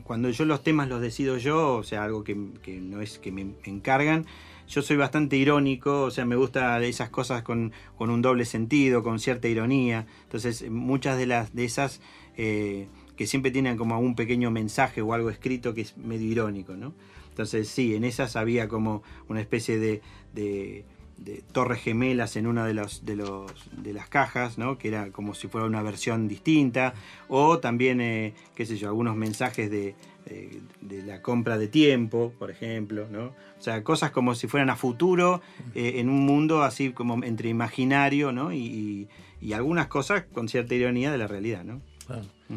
cuando 0.05 0.31
yo 0.31 0.45
los 0.45 0.63
temas 0.63 0.89
los 0.89 1.01
decido 1.01 1.39
yo, 1.39 1.75
o 1.75 1.83
sea, 1.83 2.05
algo 2.05 2.23
que, 2.23 2.37
que 2.63 2.81
no 2.81 3.01
es 3.01 3.19
que 3.19 3.33
me 3.33 3.49
encargan, 3.65 4.27
yo 4.69 4.81
soy 4.81 4.97
bastante 4.97 5.37
irónico, 5.37 6.03
o 6.03 6.11
sea, 6.13 6.25
me 6.25 6.37
gusta 6.37 6.81
esas 6.85 7.11
cosas 7.11 7.43
con, 7.43 7.73
con 7.99 8.11
un 8.11 8.23
doble 8.23 8.45
sentido, 8.45 9.03
con 9.03 9.19
cierta 9.19 9.49
ironía. 9.49 10.07
Entonces, 10.23 10.71
muchas 10.71 11.19
de 11.19 11.27
las 11.27 11.53
de 11.53 11.65
esas 11.65 12.01
eh, 12.37 12.87
que 13.17 13.27
siempre 13.27 13.51
tienen 13.51 13.77
como 13.77 13.99
un 13.99 14.15
pequeño 14.15 14.53
mensaje 14.53 15.03
o 15.03 15.13
algo 15.15 15.31
escrito 15.31 15.75
que 15.75 15.81
es 15.81 15.97
medio 15.97 16.31
irónico, 16.31 16.77
¿no? 16.77 16.95
Entonces, 17.37 17.69
sí, 17.69 17.95
en 17.95 18.05
esas 18.05 18.35
había 18.35 18.67
como 18.67 19.03
una 19.29 19.43
especie 19.43 19.79
de, 19.79 20.01
de- 20.33 20.87
de 21.19 21.43
torres 21.53 21.81
gemelas 21.83 22.37
en 22.37 22.47
una 22.47 22.65
de, 22.67 22.73
los, 22.73 23.05
de, 23.05 23.15
los, 23.17 23.51
de 23.77 23.93
las 23.93 24.09
cajas, 24.09 24.57
¿no? 24.57 24.79
Que 24.79 24.89
era 24.89 25.11
como 25.13 25.35
si 25.35 25.47
fuera 25.47 25.67
una 25.67 25.83
versión 25.83 26.29
distinta. 26.29 26.95
O 27.29 27.59
también, 27.59 28.01
eh, 28.01 28.33
qué 28.55 28.65
sé 28.65 28.79
yo, 28.79 28.89
algunos 28.89 29.17
mensajes 29.17 29.71
de, 29.71 29.95
de- 30.25 30.61
de 30.81 31.03
la 31.03 31.21
compra 31.21 31.59
de 31.59 31.69
tiempo, 31.69 32.33
por 32.39 32.51
ejemplo, 32.51 33.07
¿no? 33.11 33.27
O 33.59 33.61
sea, 33.63 33.85
cosas 33.85 34.13
como 34.13 34.35
si 34.35 34.47
fueran 34.47 34.71
a 34.71 34.77
futuro, 34.77 35.43
eh, 35.75 35.95
en 35.97 36.09
un 36.09 36.25
mundo 36.25 36.63
así 36.63 36.91
como 36.93 37.23
entre 37.23 37.51
imaginario, 37.51 38.33
¿no? 38.33 38.51
Y, 38.55 38.59
y- 38.61 39.09
y 39.43 39.53
algunas 39.53 39.89
cosas 39.89 40.25
con 40.33 40.49
cierta 40.49 40.75
ironía 40.75 41.13
de 41.13 41.19
la 41.19 41.27
realidad, 41.27 41.65
¿no? 41.65 41.83
Claro. 42.07 42.23
¿Mm? 42.49 42.55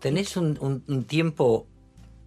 ¿Tenés 0.00 0.36
un, 0.36 0.58
un- 0.60 0.82
un 0.88 1.04
tiempo 1.04 1.66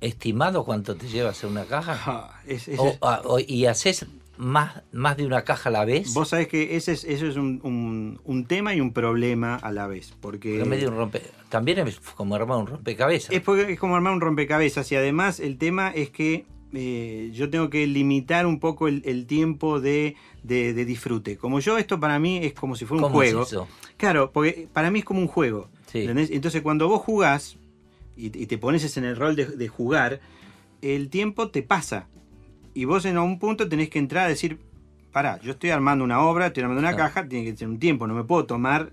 estimado 0.05 0.63
cuánto 0.63 0.95
te 0.95 1.07
lleva 1.07 1.29
hacer 1.31 1.49
una 1.49 1.65
caja? 1.65 1.99
Ah, 2.05 2.41
es- 2.47 2.67
es- 2.67 2.79
O- 2.79 2.97
ah, 3.01 3.21
o- 3.25 3.39
¿Y 3.39 3.65
haces 3.65 4.05
más, 4.37 4.81
más 4.91 5.15
de 5.17 5.25
una 5.25 5.43
caja 5.43 5.69
a 5.69 5.71
la 5.71 5.85
vez? 5.85 6.13
Vos 6.13 6.29
sabés 6.29 6.47
que 6.47 6.75
ese 6.75 6.91
es, 6.93 7.03
eso 7.03 7.25
es 7.27 7.35
un, 7.37 7.59
un- 7.63 8.19
un 8.23 8.45
tema 8.45 8.73
y 8.75 8.81
un 8.81 8.91
problema 8.93 9.55
a 9.55 9.71
la 9.71 9.87
vez, 9.87 10.13
porque... 10.21 10.63
Medio 10.65 10.89
un 10.89 10.95
rompe... 10.97 11.21
También 11.49 11.79
es 11.87 11.99
como 11.99 12.35
armar 12.35 12.57
un 12.57 12.67
rompecabezas. 12.67 13.31
Es, 13.33 13.41
porque 13.41 13.71
es 13.73 13.79
como 13.79 13.95
armar 13.95 14.11
un 14.13 14.21
rompecabezas 14.21 14.91
y 14.91 14.95
además 14.95 15.39
el 15.39 15.57
tema 15.57 15.89
es 15.89 16.09
que 16.09 16.45
eh, 16.73 17.29
yo 17.33 17.49
tengo 17.49 17.69
que 17.69 17.87
limitar 17.87 18.45
un 18.45 18.59
poco 18.59 18.89
el, 18.89 19.01
el 19.05 19.25
tiempo 19.27 19.79
de, 19.79 20.15
de- 20.43 20.73
de 20.73 20.83
disfrute. 20.83 21.37
Como 21.37 21.61
yo, 21.61 21.77
esto 21.77 21.99
para 22.01 22.19
mí 22.19 22.39
es 22.43 22.53
como 22.53 22.75
si 22.75 22.83
fuera 22.83 23.05
un 23.05 23.09
¿Cómo 23.11 23.23
es 23.23 23.29
juego. 23.31 23.43
eso? 23.47 23.67
Claro, 23.95 24.31
porque 24.33 24.67
para 24.73 24.91
mí 24.91 24.99
es 24.99 25.05
como 25.05 25.21
un 25.21 25.27
juego. 25.27 25.69
Entonces 25.93 26.61
cuando 26.61 26.89
vos 26.89 27.01
jugás 27.01 27.55
y, 28.17 28.25
y 28.27 28.45
te 28.47 28.57
pones 28.57 28.95
en 28.97 29.03
el 29.05 29.15
rol 29.15 29.35
de, 29.35 29.45
de 29.45 29.67
jugar, 29.67 30.19
el 30.81 31.09
tiempo 31.09 31.49
te 31.49 31.63
pasa. 31.63 32.07
Y 32.73 32.85
vos 32.85 33.05
en 33.05 33.15
algún 33.17 33.39
punto 33.39 33.67
tenés 33.69 33.89
que 33.89 33.99
entrar 33.99 34.25
a 34.25 34.29
decir, 34.29 34.59
pará, 35.11 35.39
yo 35.41 35.51
estoy 35.53 35.69
armando 35.69 36.03
una 36.03 36.21
obra, 36.21 36.47
estoy 36.47 36.63
armando 36.63 36.81
una 36.81 36.93
Claro. 36.93 37.13
caja, 37.13 37.27
tiene 37.27 37.49
que 37.49 37.55
ser 37.57 37.67
un 37.67 37.79
tiempo, 37.79 38.05
no 38.07 38.13
me 38.13 38.23
puedo 38.23 38.45
tomar 38.45 38.91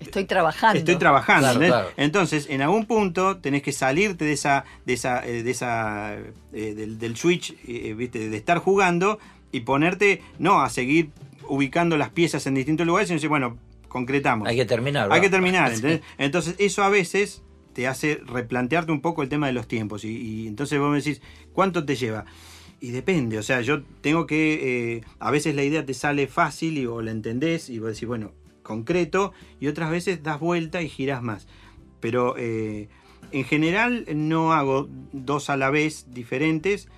Estoy 0.00 0.24
trabajando. 0.24 0.76
Estoy 0.80 0.96
trabajando. 0.96 1.42
Claro, 1.42 1.54
¿entendés? 1.54 1.70
claro. 1.72 1.88
Entonces, 1.96 2.46
en 2.50 2.62
algún 2.62 2.84
punto 2.86 3.38
tenés 3.38 3.62
que 3.62 3.70
salirte 3.70 4.24
de 4.24 4.32
esa, 4.32 4.64
de 4.84 4.92
esa, 4.92 5.24
eh, 5.24 5.44
de 5.44 5.50
esa, 5.52 6.16
eh, 6.52 6.74
del, 6.74 6.98
del 6.98 7.16
switch, 7.16 7.54
eh, 7.68 7.94
viste, 7.94 8.28
de 8.28 8.36
estar 8.36 8.58
jugando 8.58 9.20
y 9.52 9.60
ponerte, 9.60 10.20
no 10.40 10.60
a 10.62 10.68
seguir 10.68 11.10
ubicando 11.48 11.96
las 11.96 12.10
piezas 12.10 12.44
en 12.48 12.54
distintos 12.54 12.84
lugares, 12.88 13.06
sino 13.06 13.18
decir, 13.18 13.28
bueno, 13.28 13.56
concretamos. 13.88 14.48
Hay 14.48 14.56
que 14.56 14.64
terminar. 14.64 15.08
Hay 15.12 15.20
que 15.20 15.30
terminar, 15.30 15.68
Sí. 15.70 15.76
¿entendés? 15.76 16.00
Entonces, 16.18 16.56
eso 16.58 16.82
a 16.82 16.88
veces 16.88 17.43
te 17.74 17.86
hace 17.86 18.20
replantearte 18.24 18.92
un 18.92 19.00
poco 19.00 19.22
el 19.22 19.28
tema 19.28 19.46
de 19.48 19.52
los 19.52 19.68
tiempos. 19.68 20.04
Y, 20.04 20.46
entonces 20.46 20.78
vos 20.78 20.90
me 20.90 20.98
decís, 20.98 21.20
¿cuánto 21.52 21.84
te 21.84 21.96
lleva? 21.96 22.24
Y 22.80 22.90
depende, 22.90 23.38
o 23.38 23.42
sea, 23.42 23.60
yo 23.60 23.82
tengo 24.00 24.26
que. 24.26 24.96
eh, 24.96 25.04
a 25.18 25.30
veces 25.30 25.54
la 25.54 25.64
idea 25.64 25.84
te 25.84 25.94
sale 25.94 26.26
fácil 26.26 26.78
y, 26.78 26.86
o 26.86 27.02
la 27.02 27.10
entendés 27.10 27.70
y 27.70 27.78
vos 27.78 27.92
decís, 27.92 28.06
bueno, 28.06 28.32
concreto, 28.62 29.32
y 29.60 29.68
otras 29.68 29.90
veces 29.90 30.22
das 30.22 30.40
vuelta 30.40 30.82
y 30.82 30.88
girás 30.88 31.22
más. 31.22 31.46
Pero 32.00 32.36
eh, 32.36 32.88
en 33.30 33.44
general 33.44 34.04
no 34.14 34.52
hago 34.52 34.88
dos 35.12 35.50
a 35.50 35.56
la 35.56 35.70
vez 35.70 36.06
diferentes, 36.10 36.88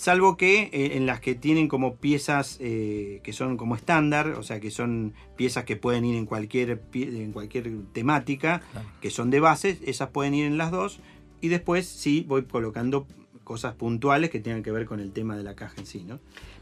salvo 0.00 0.38
que 0.38 0.70
eh, 0.72 0.96
en 0.96 1.04
las 1.04 1.20
que 1.20 1.34
tienen 1.34 1.68
como 1.68 1.96
piezas 1.96 2.56
eh, 2.58 3.20
que 3.22 3.34
son 3.34 3.58
como 3.58 3.76
estándar, 3.76 4.28
o 4.28 4.42
sea, 4.42 4.58
que 4.58 4.70
son 4.70 5.12
piezas 5.36 5.64
que 5.64 5.76
pueden 5.76 6.06
ir 6.06 6.16
en 6.16 6.24
cualquier, 6.24 6.80
en 6.94 7.32
cualquier 7.32 7.70
temática, 7.92 8.62
Claro. 8.72 8.88
que 9.02 9.10
son 9.10 9.28
de 9.28 9.40
bases, 9.40 9.76
esas 9.84 10.08
pueden 10.08 10.32
ir 10.32 10.46
en 10.46 10.56
las 10.56 10.70
dos, 10.70 11.00
y 11.42 11.48
después 11.48 11.86
sí 11.86 12.24
voy 12.26 12.44
colocando 12.44 13.06
cosas 13.44 13.74
puntuales 13.74 14.30
que 14.30 14.40
tengan 14.40 14.62
que 14.62 14.70
ver 14.70 14.86
con 14.86 15.00
el 15.00 15.12
tema 15.12 15.36
de 15.36 15.42
la 15.42 15.54
caja 15.54 15.74
en 15.76 15.84
sí, 15.84 16.02
¿no? 16.08 16.18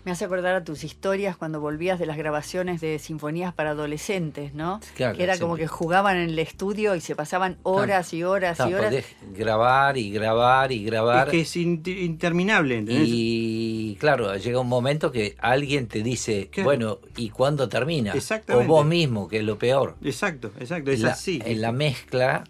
Me 0.09 0.12
hace 0.12 0.24
acordar 0.24 0.54
a 0.54 0.64
tus 0.64 0.84
historias 0.84 1.36
cuando 1.36 1.61
volvías 1.61 1.98
de 1.98 2.06
las 2.06 2.16
grabaciones 2.16 2.80
de 2.80 2.98
sinfonías 2.98 3.52
para 3.52 3.72
adolescentes, 3.72 4.54
¿no? 4.54 4.80
Claro, 4.96 5.14
que 5.18 5.22
era 5.22 5.38
como 5.38 5.56
que 5.56 5.66
jugaban 5.66 6.16
en 6.16 6.30
el 6.30 6.38
estudio 6.38 6.94
y 6.94 7.02
se 7.02 7.14
pasaban 7.14 7.59
horas 7.62 8.14
y 8.14 8.24
horas 8.24 8.56
Claro, 8.56 8.70
y 8.70 8.74
horas. 8.74 8.88
podés 8.88 9.06
grabar 9.36 9.98
y 9.98 10.11
grabar 10.11 10.72
y 10.72 10.82
grabar. 10.82 11.26
Es 11.28 11.32
que 11.32 11.40
es 11.42 11.56
inter- 11.56 11.98
interminable, 11.98 12.78
¿entendés? 12.78 13.06
Y 13.06 13.98
claro, 14.00 14.34
llega 14.34 14.59
un 14.61 14.68
momento 14.68 15.12
que 15.12 15.36
alguien 15.40 15.88
te 15.88 16.02
dice, 16.02 16.48
bueno, 16.64 17.00
¿y 17.14 17.28
cuándo 17.28 17.68
termina? 17.68 18.14
Exactamente. 18.14 18.66
O 18.66 18.74
vos 18.76 18.86
mismo, 18.86 19.28
que 19.28 19.40
es 19.40 19.44
lo 19.44 19.59
peor. 19.59 19.96
Exacto, 20.02 20.50
exacto, 20.59 20.90
es 20.90 21.00
la, 21.00 21.11
así. 21.11 21.42
En 21.44 21.61
la 21.61 21.70
mezcla 21.72 22.44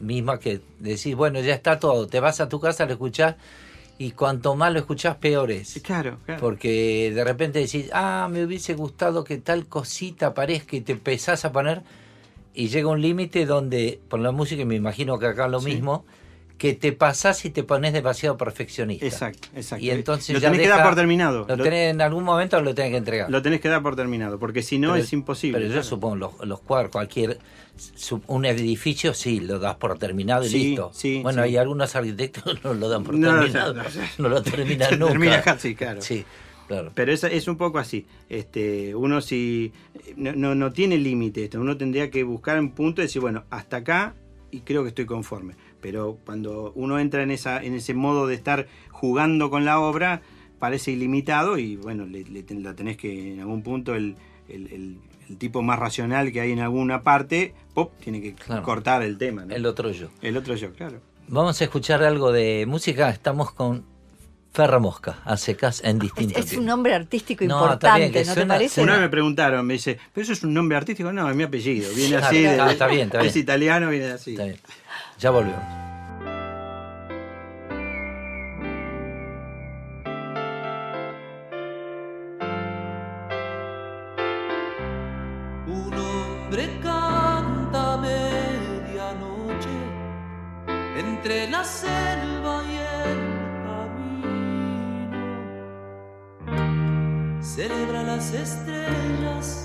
misma 0.00 0.40
que 0.40 0.60
decís, 0.80 1.14
bueno, 1.14 1.38
ya 1.38 1.54
está 1.54 1.78
todo, 1.78 2.08
te 2.08 2.18
vas 2.18 2.40
a 2.40 2.48
tu 2.48 2.58
casa, 2.58 2.86
lo 2.86 2.92
escuchás 2.94 3.36
y 3.98 4.10
cuanto 4.12 4.56
más 4.56 4.72
lo 4.72 4.78
escuchás, 4.80 5.16
peor 5.16 5.50
es. 5.50 5.80
Claro, 5.82 6.18
claro. 6.24 6.40
Porque 6.40 7.12
de 7.14 7.24
repente 7.24 7.60
decís, 7.60 7.90
ah, 7.92 8.28
me 8.30 8.44
hubiese 8.44 8.74
gustado 8.74 9.22
que 9.24 9.38
tal 9.38 9.66
cosita 9.66 10.28
aparezca 10.28 10.76
y 10.76 10.80
te 10.80 10.92
empezás 10.92 11.44
a 11.44 11.52
poner 11.52 11.82
y 12.54 12.68
llega 12.68 12.88
un 12.88 13.00
límite 13.00 13.46
donde, 13.46 14.00
por 14.08 14.20
la 14.20 14.30
música, 14.32 14.62
y 14.62 14.64
me 14.64 14.74
imagino 14.76 15.18
que 15.18 15.26
acá 15.26 15.48
lo 15.48 15.60
Sí. 15.60 15.66
mismo, 15.74 16.04
que 16.58 16.72
te 16.72 16.92
pasás 16.92 17.44
y 17.44 17.50
te 17.50 17.64
pones 17.64 17.92
demasiado 17.92 18.36
perfeccionista. 18.36 19.04
Exacto, 19.04 19.48
exacto. 19.56 19.84
Y 19.84 19.90
entonces 19.90 20.34
lo 20.34 20.40
ya 20.40 20.48
tenés 20.48 20.60
que 20.62 20.66
deja- 20.68 20.76
dar 20.78 20.86
por 20.86 20.94
terminado. 20.94 21.44
Lo 21.48 21.56
tenés, 21.56 21.90
en 21.92 22.00
algún 22.00 22.22
momento 22.24 22.60
lo 22.62 22.74
tenés 22.74 22.92
que 22.92 22.96
entregar. 22.98 23.28
lo 23.30 23.42
tenés 23.42 23.60
que 23.60 23.68
dar 23.68 23.82
por 23.82 23.96
terminado, 23.96 24.38
porque 24.38 24.62
si 24.62 24.78
no 24.78 24.92
Pero- 24.92 25.02
es 25.04 25.12
imposible. 25.12 25.58
Pero 25.60 25.74
yo 25.74 25.82
supongo, 25.82 26.16
los, 26.16 26.46
los 26.46 26.60
cuadros, 26.60 26.90
cualquier. 26.92 27.38
Un 28.28 28.44
edificio, 28.44 29.14
sí, 29.14 29.40
lo 29.40 29.58
das 29.58 29.74
por 29.74 29.98
terminado 29.98 30.44
y 30.46 30.48
Sí, 30.48 30.58
listo. 30.68 30.90
sí, 30.94 31.20
bueno, 31.24 31.42
sí. 31.42 31.48
hay 31.48 31.56
algunos 31.56 31.96
arquitectos 31.96 32.44
que 32.44 32.60
no 32.64 32.72
lo 32.74 32.88
dan 32.88 33.02
por 33.02 33.14
No, 33.16 33.40
terminado. 33.40 33.74
no, 33.74 33.82
no, 33.82 33.88
no. 33.88 34.00
No 34.18 34.28
lo 34.28 34.42
terminan 34.42 34.90
nunca. 34.98 35.10
Termina 35.12 35.42
casi, 35.42 35.74
claro. 35.74 36.00
Sí, 36.00 36.24
claro. 36.68 36.92
Pero 36.94 37.12
es, 37.12 37.24
es 37.24 37.48
un 37.48 37.56
poco 37.56 37.78
así. 37.80 38.06
Este, 38.28 38.94
uno 38.94 39.20
si 39.20 39.72
no, 40.14 40.32
no, 40.34 40.54
no 40.54 40.72
tiene 40.72 40.96
límite 40.98 41.42
esto, 41.44 41.60
uno 41.60 41.76
tendría 41.76 42.10
que 42.12 42.22
buscar 42.22 42.60
un 42.60 42.70
punto 42.70 43.00
y 43.02 43.06
decir, 43.06 43.20
bueno, 43.20 43.42
hasta 43.50 43.78
acá 43.78 44.14
y 44.52 44.60
creo 44.60 44.84
que 44.84 44.90
estoy 44.90 45.06
conforme. 45.06 45.54
Pero 45.84 46.16
cuando 46.24 46.72
uno 46.76 46.98
entra 46.98 47.22
en 47.22 47.30
esa, 47.30 47.62
en 47.62 47.74
ese 47.74 47.92
modo 47.92 48.26
de 48.26 48.34
estar 48.34 48.66
jugando 48.90 49.50
con 49.50 49.66
la 49.66 49.78
obra, 49.80 50.22
parece 50.58 50.92
ilimitado 50.92 51.58
y 51.58 51.76
bueno, 51.76 52.06
le, 52.06 52.24
la 52.58 52.72
tenés 52.74 52.96
que 52.96 53.34
en 53.34 53.40
algún 53.40 53.62
punto 53.62 53.94
el, 53.94 54.16
el- 54.48 54.72
el- 54.72 54.96
el 55.28 55.36
tipo 55.36 55.60
más 55.60 55.78
racional 55.78 56.32
que 56.32 56.40
hay 56.40 56.52
en 56.52 56.60
alguna 56.60 57.02
parte, 57.02 57.52
pop, 57.74 57.92
tiene 58.02 58.22
que 58.22 58.32
Claro. 58.34 58.62
cortar 58.62 59.02
el 59.02 59.18
tema. 59.18 59.44
¿no? 59.44 59.54
El 59.54 59.66
otro 59.66 59.90
yo. 59.90 60.08
El 60.22 60.38
otro 60.38 60.54
yo, 60.54 60.72
claro. 60.72 61.00
Vamos 61.28 61.60
a 61.60 61.64
escuchar 61.64 62.02
algo 62.02 62.32
de 62.32 62.64
música. 62.66 63.10
Estamos 63.10 63.52
con 63.52 63.84
Ferra 64.54 64.78
Mosca, 64.78 65.20
a 65.24 65.36
secas 65.36 65.82
en 65.84 65.96
Es, 65.96 66.02
distinto 66.02 66.38
es 66.38 66.52
un 66.56 66.64
nombre 66.64 66.94
artístico 66.94 67.44
No, 67.44 67.56
importante, 67.56 67.86
está 67.86 67.96
bien, 67.98 68.12
que 68.12 68.20
¿no 68.20 68.24
te 68.26 68.34
suena- 68.34 68.54
parece? 68.54 68.82
Una 68.82 68.92
vez 68.92 69.00
me 69.02 69.08
preguntaron, 69.10 69.66
me 69.66 69.74
dice, 69.74 69.98
¿pero 70.14 70.22
eso 70.22 70.32
es 70.32 70.42
un 70.44 70.54
nombre 70.54 70.78
artístico? 70.78 71.12
No, 71.12 71.28
es 71.28 71.36
mi 71.36 71.42
apellido. 71.42 71.90
Viene 71.94 72.16
Ah, 72.16 72.20
así. 72.28 72.40
de- 72.42 72.50
está- 72.52 72.72
está 72.72 72.86
bien, 72.86 73.06
está 73.06 73.20
Es 73.24 73.34
bien. 73.34 73.42
italiano, 73.42 73.90
viene 73.90 74.06
así. 74.12 74.30
Está 74.32 74.44
bien. 74.44 74.58
Ya 75.18 75.30
volvemos. 75.30 75.62
Un 85.66 85.94
hombre 85.94 86.78
canta 86.82 87.96
medianoche 87.96 89.78
entre 90.98 91.48
la 91.48 91.64
selva 91.64 92.62
y 92.64 92.76
el 92.76 93.20
camino. 93.66 94.72
Celebra 97.40 98.02
las 98.02 98.32
estrellas 98.34 99.63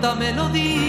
lenta 0.00 0.14
melodía. 0.14 0.79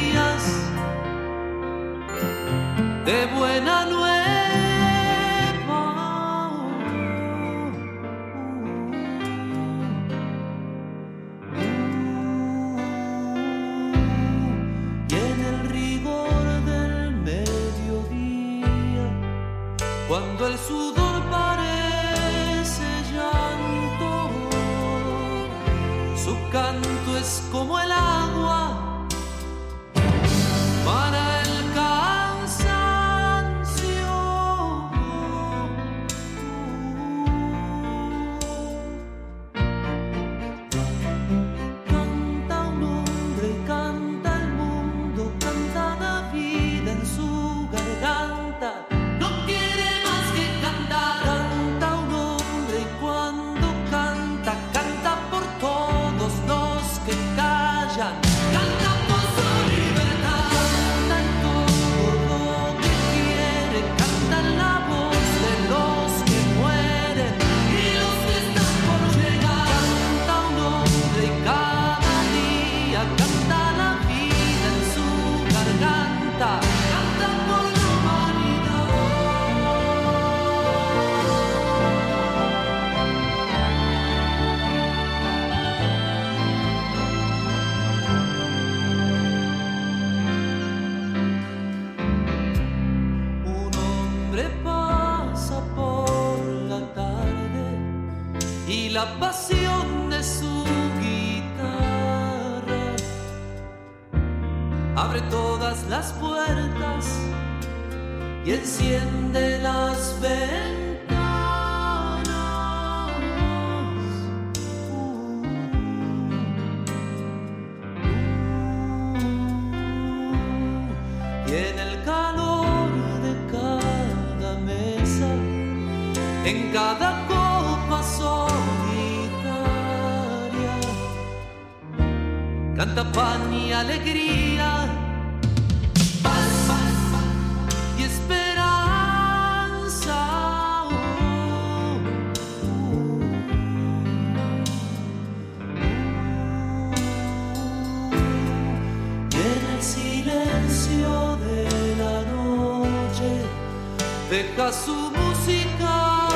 deja 154.42 154.72
su 154.74 154.96
música 155.12 156.28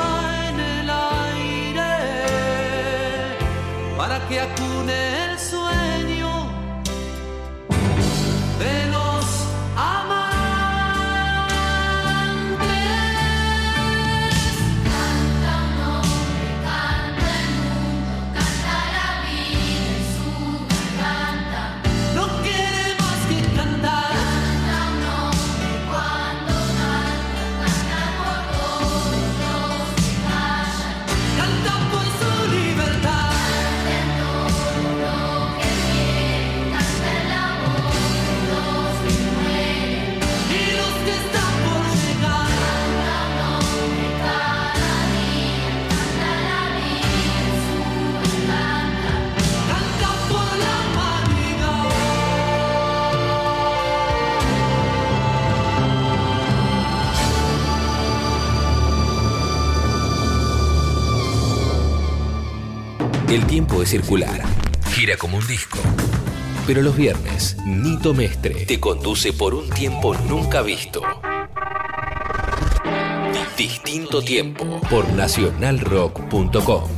en 0.48 0.60
el 0.60 0.90
aire 0.90 1.94
para 3.96 4.16
que 4.28 4.40
acu 4.40 4.65
El 63.36 63.46
tiempo 63.46 63.82
es 63.82 63.90
circular. 63.90 64.42
Gira 64.94 65.18
como 65.18 65.36
un 65.36 65.46
disco. 65.46 65.78
Pero 66.66 66.80
los 66.80 66.96
viernes, 66.96 67.58
Nito 67.66 68.14
Mestre 68.14 68.64
te 68.64 68.80
conduce 68.80 69.34
por 69.34 69.52
un 69.52 69.68
tiempo 69.68 70.14
nunca 70.26 70.62
visto. 70.62 71.02
Distinto 73.58 74.22
tiempo 74.22 74.80
por 74.88 75.06
nacionalrock.com. 75.12 76.95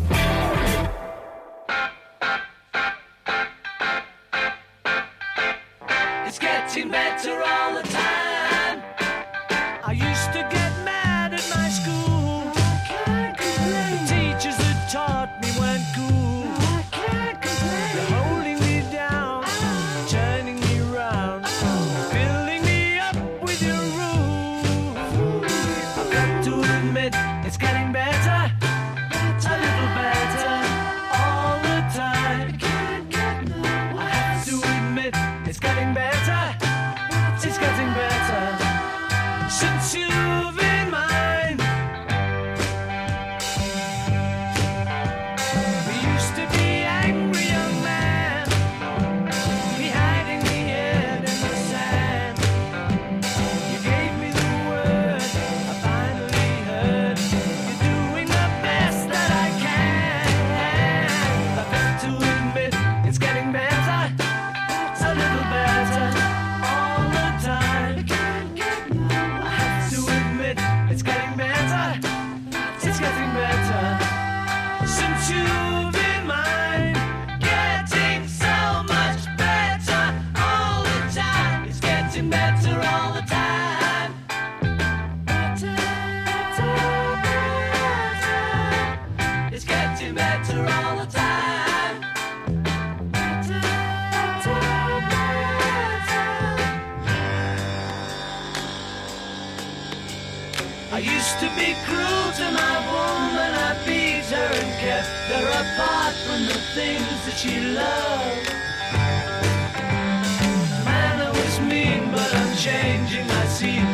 changing, 112.69 113.31
I 113.31 113.88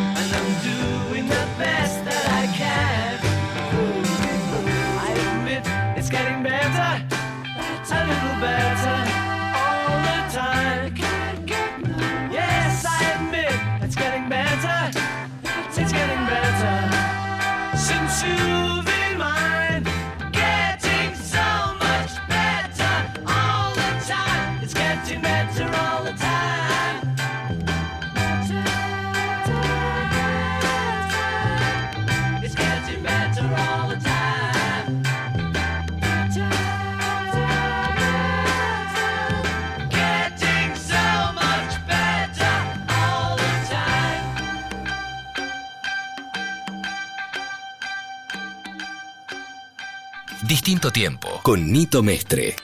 Distinto 50.64 50.90
tiempo 50.90 51.40
con 51.42 51.62
Nito 51.62 52.02
Mestre. 52.02 52.63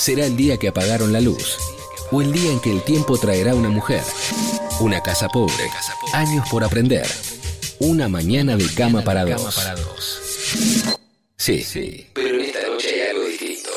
Será 0.00 0.24
el 0.24 0.34
día 0.34 0.56
que 0.56 0.68
apagaron 0.68 1.12
la 1.12 1.20
luz 1.20 1.58
o 2.10 2.22
el 2.22 2.32
día 2.32 2.50
en 2.50 2.58
que 2.60 2.72
el 2.72 2.80
tiempo 2.82 3.18
traerá 3.18 3.54
una 3.54 3.68
mujer, 3.68 4.02
una 4.80 5.02
casa 5.02 5.28
pobre, 5.28 5.68
años 6.14 6.48
por 6.48 6.64
aprender, 6.64 7.06
una 7.80 8.08
mañana 8.08 8.56
de 8.56 8.66
cama 8.74 9.02
para 9.02 9.26
dos. 9.26 9.60
Sí, 11.36 11.62
sí, 11.62 12.06
pero 12.14 12.36
en 12.36 12.40
esta 12.46 12.66
noche 12.66 12.88
hay 12.94 13.10
algo 13.10 13.24
distinto. 13.26 13.68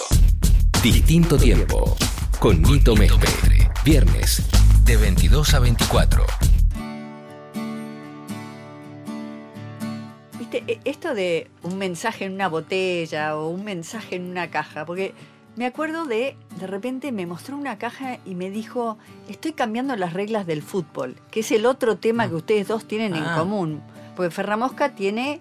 Distinto 0.81 1.37
tiempo 1.37 1.97
con 2.39 2.61
Nito 2.61 2.95
Mestre. 2.95 3.69
Viernes 3.83 4.43
de 4.85 4.95
22 4.95 5.53
a 5.55 5.59
24. 5.59 6.25
Viste, 10.39 10.63
E- 10.67 10.79
esto 10.85 11.13
de 11.13 11.49
un 11.63 11.77
mensaje 11.77 12.23
en 12.23 12.31
una 12.35 12.47
botella 12.47 13.35
o 13.35 13.49
un 13.49 13.65
mensaje 13.65 14.15
en 14.15 14.29
una 14.29 14.49
caja, 14.49 14.85
porque 14.85 15.13
me 15.55 15.65
acuerdo 15.65 16.05
de, 16.05 16.35
de 16.59 16.67
repente 16.67 17.11
me 17.11 17.25
mostró 17.25 17.55
una 17.57 17.77
caja 17.77 18.17
y 18.25 18.35
me 18.35 18.49
dijo, 18.49 18.97
estoy 19.27 19.53
cambiando 19.53 19.95
las 19.95 20.13
reglas 20.13 20.47
del 20.47 20.61
fútbol, 20.63 21.15
que 21.31 21.41
es 21.41 21.51
el 21.51 21.65
otro 21.65 21.97
tema 21.97 22.27
que 22.27 22.35
ustedes 22.35 22.67
dos 22.67 22.85
tienen 22.87 23.15
en 23.15 23.23
Ah. 23.23 23.35
común, 23.37 23.81
porque 24.15 24.31
Ferramosca 24.31 24.95
tiene 24.95 25.39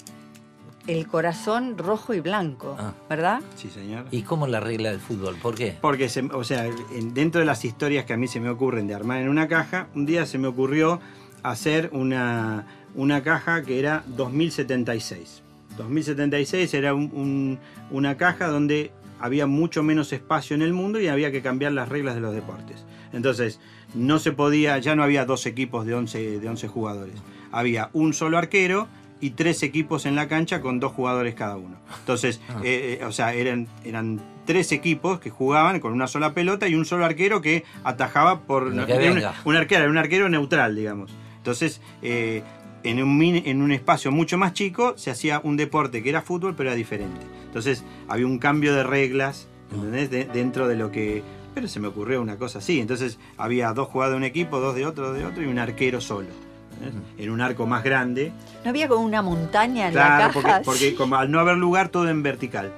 el 0.86 1.06
corazón 1.06 1.78
rojo 1.78 2.12
y 2.12 2.20
blanco, 2.20 2.76
Ah. 2.78 2.92
¿verdad? 3.08 3.40
Sí, 3.56 3.70
señor. 3.70 4.04
¿Y 4.10 4.22
cómo 4.22 4.46
la 4.46 4.60
regla 4.60 4.90
del 4.90 5.00
fútbol? 5.00 5.36
¿Por 5.36 5.54
qué? 5.54 5.76
Porque, 5.80 6.08
se- 6.08 6.22
o 6.22 6.44
sea, 6.44 6.66
en- 6.66 7.14
dentro 7.14 7.38
de 7.40 7.46
las 7.46 7.64
historias 7.64 8.04
que 8.04 8.12
a 8.12 8.16
mí 8.16 8.26
se 8.28 8.40
me 8.40 8.50
ocurren 8.50 8.86
de 8.88 8.94
armar 8.94 9.22
en 9.22 9.28
una 9.28 9.48
caja, 9.48 9.86
un 9.94 10.04
día 10.06 10.26
se 10.26 10.38
me 10.38 10.48
ocurrió 10.48 11.00
hacer 11.42 11.88
una, 11.92 12.66
una 12.94 13.22
caja 13.22 13.62
que 13.62 13.78
era 13.78 14.02
2076. 14.08 15.40
2076 15.78 16.74
era 16.74 16.94
un- 16.94 17.10
un- 17.14 17.58
una 17.90 18.16
caja 18.18 18.48
donde 18.48 18.90
había 19.22 19.46
mucho 19.46 19.82
menos 19.82 20.12
espacio 20.12 20.54
en 20.54 20.62
el 20.62 20.72
mundo 20.72 21.00
y 21.00 21.06
había 21.06 21.30
que 21.30 21.40
cambiar 21.42 21.72
las 21.72 21.88
reglas 21.88 22.16
de 22.16 22.20
los 22.20 22.34
deportes. 22.34 22.84
Entonces, 23.12 23.60
no 23.94 24.18
se 24.18 24.32
podía, 24.32 24.78
ya 24.78 24.96
no 24.96 25.02
había 25.02 25.24
dos 25.24 25.46
equipos 25.46 25.86
de 25.86 25.94
11, 25.94 26.40
de 26.40 26.48
11 26.48 26.68
jugadores. 26.68 27.14
Había 27.52 27.88
un 27.92 28.14
solo 28.14 28.36
arquero 28.36 28.88
y 29.20 29.30
tres 29.30 29.62
equipos 29.62 30.06
en 30.06 30.16
la 30.16 30.26
cancha 30.26 30.60
con 30.60 30.80
dos 30.80 30.92
jugadores 30.92 31.34
cada 31.34 31.56
uno. 31.56 31.76
Entonces, 32.00 32.40
eh, 32.64 32.98
eh, 33.00 33.04
o 33.04 33.12
sea, 33.12 33.32
eran, 33.34 33.68
eran 33.84 34.20
tres 34.44 34.72
equipos 34.72 35.20
que 35.20 35.30
jugaban 35.30 35.78
con 35.78 35.92
una 35.92 36.08
sola 36.08 36.34
pelota 36.34 36.66
y 36.66 36.74
un 36.74 36.84
solo 36.84 37.04
arquero 37.04 37.40
que 37.40 37.64
atajaba 37.84 38.40
por... 38.40 38.64
Que 38.86 39.10
un, 39.10 39.22
un 39.44 39.56
arquero, 39.56 39.82
era 39.82 39.90
un 39.90 39.98
arquero 39.98 40.28
neutral, 40.28 40.74
digamos. 40.74 41.12
Entonces, 41.36 41.80
eh, 42.02 42.42
en, 42.84 43.02
un, 43.02 43.18
mini- 43.18 43.42
en 43.46 43.62
un 43.62 43.72
espacio 43.72 44.10
mucho 44.12 44.38
más 44.38 44.52
chico 44.52 44.94
se 44.96 45.10
hacía 45.10 45.40
un 45.44 45.56
deporte 45.56 46.02
que 46.02 46.08
era 46.10 46.22
fútbol, 46.22 46.54
pero 46.56 46.70
era 46.70 46.76
diferente. 46.76 47.20
Entonces, 47.46 47.84
había 48.08 48.26
un 48.26 48.38
cambio 48.38 48.74
de 48.74 48.82
reglas, 48.82 49.46
¿entendés? 49.72 50.10
De- 50.10 50.24
dentro 50.24 50.68
de 50.68 50.76
lo 50.76 50.90
que... 50.90 51.22
Pero 51.54 51.68
se 51.68 51.80
me 51.80 51.88
ocurrió 51.88 52.22
una 52.22 52.36
cosa 52.36 52.60
así. 52.60 52.80
Entonces, 52.80 53.18
había 53.36 53.72
dos 53.74 53.88
jugadores 53.88 54.14
de 54.14 54.16
un 54.18 54.24
equipo, 54.24 54.58
dos 54.58 54.74
de 54.74 54.86
otro, 54.86 55.12
de 55.12 55.26
otro 55.26 55.42
y 55.42 55.46
un 55.46 55.58
arquero 55.58 56.00
solo. 56.00 56.28
¿entendés? 56.74 57.02
En 57.18 57.30
un 57.30 57.40
arco 57.42 57.66
más 57.66 57.84
grande. 57.84 58.32
¿No 58.64 58.70
había 58.70 58.88
como 58.88 59.04
una 59.04 59.20
montaña 59.20 59.88
en 59.88 59.92
Claro, 59.92 60.26
la 60.28 60.32
porque, 60.32 60.48
caja? 60.48 60.62
porque 60.64 60.94
como 60.96 61.16
al 61.16 61.30
no 61.30 61.40
haber 61.40 61.58
lugar, 61.58 61.88
todo 61.90 62.08
en 62.08 62.22
vertical. 62.22 62.72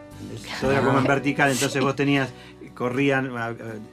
Todo 0.61 0.73
era 0.73 0.81
como 0.83 0.99
en 0.99 1.05
vertical, 1.05 1.51
entonces 1.51 1.83
vos 1.83 1.95
tenías 1.95 2.31
corrían, 2.75 3.31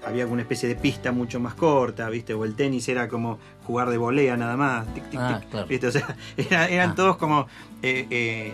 había 0.06 0.26
una 0.28 0.42
especie 0.42 0.68
de 0.68 0.76
pista 0.76 1.12
mucho 1.12 1.40
más 1.40 1.54
corta, 1.54 2.10
¿viste? 2.10 2.34
O 2.34 2.46
el 2.46 2.56
tenis 2.56 2.88
era 2.90 3.08
como 3.08 3.38
jugar 3.66 3.90
de 3.90 3.98
volea 3.98 4.36
nada 4.38 4.58
más, 4.58 4.92
tic, 4.94 5.10
tic, 5.10 5.20
Ah, 5.22 5.40
tic, 5.40 5.50
claro. 5.50 5.68
¿viste? 5.68 5.88
O 5.88 5.92
sea, 5.92 6.16
era- 6.38 6.68
eran 6.68 6.90
Ah. 6.92 6.96
todos 6.96 7.18
como 7.18 7.48
eh, 7.84 8.08
eh, 8.10 8.54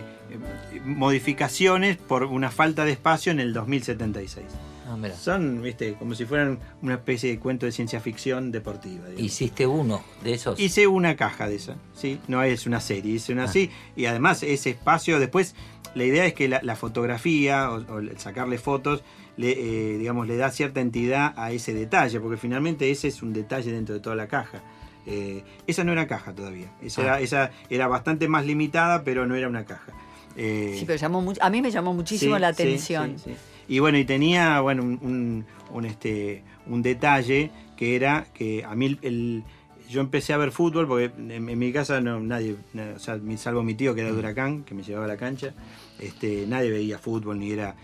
modificaciones 0.86 1.98
por 1.98 2.24
una 2.24 2.50
falta 2.52 2.86
de 2.86 2.92
espacio 2.94 3.32
en 3.32 3.40
el 3.40 3.54
2076. 3.54 4.46
Ah. 4.90 4.98
Son, 5.20 5.62
¿viste? 5.62 5.94
Como 5.96 6.16
si 6.16 6.26
fueran 6.26 6.60
una 6.82 6.96
especie 6.96 7.30
de 7.30 7.40
cuento 7.40 7.66
de 7.66 7.72
ciencia 7.74 8.00
ficción 8.00 8.52
deportiva. 8.52 9.04
digamos. 9.06 9.22
Hiciste 9.22 9.68
uno 9.68 10.02
de 10.24 10.34
esos. 10.34 10.58
Hice 10.60 10.88
una 10.88 11.16
caja 11.18 11.48
de 11.48 11.56
esa, 11.56 11.76
¿sí? 11.94 12.20
No 12.28 12.42
es 12.42 12.66
una 12.66 12.80
serie, 12.80 13.16
hice 13.16 13.34
una 13.34 13.44
Ah. 13.44 13.46
así. 13.46 13.70
Y 13.98 14.06
además 14.06 14.44
ese 14.44 14.70
espacio, 14.72 15.20
después, 15.20 15.56
la 15.94 16.06
idea 16.06 16.26
es 16.26 16.34
que 16.34 16.48
la, 16.48 16.62
la 16.64 16.76
fotografía 16.78 17.70
o, 17.70 17.84
o 17.96 18.00
el 18.00 18.18
sacarle 18.18 18.58
fotos, 18.58 19.04
le, 19.38 19.52
eh, 19.52 19.98
digamos, 19.98 20.28
le 20.28 20.36
da 20.36 20.52
cierta 20.52 20.82
entidad 20.82 21.34
a 21.38 21.52
ese 21.52 21.74
detalle, 21.74 22.20
porque 22.20 22.38
finalmente 22.38 22.90
ese 22.92 23.08
es 23.08 23.22
un 23.24 23.34
detalle 23.34 23.72
dentro 23.72 23.96
de 23.96 24.02
toda 24.02 24.16
la 24.16 24.28
caja. 24.28 24.62
Eh, 25.06 25.44
esa 25.68 25.84
no 25.86 25.94
era 25.94 26.06
caja 26.08 26.34
todavía, 26.34 26.70
esa, 26.82 27.02
Ah. 27.02 27.06
era, 27.06 27.22
esa 27.22 27.52
era 27.70 27.88
bastante 27.88 28.28
más 28.28 28.46
limitada, 28.46 29.04
pero 29.04 29.26
no 29.26 29.36
era 29.36 29.48
una 29.48 29.64
caja. 29.66 29.94
Eh, 30.36 30.76
Sí, 30.78 30.84
pero 30.86 31.00
llamó 31.00 31.34
a 31.40 31.50
mí 31.50 31.62
me 31.62 31.72
llamó 31.72 31.94
muchísimo 31.94 32.36
Sí, 32.36 32.42
la 32.42 32.48
atención. 32.50 33.18
sí, 33.18 33.32
sí. 33.32 33.36
Y 33.70 33.80
bueno, 33.80 33.98
y 33.98 34.06
tenía 34.06 34.60
bueno, 34.62 34.84
un, 34.84 35.00
un- 35.02 35.46
un, 35.72 35.86
este, 35.86 36.44
un 36.68 36.82
detalle 36.82 37.52
que 37.78 37.96
era 37.96 38.26
que 38.34 38.64
a 38.64 38.76
mí 38.76 38.86
el, 38.88 39.00
el- 39.02 39.44
yo 39.90 40.02
empecé 40.02 40.34
a 40.34 40.38
ver 40.38 40.52
fútbol 40.52 40.86
porque 40.88 41.12
en, 41.18 41.32
en 41.50 41.58
mi 41.60 41.72
casa 41.72 42.02
no 42.02 42.20
nadie, 42.20 42.56
na- 42.74 42.94
o 42.96 43.00
sea, 43.00 43.18
salvo 43.38 43.64
mi 43.64 43.74
tío 43.76 43.96
que 43.96 44.02
era 44.02 44.12
de 44.12 44.18
Huracán, 44.18 44.64
que 44.64 44.74
me 44.76 44.84
llevaba 44.84 45.06
a 45.06 45.08
la 45.08 45.16
cancha, 45.18 45.54
este, 46.00 46.46
nadie 46.48 46.70
veía 46.72 46.98
fútbol 47.00 47.40
ni 47.40 47.52
era... 47.52 47.76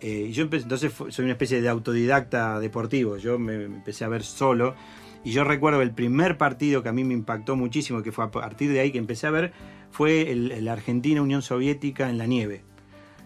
eh, 0.00 0.26
y 0.28 0.32
yo 0.32 0.44
empecé, 0.44 0.64
entonces 0.64 0.92
soy 0.92 1.24
una 1.24 1.32
especie 1.32 1.60
de 1.60 1.68
autodidacta 1.68 2.60
deportivo, 2.60 3.16
yo 3.16 3.38
me, 3.38 3.58
me 3.58 3.76
empecé 3.76 4.04
a 4.04 4.08
ver 4.08 4.22
solo 4.22 4.74
y 5.24 5.32
yo 5.32 5.44
recuerdo 5.44 5.82
el 5.82 5.90
primer 5.90 6.38
partido 6.38 6.82
que 6.82 6.88
a 6.88 6.92
mí 6.92 7.04
me 7.04 7.14
impactó 7.14 7.56
muchísimo, 7.56 8.02
que 8.02 8.12
fue 8.12 8.24
a 8.24 8.30
partir 8.30 8.72
de 8.72 8.80
ahí 8.80 8.92
que 8.92 8.98
empecé 8.98 9.26
a 9.26 9.30
ver, 9.30 9.52
fue 9.90 10.30
el, 10.30 10.52
el 10.52 10.68
Argentina-Unión 10.68 11.42
Soviética 11.42 12.08
en 12.08 12.18
la 12.18 12.26
nieve, 12.26 12.62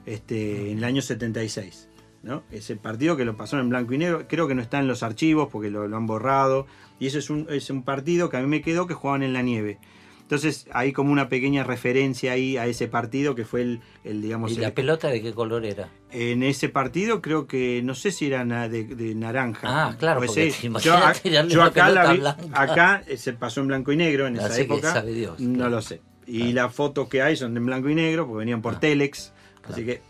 este, 0.07 0.71
en 0.71 0.79
el 0.79 0.85
año 0.85 1.03
76. 1.03 1.89
¿no? 2.23 2.45
Ese 2.51 2.77
partido 2.77 3.17
que 3.17 3.25
lo 3.25 3.37
pasó 3.37 3.59
en 3.59 3.69
blanco 3.69 3.93
y 3.93 3.99
negro, 3.99 4.27
creo 4.29 4.49
que 4.49 4.55
no 4.55 4.63
está 4.63 4.79
en 4.79 4.89
los 4.89 5.03
archivos 5.03 5.49
porque 5.51 5.71
lo, 5.71 5.89
lo 5.89 5.97
han 5.97 6.07
borrado. 6.07 6.67
Y 6.99 7.07
eso 7.07 7.19
es 7.19 7.31
un, 7.31 7.47
es 7.51 7.69
un 7.69 7.83
partido 7.83 8.31
que 8.31 8.37
a 8.37 8.41
mí 8.41 8.47
me 8.47 8.63
quedó 8.63 8.87
que 8.87 8.95
jugaban 8.95 9.23
en 9.23 9.33
la 9.33 9.43
nieve. 9.43 9.79
Entonces 10.23 10.67
hay 10.73 10.93
como 10.93 11.13
una 11.13 11.29
pequeña 11.29 11.63
referencia 11.65 12.33
ahí 12.33 12.57
a 12.57 12.67
ese 12.67 12.89
partido 12.89 13.35
que 13.35 13.45
fue 13.45 13.61
el, 13.63 13.81
el 14.05 14.23
digamos, 14.23 14.53
¿Y 14.53 14.57
la 14.57 14.69
el- 14.69 14.73
pelota 14.73 15.09
de 15.09 15.21
qué 15.21 15.33
color 15.35 15.65
era? 15.67 15.89
en 16.11 16.43
ese 16.43 16.69
partido 16.69 17.21
creo 17.23 17.47
que 17.47 17.81
no 17.85 17.95
sé 17.95 18.11
si 18.13 18.27
era 18.27 18.45
na- 18.45 18.69
de, 18.69 18.85
de 18.85 19.15
naranja. 19.15 19.67
Ah, 19.89 19.97
claro, 19.99 20.21
O 20.21 20.25
porque 20.27 20.51
yo, 20.83 20.95
a- 20.95 21.67
acá, 21.67 21.89
la 21.91 22.13
vi- 22.13 22.23
acá 22.53 23.03
eh, 23.07 23.17
se 23.17 23.33
pasó 23.35 23.61
en 23.61 23.69
blanco 23.69 23.93
y 23.93 23.97
negro 23.97 24.27
en 24.27 24.37
esa 24.37 24.47
Así 24.47 24.63
época. 24.63 24.93
sabe 24.93 25.13
Dios. 25.13 25.39
No 25.41 25.69
lo 25.69 25.83
sé. 25.83 26.01
Y 26.27 26.53
las 26.53 26.73
fotos 26.75 27.09
que 27.09 27.21
hay 27.21 27.37
son 27.37 27.57
en 27.57 27.67
blanco 27.67 27.89
y 27.91 27.95
negro 27.95 28.27
porque 28.27 28.39
venían 28.41 28.61
Ah. 28.61 28.63
por 28.63 28.81
Telex. 28.81 29.33
Así 29.69 29.85
que 29.85 30.01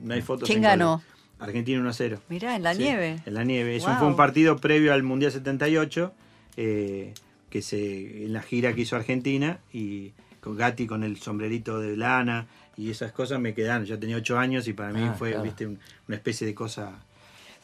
no 0.00 0.14
hay 0.14 0.22
fotos. 0.22 0.48
¿Quién 0.48 0.62
ganó? 0.62 1.02
Argentina 1.40 1.78
1 1.80 1.88
a 1.88 1.92
0. 1.92 2.20
Mirá, 2.28 2.56
en 2.56 2.62
la 2.62 2.74
Sí, 2.74 2.82
nieve. 2.82 3.20
En 3.24 3.34
la 3.34 3.44
nieve. 3.44 3.76
Eso 3.76 3.88
Wow. 3.88 3.98
fue 3.98 4.06
un 4.08 4.16
partido 4.16 4.56
previo 4.56 4.92
al 4.92 5.02
Mundial 5.02 5.30
78, 5.30 6.12
eh, 6.56 7.14
que 7.50 7.62
se 7.62 8.24
en 8.24 8.32
la 8.32 8.42
gira 8.42 8.74
que 8.74 8.82
hizo 8.82 8.96
Argentina, 8.96 9.58
y 9.72 10.12
con 10.40 10.56
Gatti 10.56 10.86
con 10.86 11.02
el 11.04 11.16
sombrerito 11.18 11.80
de 11.80 11.96
lana 11.96 12.46
y 12.76 12.90
esas 12.90 13.10
cosas 13.12 13.40
me 13.40 13.54
quedaron. 13.54 13.84
Yo 13.86 13.98
tenía 13.98 14.16
8 14.16 14.38
años 14.38 14.68
y 14.68 14.72
para 14.72 14.92
mí 14.92 15.00
Ah, 15.04 15.14
fue 15.18 15.30
claro. 15.30 15.44
viste, 15.44 15.66
un- 15.66 15.78
una 16.06 16.16
especie 16.16 16.46
de 16.46 16.54
cosa... 16.54 16.92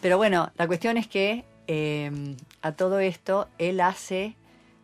Pero 0.00 0.16
bueno, 0.16 0.50
la 0.56 0.66
cuestión 0.66 0.96
es 0.96 1.06
que 1.06 1.44
eh, 1.68 2.10
a 2.62 2.72
todo 2.72 2.98
esto 2.98 3.48
él 3.58 3.80
hace 3.80 4.34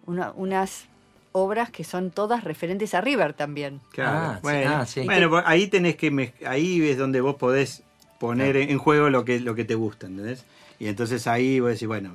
una- 0.06 0.30
unas 0.32 0.84
obras 1.32 1.70
que 1.70 1.84
son 1.84 2.10
todas 2.10 2.42
referentes 2.44 2.94
a 2.94 3.00
River 3.00 3.34
también. 3.34 3.80
Claro. 3.92 4.18
Ah, 4.18 4.34
sí, 4.36 4.40
bueno, 4.42 4.70
ah, 4.76 4.86
sí. 4.86 5.00
bueno, 5.04 5.28
pues 5.30 5.42
ahí 5.46 5.66
tenés 5.66 5.96
que 5.96 6.32
ahí 6.46 6.80
es 6.88 6.96
donde 6.96 7.20
vos 7.20 7.34
podés 7.36 7.82
poner 8.20 8.56
en 8.58 8.78
juego 8.78 9.08
lo 9.08 9.24
que, 9.24 9.40
lo 9.40 9.54
que 9.54 9.64
te 9.64 9.74
gusta, 9.74 10.06
¿entendés? 10.06 10.44
Y 10.78 10.86
entonces 10.88 11.26
ahí 11.26 11.58
vos 11.58 11.70
decís, 11.70 11.88
bueno, 11.88 12.12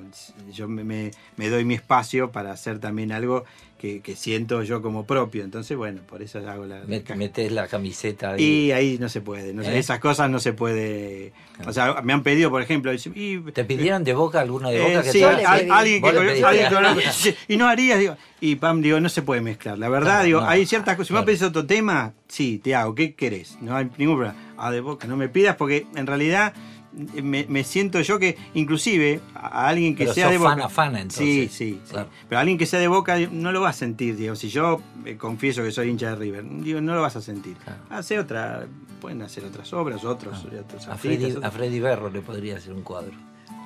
yo 0.52 0.68
me, 0.68 0.84
me- 0.84 1.10
me 1.36 1.48
doy 1.50 1.64
mi 1.64 1.74
espacio 1.74 2.30
para 2.32 2.52
hacer 2.52 2.78
también 2.78 3.10
algo 3.12 3.44
que, 3.78 4.00
que 4.00 4.16
siento 4.16 4.62
yo 4.62 4.80
como 4.82 5.04
propio. 5.06 5.44
entonces 5.44 5.76
bueno, 5.76 6.00
por 6.08 6.22
eso 6.22 6.38
hago 6.48 6.64
la... 6.66 6.80
la 6.80 6.86
Met- 6.86 7.02
caja. 7.04 7.18
metés 7.18 7.52
la 7.52 7.66
camiseta 7.68 8.32
ahí. 8.32 8.42
Y 8.42 8.72
ahí 8.72 8.96
no 8.98 9.08
se 9.08 9.20
puede, 9.20 9.52
no 9.52 9.62
¿Eh? 9.62 9.78
esas 9.78 9.98
cosas 10.00 10.30
no 10.30 10.38
se 10.40 10.52
puede... 10.52 11.32
O 11.66 11.72
sea, 11.72 12.00
me 12.02 12.12
han 12.12 12.22
pedido, 12.22 12.50
por 12.50 12.62
ejemplo, 12.62 12.92
y- 12.92 13.40
¿Te 13.52 13.64
pidieron 13.64 14.04
de 14.04 14.14
boca 14.14 14.40
alguno 14.40 14.70
de 14.70 14.76
eh, 14.78 14.88
boca 14.88 15.02
que 15.02 15.12
sí, 15.12 15.22
al- 15.22 15.44
alguien 15.70 16.02
que 16.02 16.12
con- 16.12 16.18
alguien 16.18 16.68
con- 16.72 17.34
y 17.48 17.56
no 17.56 17.66
harías, 17.68 17.98
digo, 17.98 18.16
y 18.40 18.56
Pam, 18.56 18.82
digo, 18.82 19.00
no 19.00 19.08
se 19.08 19.22
puede 19.22 19.40
mezclar. 19.40 19.78
La 19.78 19.88
verdad, 19.88 20.24
digo, 20.24 20.40
no. 20.40 20.48
hay 20.48 20.66
ciertas 20.66 20.96
cosas. 20.96 21.08
Si 21.08 21.12
me 21.12 21.18
Claro. 21.18 21.26
pedís 21.26 21.42
otro 21.42 21.66
tema, 21.66 22.12
sí, 22.28 22.58
te 22.62 22.74
hago, 22.74 22.94
¿qué 22.94 23.14
querés? 23.14 23.56
No 23.60 23.74
hay 23.76 23.88
ningún 23.98 24.16
problema. 24.16 24.38
Ah, 24.58 24.70
de 24.70 24.80
boca, 24.80 25.06
no 25.06 25.16
me 25.16 25.28
pidas 25.28 25.56
porque 25.56 25.86
en 25.96 26.06
realidad 26.06 26.52
eh, 26.56 26.75
me, 27.22 27.44
me 27.48 27.62
siento 27.64 28.00
yo 28.00 28.18
que, 28.18 28.36
inclusive, 28.54 29.20
a 29.34 29.46
a 29.64 29.68
alguien 29.68 29.94
que 29.94 30.04
Pero 30.04 30.14
sea 30.14 30.24
sos 30.24 30.32
de 30.32 30.38
boca. 30.38 30.50
fana, 30.50 30.68
fana, 30.68 31.00
entonces. 31.02 31.24
Sí, 31.26 31.48
sí, 31.50 31.80
sí. 31.84 31.96
Pero 32.28 32.38
alguien 32.40 32.56
que 32.58 32.66
sea 32.66 32.80
de 32.80 32.88
boca 32.88 33.18
no 33.30 33.52
lo 33.52 33.60
va 33.60 33.68
a 33.70 33.72
sentir, 33.74 34.16
digo. 34.16 34.34
Si 34.36 34.48
yo 34.48 34.80
eh, 35.04 35.16
confieso 35.16 35.62
que 35.62 35.70
soy 35.72 35.90
hincha 35.90 36.10
de 36.10 36.16
River, 36.16 36.44
digo, 36.62 36.80
no 36.80 36.94
lo 36.94 37.02
vas 37.02 37.16
a 37.16 37.20
sentir. 37.20 37.56
Claro. 37.58 37.80
Hace 37.90 38.18
otra, 38.18 38.66
pueden 39.00 39.20
hacer 39.22 39.44
otras 39.44 39.72
obras, 39.72 40.04
otros, 40.04 40.44
otros 40.46 40.88
A 40.88 40.96
Freddy, 40.96 41.32
otros- 41.32 41.44
a 41.44 41.50
Freddy 41.50 41.80
Berro 41.80 42.08
le 42.10 42.20
podría 42.22 42.56
hacer 42.56 42.72
un 42.72 42.82
cuadro. 42.82 43.12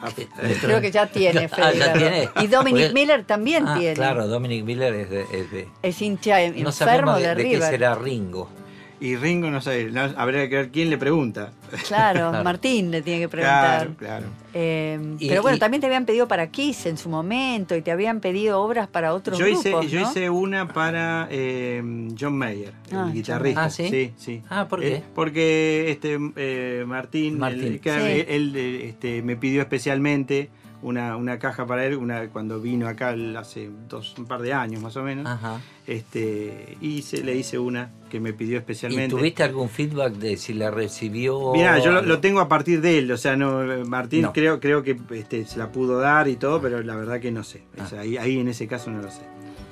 Ah, 0.03 0.09
Creo 0.63 0.81
que 0.81 0.91
ya 0.91 1.07
tiene, 1.07 1.49
Ah, 1.53 1.73
ya 1.73 1.93
tiene. 1.93 2.29
Y 2.43 2.47
Dominic 2.49 2.87
Porque- 2.89 2.95
Miller 2.95 3.25
también 3.25 3.69
Ah, 3.69 3.77
tiene. 3.79 3.95
Claro, 3.95 4.27
Dominic 4.27 4.65
Miller 4.65 4.95
es 4.95 5.11
de. 5.11 5.21
es 5.33 5.51
de- 5.51 5.69
Es 5.83 6.03
hincha 6.03 6.39
no 6.39 6.45
enfermo 6.47 6.73
sabemos 6.73 7.17
de, 7.19 7.29
de, 7.29 7.35
de 7.35 7.43
qué 7.45 7.49
River. 7.57 7.71
será 7.71 7.95
Ringo. 7.95 8.51
Y 9.01 9.17
Ringo, 9.17 9.51
no 9.51 9.63
sé, 9.63 9.91
no- 9.91 10.13
habría 10.17 10.47
que 10.51 10.57
ver 10.57 10.69
quién 10.71 10.91
le 10.91 10.99
pregunta. 10.99 11.53
Claro, 11.89 12.29
Claro. 12.31 12.45
Martín 12.45 12.91
le 12.91 13.01
tiene 13.01 13.21
que 13.21 13.29
preguntar. 13.31 13.89
Claro, 13.89 13.95
claro. 13.97 14.27
Eh, 14.53 14.99
Y- 15.19 15.29
pero 15.29 15.41
bueno, 15.41 15.57
y- 15.57 15.61
también 15.61 15.81
te 15.81 15.87
habían 15.87 16.05
pedido 16.05 16.29
para 16.29 16.49
Kiss 16.51 16.85
en 16.85 16.99
su 16.99 17.09
momento 17.09 17.75
y 17.75 17.81
te 17.83 17.91
habían 17.93 18.21
pedido 18.21 18.61
obras 18.61 18.89
para 18.89 19.15
otros 19.15 19.39
Yo 19.39 19.47
hice, 19.47 19.71
grupos, 19.71 19.91
yo 19.91 20.01
hice 20.03 20.29
una 20.29 20.69
para 20.69 21.29
eh, 21.31 21.83
John 22.19 22.37
Mayer, 22.37 22.73
Ah, 22.93 23.05
el 23.07 23.15
guitarrista. 23.15 23.61
Mayer. 23.63 23.67
Ah, 23.67 23.71
¿sí? 23.71 23.89
Sí, 23.89 24.13
sí. 24.19 24.43
Ah, 24.51 24.69
¿por 24.69 24.85
Eh, 24.85 24.91
qué? 24.97 25.03
porque 25.15 25.91
este 25.91 26.19
eh, 26.37 26.85
Martín, 26.87 27.39
Martín. 27.39 27.65
el- 27.65 27.81
que 27.81 27.91
Sí. 27.93 28.25
él, 28.29 28.53
eh, 28.55 28.89
este, 28.89 29.23
me 29.23 29.37
pidió 29.37 29.63
especialmente 29.63 30.51
una, 30.83 31.17
una 31.17 31.39
caja 31.39 31.67
para 31.67 31.85
él, 31.87 31.97
una, 31.97 32.29
cuando 32.31 32.61
vino 32.61 32.89
acá 32.89 33.15
hace 33.39 33.71
dos, 33.89 34.15
un 34.19 34.27
par 34.27 34.41
de 34.43 34.53
años 34.53 34.81
más 34.83 34.97
o 34.97 35.03
menos. 35.03 35.27
Ajá. 35.27 35.61
Este, 35.87 36.77
hice, 36.81 37.23
le 37.23 37.37
hice 37.37 37.59
una 37.59 37.91
que 38.09 38.21
me 38.21 38.33
pidió 38.33 38.55
¿Y 38.55 38.59
especialmente. 38.59 39.15
tuviste 39.17 39.43
algún 39.43 39.69
feedback 39.69 40.15
de 40.15 40.37
si 40.37 40.55
la 40.55 40.71
recibió? 40.71 41.53
Mira, 41.53 41.79
yo 41.79 41.91
lo, 41.93 42.03
lo 42.03 42.21
tengo 42.21 42.41
a 42.41 42.49
partir 42.49 42.81
de 42.81 42.99
él, 42.99 43.11
o 43.13 43.17
sea, 43.17 43.37
no, 43.37 43.63
Martín 43.87 44.23
No. 44.23 44.33
creo, 44.33 44.61
creo 44.61 44.83
que 44.83 44.99
este, 45.11 45.45
se 45.45 45.59
la 45.59 45.71
pudo 45.73 45.99
dar 46.01 46.29
y 46.29 46.37
todo, 46.37 46.61
pero 46.63 46.83
la 46.83 46.97
verdad 46.97 47.21
que 47.21 47.31
no 47.33 47.45
sé. 47.45 47.63
Ah. 47.79 47.83
O 47.85 47.89
sea, 47.89 48.01
ahí, 48.01 48.17
ahí 48.17 48.39
en 48.39 48.49
ese 48.49 48.67
caso 48.67 48.91
no 48.91 49.03
lo 49.03 49.11
sé. 49.11 49.23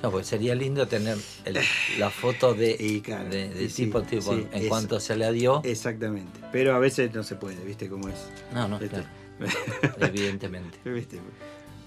No, 0.03 0.13
pues 0.13 0.29
sería 0.29 0.55
lindo 0.55 0.87
tener 0.87 1.17
el- 1.45 1.59
la 1.99 2.11
foto 2.11 2.55
de, 2.55 2.77
Y 2.81 3.01
claro, 3.01 3.29
de, 3.31 3.49
de 3.49 3.65
y 3.65 3.69
sí, 3.69 3.85
tipo, 3.87 4.03
tipo 4.03 4.35
sí, 4.35 4.47
en 4.53 4.69
cuanto 4.69 5.01
se 5.01 5.17
la 5.17 5.33
dio. 5.33 5.61
Exactamente. 5.65 6.39
Pero 6.53 6.75
a 6.75 6.79
veces 6.79 7.13
no 7.15 7.23
se 7.25 7.35
puede, 7.37 7.57
¿viste 7.65 7.89
cómo 7.89 8.09
es? 8.09 8.29
no, 8.55 8.69
no, 8.69 8.77
Este, 8.77 8.89
claro, 8.91 9.07
evidentemente. 10.01 10.78
¿Viste? 10.85 11.20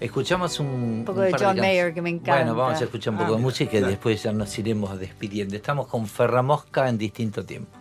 Escuchamos 0.00 0.58
un, 0.58 0.66
Un 0.66 1.04
poco 1.04 1.20
un 1.20 1.26
de 1.26 1.30
par 1.30 1.40
John 1.40 1.56
can- 1.56 1.64
Mayer, 1.64 1.94
que 1.94 2.02
me 2.02 2.10
encanta. 2.10 2.36
Bueno, 2.36 2.54
vamos 2.56 2.80
a 2.80 2.84
escuchar 2.84 3.12
un 3.12 3.20
poco 3.20 3.34
Ah, 3.34 3.36
de 3.36 3.42
música 3.42 3.76
y 3.78 3.80
después 3.82 4.22
ya 4.22 4.32
nos 4.32 4.58
iremos 4.58 4.98
despidiendo. 4.98 5.54
Estamos 5.54 5.86
con 5.86 6.06
Ferramosca 6.06 6.88
en 6.88 6.98
distinto 6.98 7.44
tiempo. 7.44 7.78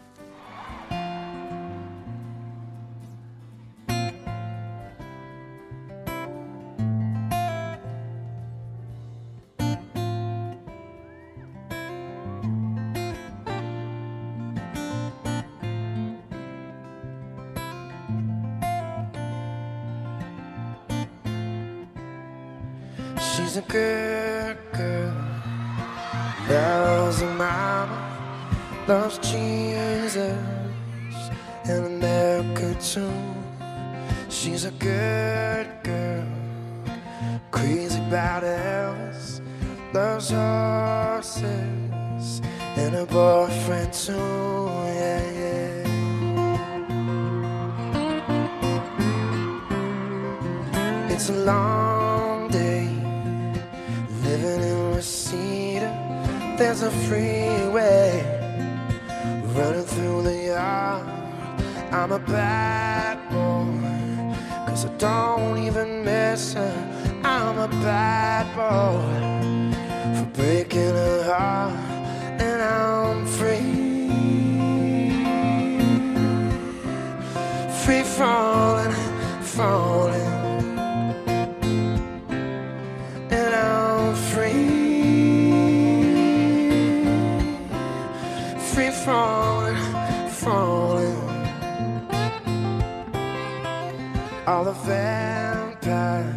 All 94.48 94.64
the 94.64 94.72
vampires 94.74 96.32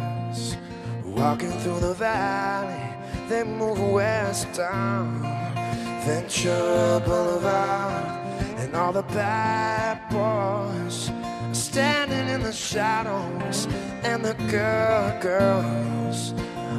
walking 1.03 1.51
through 1.59 1.79
the 1.79 1.95
valley, 1.95 2.79
they 3.27 3.43
move 3.43 3.79
west 3.81 4.53
down 4.53 5.23
Ventura 6.05 7.01
Boulevard, 7.03 8.05
and 8.59 8.75
all 8.75 8.93
the 8.93 9.01
bad 9.01 10.07
boys 10.11 11.09
standing 11.51 12.29
in 12.29 12.43
the 12.43 12.53
shadows, 12.53 13.67
and 14.03 14.23
the 14.23 14.35
good 14.51 15.19
girls 15.19 16.33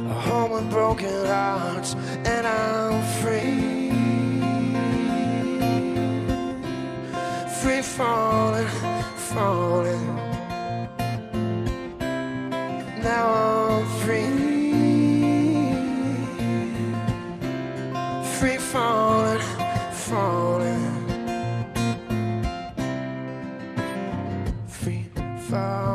are 0.09 0.21
home 0.21 0.51
with 0.51 0.69
broken 0.69 1.25
hearts, 1.25 1.93
and 2.23 2.47
I'm 2.47 3.03
free. 3.21 3.91
Free 7.61 7.81
falling, 7.81 8.67
falling 9.17 10.26
thou 13.07 13.27
art 13.27 13.87
free, 14.03 14.27
free 18.37 18.57
falling, 18.57 19.41
falling, 19.93 20.93
free 24.67 25.05
falling. 25.49 25.86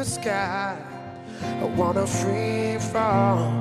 the 0.00 0.06
sky. 0.06 0.78
I 1.42 1.64
wanna 1.76 2.06
free 2.06 2.78
fall 2.78 3.52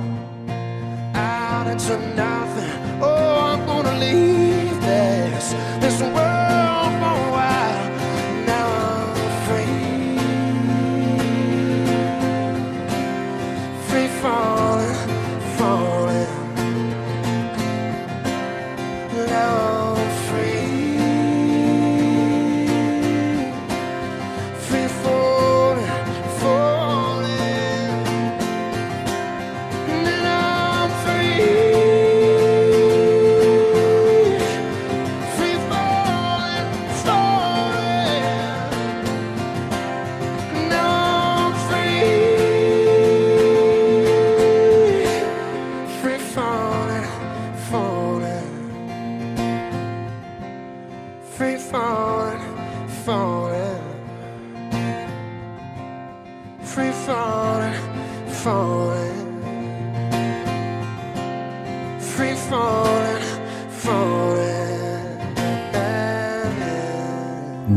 out 1.13 1.67
into 1.67 1.97
nothing. 2.15 3.01
Oh, 3.01 3.41
I'm 3.51 3.65
gonna 3.65 3.99
leave 3.99 4.79
this 4.79 5.51
this 5.81 6.01
world. 6.01 6.28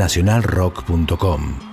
nacionalrock.com. 0.03 1.72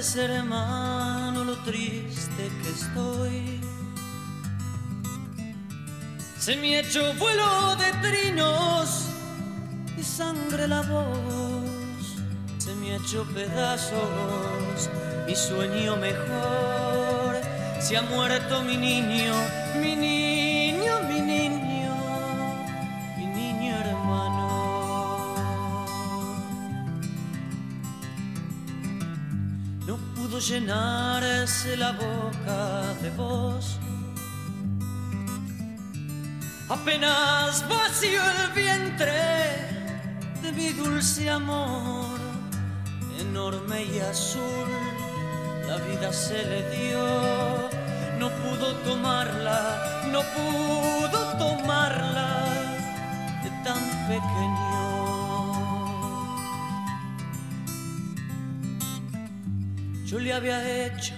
Sabes, 0.00 0.16
hermano, 0.16 1.44
lo 1.44 1.56
triste 1.58 2.50
que 2.62 2.70
estoy. 2.70 3.60
Se 6.38 6.56
me 6.56 6.76
ha 6.76 6.80
hecho 6.80 7.12
vuelo 7.18 7.76
de 7.76 7.92
trinos 8.08 9.08
y 9.98 10.02
sangre 10.02 10.66
la 10.68 10.80
voz. 10.80 12.16
Se 12.56 12.74
me 12.76 12.92
ha 12.92 12.96
hecho 12.96 13.26
pedazos 13.34 14.88
mi 15.26 15.36
sueño 15.36 15.96
mejor. 15.96 17.36
Se 17.78 17.98
ha 17.98 18.02
muerto 18.02 18.62
mi 18.62 18.78
niño, 18.78 19.34
mi 19.82 19.96
niño, 19.96 20.19
pudo 30.40 30.48
llenarse 30.48 31.76
la 31.76 31.92
boca 31.92 32.94
de 33.02 33.10
voz. 33.10 33.78
Apenas 36.68 37.64
vació 37.68 38.22
el 38.22 38.52
vientre 38.54 39.12
de 40.42 40.52
mi 40.52 40.70
dulce 40.70 41.28
amor, 41.28 42.18
enorme 43.18 43.84
y 43.84 43.98
azul, 43.98 44.70
la 45.68 45.76
vida 45.78 46.12
se 46.12 46.42
le 46.44 46.70
dio. 46.70 47.70
No 48.18 48.28
pudo 48.42 48.74
tomarla, 48.84 50.04
no 50.12 50.20
pudo 50.36 51.20
tomarla 51.38 52.44
de 53.42 53.50
tan 53.64 53.82
pequeño. 54.08 54.69
Yo 60.10 60.18
le 60.18 60.32
había 60.32 60.86
hecho 60.86 61.14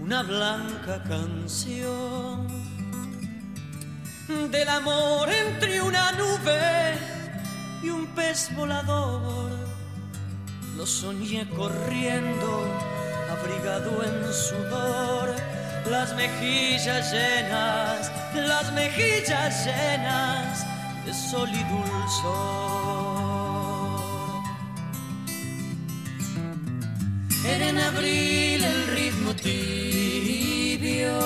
una 0.00 0.22
blanca 0.22 1.02
canción 1.02 2.48
del 4.50 4.66
amor 4.66 5.28
entre 5.28 5.82
una 5.82 6.10
nube 6.12 6.94
y 7.82 7.90
un 7.90 8.06
pez 8.14 8.48
volador. 8.56 9.50
Lo 10.74 10.86
soñé 10.86 11.46
corriendo, 11.50 12.66
abrigado 13.30 14.02
en 14.04 14.32
sudor, 14.32 15.36
las 15.90 16.16
mejillas 16.16 17.12
llenas, 17.12 18.10
las 18.34 18.72
mejillas 18.72 19.66
llenas 19.66 20.66
de 21.04 21.12
sol 21.12 21.50
y 21.52 21.62
dulzor. 21.64 22.75
Abril 27.86 28.64
el 28.64 28.86
ritmo 28.88 29.34
tibio 29.34 31.18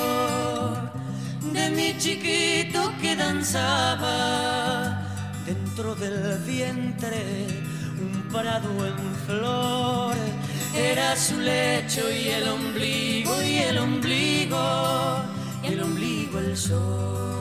de 1.53 1.70
mi 1.70 1.97
chiquito 1.99 2.93
que 3.01 3.16
danzaba 3.16 4.16
dentro 5.47 5.95
del 5.95 6.39
vientre 6.47 7.23
un 8.01 8.12
prado 8.32 8.70
en 8.87 9.15
flor. 9.27 10.16
Era 10.74 11.16
su 11.16 11.39
lecho 11.41 12.03
y 12.11 12.28
el 12.28 12.49
ombligo 12.49 13.43
y 13.43 13.59
el 13.59 13.78
ombligo 13.78 15.24
y 15.62 15.66
el 15.66 15.82
ombligo 15.82 16.39
el 16.39 16.57
sol. 16.57 17.40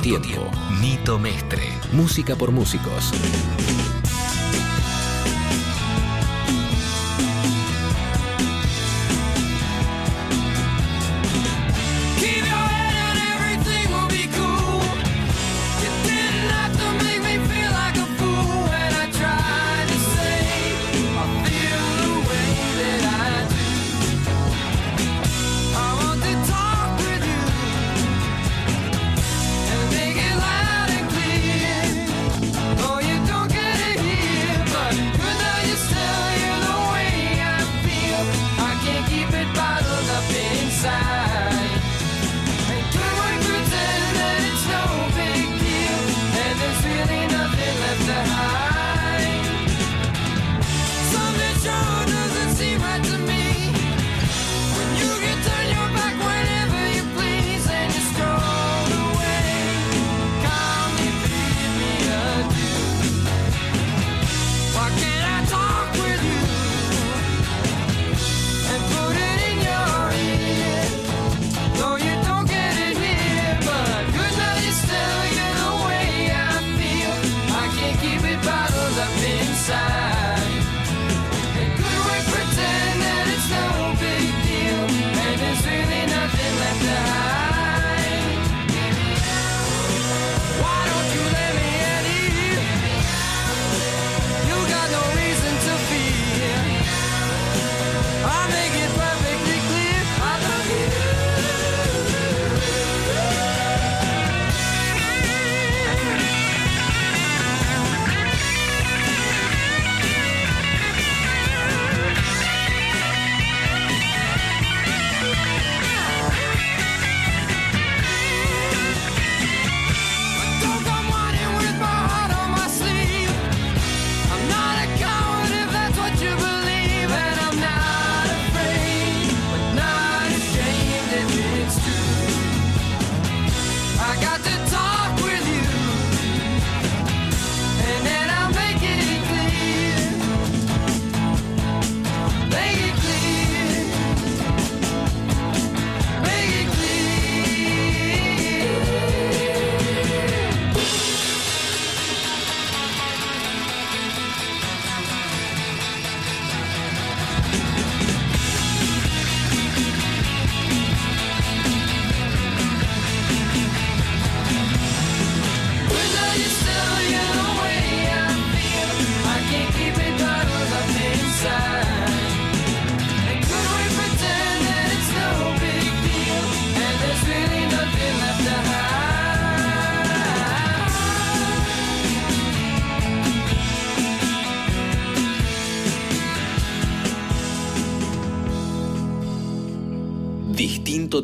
Tiempo. 0.00 0.50
Nito 0.80 1.18
Mestre. 1.18 1.62
Música 1.92 2.36
por 2.36 2.52
músicos. 2.52 3.12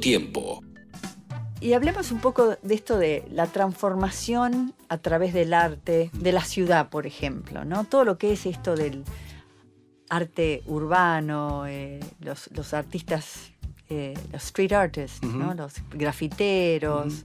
Tiempo. 0.05 0.63
Y 1.61 1.73
hablemos 1.73 2.13
un 2.13 2.21
poco 2.21 2.57
de 2.63 2.75
esto 2.75 2.99
de 2.99 3.25
la 3.31 3.47
transformación 3.47 4.75
a 4.89 4.99
través 4.99 5.33
del 5.33 5.55
arte 5.55 6.11
de 6.13 6.33
la 6.33 6.45
ciudad, 6.45 6.91
por 6.91 7.07
ejemplo, 7.07 7.65
¿no? 7.65 7.85
Todo 7.85 8.05
lo 8.05 8.19
que 8.19 8.33
es 8.33 8.45
esto 8.45 8.77
del 8.77 9.03
arte 10.11 10.63
urbano, 10.67 11.67
eh, 11.67 12.01
los, 12.21 12.51
los 12.53 12.75
artistas, 12.75 13.51
eh, 13.89 14.13
los 14.31 14.45
street 14.45 14.73
artists, 14.73 15.23
¿no? 15.23 15.55
Los 15.55 15.75
grafiteros. 15.91 17.25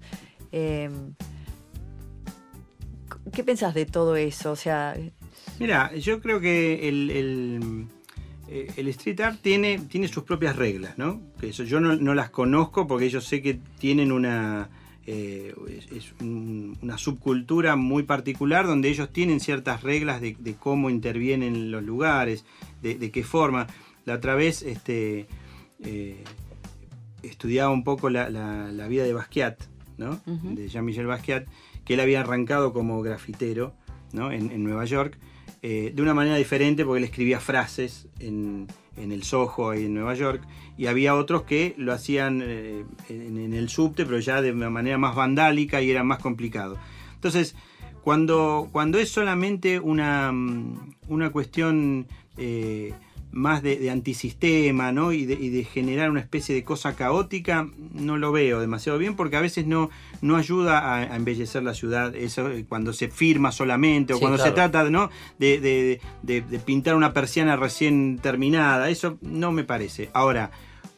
eh, 0.53 0.89
¿Qué 3.34 3.43
pensás 3.43 3.73
de 3.73 3.85
todo 3.85 4.15
eso? 4.15 4.51
O 4.51 4.56
sea, 4.56 4.95
Mira, 5.60 5.93
yo 5.95 6.22
creo 6.22 6.39
que 6.39 6.88
el, 6.88 7.10
el, 7.11 7.88
eh, 8.51 8.71
el 8.77 8.88
street 8.89 9.19
art 9.21 9.39
tiene, 9.41 9.80
tiene 9.80 10.07
sus 10.07 10.23
propias 10.23 10.55
reglas, 10.55 10.97
¿no? 10.97 11.21
Que 11.39 11.49
eso 11.49 11.63
yo 11.63 11.80
no, 11.80 11.95
no 11.95 12.13
las 12.13 12.30
conozco 12.30 12.88
porque 12.88 13.09
yo 13.09 13.21
sé 13.21 13.41
que 13.41 13.59
tienen 13.80 14.11
una, 14.11 14.69
eh, 15.05 15.53
es- 15.69 15.91
es 15.91 16.13
un- 16.21 16.77
una 16.81 16.97
subcultura 16.97 17.76
muy 17.76 18.03
particular 18.03 18.65
donde 18.67 18.89
ellos 18.89 19.11
tienen 19.11 19.39
ciertas 19.39 19.84
reglas 19.84 20.21
de, 20.21 20.35
de 20.39 20.53
cómo 20.55 20.89
intervienen 20.89 21.55
en 21.55 21.71
los 21.71 21.84
lugares, 21.84 22.45
de, 22.81 22.95
de 22.95 23.11
qué 23.11 23.23
forma. 23.23 23.67
La 24.05 24.15
otra 24.15 24.35
vez 24.35 24.63
este, 24.63 25.27
eh, 25.84 26.23
estudiaba 27.23 27.71
un 27.71 27.84
poco 27.84 28.09
la, 28.09 28.30
la- 28.30 28.71
la 28.71 28.88
vida 28.88 29.03
de 29.03 29.13
Basquiat, 29.13 29.57
¿no? 29.97 30.21
De 30.55 30.67
Jean-Michel 30.69 31.05
Basquiat, 31.07 31.45
que 31.85 31.95
él 31.95 31.99
había 31.99 32.21
arrancado 32.21 32.71
como 32.73 33.01
grafitero 33.01 33.73
¿no? 34.13 34.31
en, 34.31 34.51
en 34.51 34.63
Nueva 34.63 34.85
York, 34.85 35.17
eh, 35.61 35.91
de 35.94 36.02
una 36.02 36.14
manera 36.14 36.36
diferente 36.36 36.86
porque 36.86 36.99
él 36.99 37.03
escribía 37.03 37.40
frases 37.40 38.07
en, 38.19 38.68
en 38.98 39.11
el 39.11 39.23
Soho 39.23 39.72
ahí 39.72 39.86
en 39.86 39.94
Nueva 39.94 40.14
York, 40.14 40.44
y 40.77 40.88
había 40.88 41.15
otros 41.15 41.44
que 41.44 41.73
lo 41.77 41.94
hacían 41.94 42.41
eh, 42.44 42.86
en, 43.10 43.38
en 43.38 43.53
el 43.53 43.69
subte, 43.69 44.06
pero 44.06 44.19
ya 44.19 44.41
de 44.41 44.52
una 44.52 44.69
manera 44.69 44.98
más 44.98 45.15
vandálica 45.15 45.81
y 45.81 45.91
era 45.91 46.03
más 46.03 46.19
complicado. 46.19 46.77
Entonces, 47.15 47.56
cuando, 48.02 48.69
cuando 48.72 48.98
es 48.98 49.10
solamente 49.10 49.80
una, 49.80 50.31
mm, 50.31 50.95
una 51.10 51.31
cuestión 51.31 52.07
eh, 52.38 52.94
más 53.31 53.61
de, 53.61 53.77
de 53.77 53.91
antisistema 53.91 54.91
¿no? 54.91 55.11
y, 55.14 55.26
de, 55.26 55.35
y 55.35 55.49
de 55.49 55.64
generar 55.64 56.10
una 56.10 56.19
especie 56.19 56.56
de 56.56 56.64
cosa 56.64 56.95
caótica, 56.95 57.68
no 57.93 58.18
lo 58.18 58.31
veo 58.31 58.60
demasiado 58.60 58.97
bien 58.97 59.15
porque 59.15 59.35
a 59.35 59.41
veces 59.41 59.68
no, 59.68 59.89
no 60.22 60.35
ayuda 60.35 60.80
a, 60.80 60.95
a 60.97 61.15
embellecer 61.15 61.61
la 61.64 61.73
ciudad 61.73 62.15
eso, 62.15 62.49
eh, 62.49 62.65
cuando 62.68 62.91
se 62.93 63.10
firma 63.10 63.51
solamente 63.51 64.14
o 64.14 64.18
Sí, 64.18 64.22
cuando 64.22 64.38
se 64.43 64.51
trata 64.51 64.89
¿no? 64.89 65.10
de- 65.38 65.60
de 66.23 66.60
pintar 66.65 66.95
una 66.95 67.14
persiana 67.14 67.56
recién 67.56 68.19
terminada. 68.22 68.89
Eso 68.89 69.18
no 69.22 69.51
me 69.51 69.64
parece. 69.64 70.10
Ahora, 70.14 70.51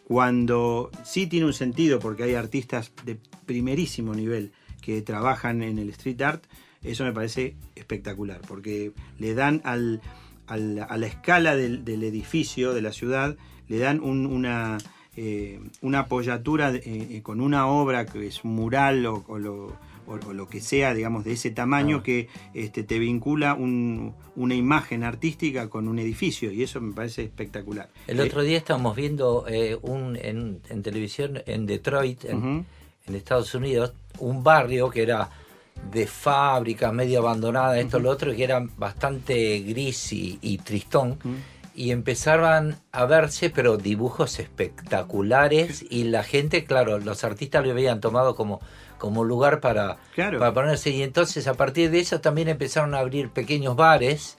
cuando 0.05 0.89
sí 1.05 1.27
tiene 1.27 1.45
un 1.45 1.53
sentido 1.53 1.99
porque 1.99 2.23
hay 2.23 2.35
artistas 2.35 2.91
de 3.05 3.17
primerísimo 3.45 4.13
nivel 4.13 4.51
que 4.81 5.01
trabajan 5.01 5.61
en 5.63 5.79
el 5.79 5.89
street 5.89 6.21
art, 6.21 6.43
eso 6.83 7.03
me 7.03 7.13
parece 7.13 7.55
espectacular, 7.75 8.41
porque 8.47 8.91
le 9.19 9.33
dan 9.35 9.61
al, 9.63 10.01
al- 10.51 10.85
a 10.87 10.97
la 10.97 11.07
escala 11.07 11.55
del, 11.55 11.83
del 11.85 12.03
edificio, 12.03 12.73
de 12.73 12.81
la 12.81 12.91
ciudad, 12.91 13.35
le 13.67 13.77
dan 13.79 13.99
un- 14.01 14.25
una, 14.25 14.77
eh, 15.15 15.59
una 15.81 15.99
apoyatura 15.99 16.71
de- 16.71 16.79
eh, 16.79 17.07
eh, 17.17 17.21
con 17.21 17.41
una 17.41 17.67
obra 17.67 18.05
que 18.05 18.27
es 18.27 18.43
mural 18.43 19.05
o, 19.05 19.23
o 19.27 19.39
lo, 19.39 19.55
o- 20.07 20.19
o 20.27 20.33
lo 20.33 20.47
que 20.49 20.59
sea, 20.61 20.93
digamos, 20.93 21.23
de 21.23 21.33
ese 21.33 21.51
tamaño 21.51 21.97
Ah. 21.99 22.03
que 22.03 22.27
este, 22.53 22.83
te 22.83 22.99
vincula 22.99 23.53
un- 23.53 24.13
una 24.35 24.55
imagen 24.55 25.03
artística 25.03 25.69
con 25.69 25.87
un 25.87 25.99
edificio, 25.99 26.51
y 26.51 26.63
eso 26.63 26.81
me 26.81 26.93
parece 26.93 27.23
espectacular. 27.23 27.89
El 28.07 28.19
Eh, 28.19 28.23
otro 28.23 28.41
día 28.43 28.57
estábamos 28.57 28.95
viendo 28.95 29.45
eh, 29.47 29.77
un, 29.81 30.17
en, 30.17 30.59
en 30.69 30.81
televisión 30.83 31.41
en 31.45 31.65
Detroit, 31.65 32.25
en 32.25 32.65
Estados 33.07 33.53
Unidos, 33.55 33.93
un 34.19 34.43
barrio 34.43 34.89
que 34.89 35.01
era 35.03 35.29
de 35.91 36.07
fábrica, 36.07 36.91
medio 36.91 37.19
abandonada, 37.19 37.79
esto, 37.79 37.99
lo 37.99 38.09
otro, 38.09 38.33
que 38.35 38.43
era 38.43 38.63
bastante 38.77 39.59
gris 39.59 40.13
y, 40.13 40.37
y 40.41 40.57
tristón. 40.59 41.17
Y 41.73 41.91
empezaban 41.91 42.77
a 42.91 43.05
verse, 43.05 43.49
pero 43.49 43.77
dibujos 43.77 44.39
espectaculares. 44.39 45.85
Y 45.89 46.03
la 46.05 46.23
gente, 46.23 46.65
claro, 46.65 46.99
los 46.99 47.23
artistas 47.23 47.63
lo 47.65 47.71
habían 47.71 48.01
tomado 48.01 48.35
como, 48.35 48.59
como 48.97 49.23
lugar 49.23 49.59
para, 49.61 49.97
Claro. 50.13 50.39
para 50.39 50.53
ponerse. 50.53 50.89
Y 50.91 51.01
entonces, 51.01 51.47
a 51.47 51.53
partir 51.53 51.89
de 51.91 51.99
eso, 51.99 52.19
también 52.21 52.49
empezaron 52.49 52.93
a 52.93 52.99
abrir 52.99 53.29
pequeños 53.29 53.75
bares 53.75 54.37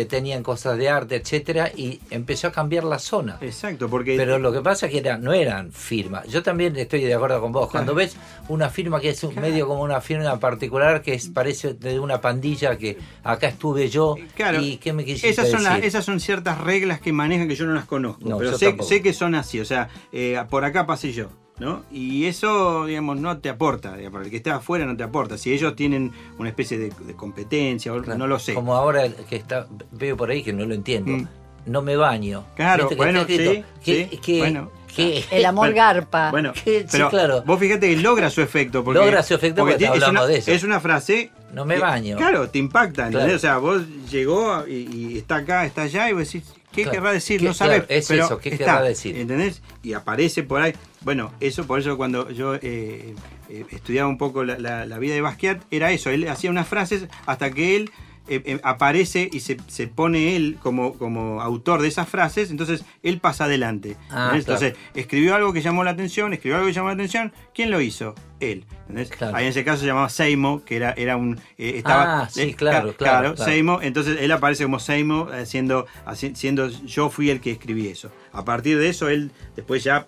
que 0.00 0.06
tenían 0.06 0.42
cosas 0.42 0.78
de 0.78 0.88
arte, 0.88 1.16
etcétera, 1.16 1.70
y 1.76 2.00
empezó 2.10 2.46
a 2.48 2.52
cambiar 2.52 2.84
la 2.84 2.98
zona. 2.98 3.36
Exacto, 3.42 3.88
porque 3.90 4.16
Pero 4.16 4.38
lo 4.38 4.50
que 4.52 4.60
pasa 4.62 4.86
es 4.86 4.92
que 4.92 4.98
era, 4.98 5.18
no 5.18 5.32
eran 5.34 5.72
firmas. 5.72 6.26
Yo 6.28 6.42
también 6.42 6.74
estoy 6.76 7.02
de 7.04 7.12
acuerdo 7.14 7.40
con 7.40 7.52
vos. 7.52 7.70
Cuando 7.70 7.94
ves 7.94 8.16
una 8.48 8.70
firma 8.70 8.98
que 9.00 9.10
es 9.10 9.22
un 9.24 9.34
medio 9.34 9.68
como 9.68 9.82
una 9.82 10.00
firma 10.00 10.38
particular 10.40 11.02
que 11.02 11.14
es, 11.14 11.28
parece 11.28 11.74
de 11.74 12.00
una 12.00 12.20
pandilla 12.20 12.76
que 12.78 12.96
acá 13.22 13.48
estuve 13.48 13.88
yo 13.90 14.16
Claro, 14.34 14.62
y 14.62 14.78
qué 14.78 14.92
me 14.94 15.04
quisiste 15.04 15.28
esas 15.28 15.50
son, 15.50 15.62
las- 15.64 15.74
decir? 15.74 15.88
esas 15.88 16.04
son 16.04 16.18
ciertas 16.20 16.58
reglas 16.58 17.00
que 17.00 17.12
manejan 17.12 17.46
que 17.46 17.54
yo 17.56 17.66
no 17.66 17.74
las 17.74 17.84
conozco, 17.84 18.26
No, 18.28 18.38
pero 18.38 18.56
sé, 18.56 18.76
sé 18.80 19.02
que 19.02 19.12
son 19.12 19.34
así, 19.34 19.60
o 19.60 19.64
sea, 19.66 19.88
eh, 20.12 20.42
por 20.48 20.64
acá 20.64 20.86
pasé 20.86 21.12
yo, 21.12 21.28
¿no? 21.60 21.84
Y 21.92 22.24
eso, 22.26 22.86
digamos, 22.86 23.20
no 23.20 23.38
te 23.38 23.48
aporta, 23.48 23.94
digamos, 23.96 24.14
para 24.14 24.24
el 24.24 24.30
que 24.30 24.38
esté 24.38 24.50
afuera 24.50 24.84
no 24.86 24.96
te 24.96 25.02
aporta. 25.04 25.38
Si 25.38 25.52
ellos 25.52 25.76
tienen 25.76 26.10
una 26.38 26.48
especie 26.48 26.78
de, 26.78 26.90
de 27.06 27.14
competencia, 27.14 27.92
o- 27.92 28.00
no 28.00 28.26
lo 28.26 28.38
sé. 28.38 28.54
Como 28.54 28.74
ahora 28.74 29.08
que 29.28 29.36
está 29.36 29.66
veo 29.92 30.16
por 30.16 30.30
ahí 30.30 30.42
que 30.42 30.52
no 30.52 30.64
lo 30.66 30.74
entiendo. 30.74 31.12
Mm. 31.12 31.28
No 31.66 31.82
me 31.82 31.94
baño. 31.94 32.44
Claro, 32.56 32.84
¿Viste 32.84 32.94
que 32.96 33.02
bueno, 33.02 33.20
está 33.20 33.32
sí, 33.34 33.64
que, 33.84 34.08
sí, 34.10 34.16
que- 34.16 34.38
bueno. 34.38 34.70
que- 34.96 35.24
el 35.30 35.44
amor 35.44 35.66
Bueno, 35.68 35.76
garpa. 35.76 36.30
Bueno, 36.30 36.52
Que- 36.54 36.80
sí, 36.80 36.86
pero 36.90 37.10
claro. 37.10 37.42
vos 37.44 37.60
fíjate 37.60 37.90
que 37.94 37.96
logra 38.00 38.30
su 38.30 38.40
efecto. 38.40 38.82
Porque, 38.82 38.98
Logra 38.98 39.22
su 39.22 39.34
efecto 39.34 39.60
porque 39.62 39.76
tiene- 39.76 39.96
es 39.96 40.02
hablamos 40.02 40.22
una, 40.22 40.32
de 40.32 40.38
eso. 40.38 40.50
Es 40.50 40.64
una 40.64 40.80
frase. 40.80 41.30
No 41.52 41.66
me 41.66 41.74
que- 41.74 41.80
baño. 41.82 42.16
Claro, 42.16 42.48
te 42.48 42.58
impacta, 42.58 43.06
¿entendés? 43.08 43.24
Claro. 43.24 43.36
O 43.36 43.38
sea, 43.38 43.58
vos 43.58 43.82
llegó 44.10 44.66
y, 44.66 44.88
y 45.12 45.18
está 45.18 45.36
acá, 45.36 45.66
está 45.66 45.82
allá, 45.82 46.08
y 46.08 46.14
vos 46.14 46.24
decís, 46.32 46.44
¿qué 46.72 46.82
Claro. 46.84 46.96
querrá 46.96 47.12
decir? 47.12 47.40
¿Qué- 47.40 47.46
no 47.46 47.54
sabes. 47.54 47.80
claro, 47.80 47.86
es 47.90 48.08
pero 48.08 48.24
eso, 48.24 48.38
¿qué 48.38 48.48
está, 48.50 48.64
querrá 48.64 48.82
decir? 48.82 49.16
¿Entendés? 49.18 49.60
Y 49.82 49.92
aparece 49.92 50.42
por 50.42 50.62
ahí. 50.62 50.72
Bueno, 51.02 51.32
eso, 51.40 51.66
por 51.66 51.78
eso 51.80 51.96
cuando 51.96 52.30
yo 52.30 52.54
eh, 52.56 53.14
eh, 53.48 53.64
estudiaba 53.70 54.08
un 54.08 54.18
poco 54.18 54.44
la, 54.44 54.58
la- 54.58 54.86
la 54.86 54.98
vida 54.98 55.14
de 55.14 55.20
Basquiat, 55.22 55.62
era 55.70 55.90
eso. 55.92 56.10
Él 56.10 56.28
hacía 56.28 56.50
unas 56.50 56.68
frases 56.68 57.06
hasta 57.26 57.50
que 57.50 57.76
él 57.76 57.90
eh, 58.28 58.60
aparece 58.62 59.28
y 59.32 59.40
se, 59.40 59.56
se 59.66 59.88
pone 59.88 60.36
él 60.36 60.58
como, 60.62 60.92
como 60.98 61.40
autor 61.40 61.82
de 61.82 61.88
esas 61.88 62.08
frases, 62.08 62.50
entonces 62.50 62.84
él 63.02 63.18
pasa 63.18 63.44
adelante. 63.46 63.96
Ah, 64.10 64.28
claro. 64.28 64.36
Entonces, 64.36 64.74
escribió 64.94 65.34
algo 65.34 65.52
que 65.52 65.62
llamó 65.62 65.82
la 65.84 65.90
atención, 65.92 66.32
escribió 66.32 66.56
algo 66.58 66.68
que 66.68 66.74
llamó 66.74 66.88
la 66.88 66.94
atención. 66.94 67.32
¿Quién 67.54 67.70
lo 67.70 67.80
hizo? 67.80 68.14
Él. 68.38 68.66
¿entendés? 68.82 69.10
Ahí 69.34 69.44
en 69.46 69.50
ese 69.50 69.64
caso 69.64 69.80
se 69.80 69.86
llamaba 69.86 70.08
Seimo, 70.10 70.62
que 70.64 70.76
era, 70.76 70.92
era 70.92 71.16
un. 71.16 71.40
eh, 71.58 71.72
estaba, 71.76 72.20
Ah, 72.22 72.28
sí, 72.30 72.42
eh, 72.42 72.54
claro, 72.54 72.94
claro, 72.96 73.34
claro. 73.34 73.50
Seimo. 73.50 73.80
Entonces 73.82 74.18
él 74.20 74.30
aparece 74.32 74.64
como 74.64 74.78
Seimo, 74.78 75.28
eh, 75.32 75.46
siendo, 75.46 75.86
siendo 76.34 76.68
yo 76.68 77.10
fui 77.10 77.30
el 77.30 77.40
que 77.40 77.50
escribí 77.52 77.88
eso. 77.88 78.12
A 78.32 78.44
partir 78.44 78.78
de 78.78 78.88
eso, 78.90 79.08
él 79.08 79.32
después 79.56 79.82
ya 79.82 80.06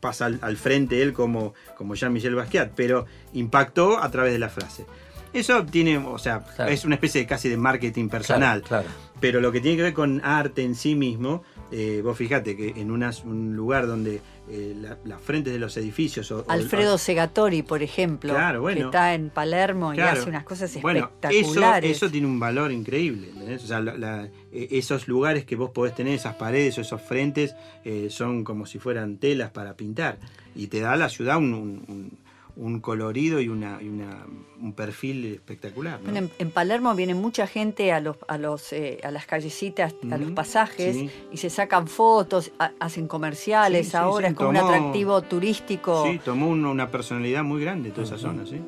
pasa 0.00 0.26
al, 0.26 0.38
al 0.42 0.56
frente 0.56 1.02
él 1.02 1.12
como, 1.12 1.54
como 1.76 1.94
Jean-Michel 1.94 2.34
Basquiat, 2.34 2.72
pero 2.74 3.06
impactó 3.34 4.02
a 4.02 4.10
través 4.10 4.32
de 4.32 4.38
la 4.38 4.48
frase. 4.48 4.86
Eso 5.32 5.64
tiene, 5.64 5.98
o 5.98 6.18
sea, 6.18 6.40
Claro. 6.56 6.72
es 6.72 6.84
una 6.84 6.96
especie 6.96 7.20
de 7.20 7.26
casi 7.26 7.48
de 7.48 7.56
marketing 7.56 8.08
personal. 8.08 8.62
Claro, 8.62 8.88
Pero 9.20 9.40
lo 9.40 9.52
que 9.52 9.60
tiene 9.60 9.76
que 9.76 9.82
ver 9.84 9.92
con 9.94 10.20
arte 10.24 10.62
en 10.64 10.74
sí 10.74 10.94
mismo, 10.96 11.44
eh, 11.70 12.00
vos 12.02 12.16
fíjate 12.16 12.56
que 12.56 12.70
en 12.70 12.90
unas- 12.90 13.22
un 13.22 13.54
lugar 13.54 13.86
donde 13.86 14.20
eh, 14.50 14.74
la- 14.80 14.98
las 15.04 15.20
frentes 15.20 15.52
de 15.52 15.58
los 15.58 15.76
edificios... 15.76 16.30
O, 16.32 16.40
o- 16.40 16.44
Alfredo 16.50 16.98
Segatori, 16.98 17.62
por 17.62 17.82
ejemplo, 17.82 18.32
Claro, 18.34 18.60
bueno. 18.62 18.78
que 18.80 18.84
está 18.86 19.14
en 19.14 19.30
Palermo 19.30 19.94
y 19.94 20.00
hace 20.00 20.28
unas 20.28 20.44
cosas 20.44 20.76
Bueno, 20.82 21.00
espectaculares. 21.00 21.90
Eso, 21.96 22.06
eso 22.06 22.12
tiene 22.12 22.26
un 22.26 22.40
valor 22.40 22.72
increíble. 22.72 23.28
¿entendés? 23.30 23.64
O 23.64 23.66
sea, 23.66 23.80
la- 23.80 23.96
la- 23.96 24.24
eh, 24.52 24.68
esos 24.72 25.08
lugares 25.08 25.44
que 25.44 25.56
vos 25.56 25.70
podés 25.70 25.94
tener, 25.94 26.14
esas 26.14 26.34
paredes 26.34 26.76
o 26.78 26.80
esos 26.80 27.00
frentes, 27.00 27.54
eh, 27.84 28.08
son 28.10 28.44
como 28.44 28.66
si 28.66 28.78
fueran 28.78 29.18
telas 29.18 29.50
para 29.50 29.74
pintar. 29.74 30.18
Y 30.54 30.66
te 30.66 30.80
da 30.80 30.92
a 30.92 30.96
la 30.96 31.08
ciudad 31.08 31.38
un, 31.38 31.54
un- 31.54 31.84
un- 31.88 32.18
un 32.56 32.80
colorido 32.80 33.40
y, 33.40 33.48
una, 33.48 33.78
y 33.82 33.88
una- 33.88 34.26
un 34.60 34.72
perfil 34.74 35.24
espectacular. 35.26 36.00
en, 36.06 36.30
en 36.38 36.50
Palermo 36.50 36.94
viene 36.94 37.14
mucha 37.14 37.46
gente 37.46 37.92
a 37.92 38.00
los 38.00 38.16
a 38.28 38.36
los 38.38 38.72
eh, 38.72 38.98
a 39.02 39.10
las 39.10 39.26
callecitas, 39.26 39.94
a 40.10 40.16
los 40.18 40.30
pasajes 40.32 40.96
sí. 40.96 41.10
y 41.32 41.36
se 41.38 41.48
sacan 41.50 41.86
fotos, 41.88 42.52
ha- 42.58 42.72
hacen 42.78 43.06
comerciales. 43.08 43.88
Sí, 43.88 43.96
ahora 43.96 44.28
sí, 44.28 44.32
es 44.32 44.36
como 44.36 44.50
un 44.50 44.56
atractivo 44.58 45.22
turístico. 45.22 46.04
Sí, 46.06 46.20
tomó 46.24 46.48
un- 46.48 46.64
una 46.66 46.90
personalidad 46.90 47.42
muy 47.44 47.60
grande 47.62 47.90
toda 47.90 48.04
esa 48.06 48.18
zona, 48.18 48.44
¿sí? 48.46 48.60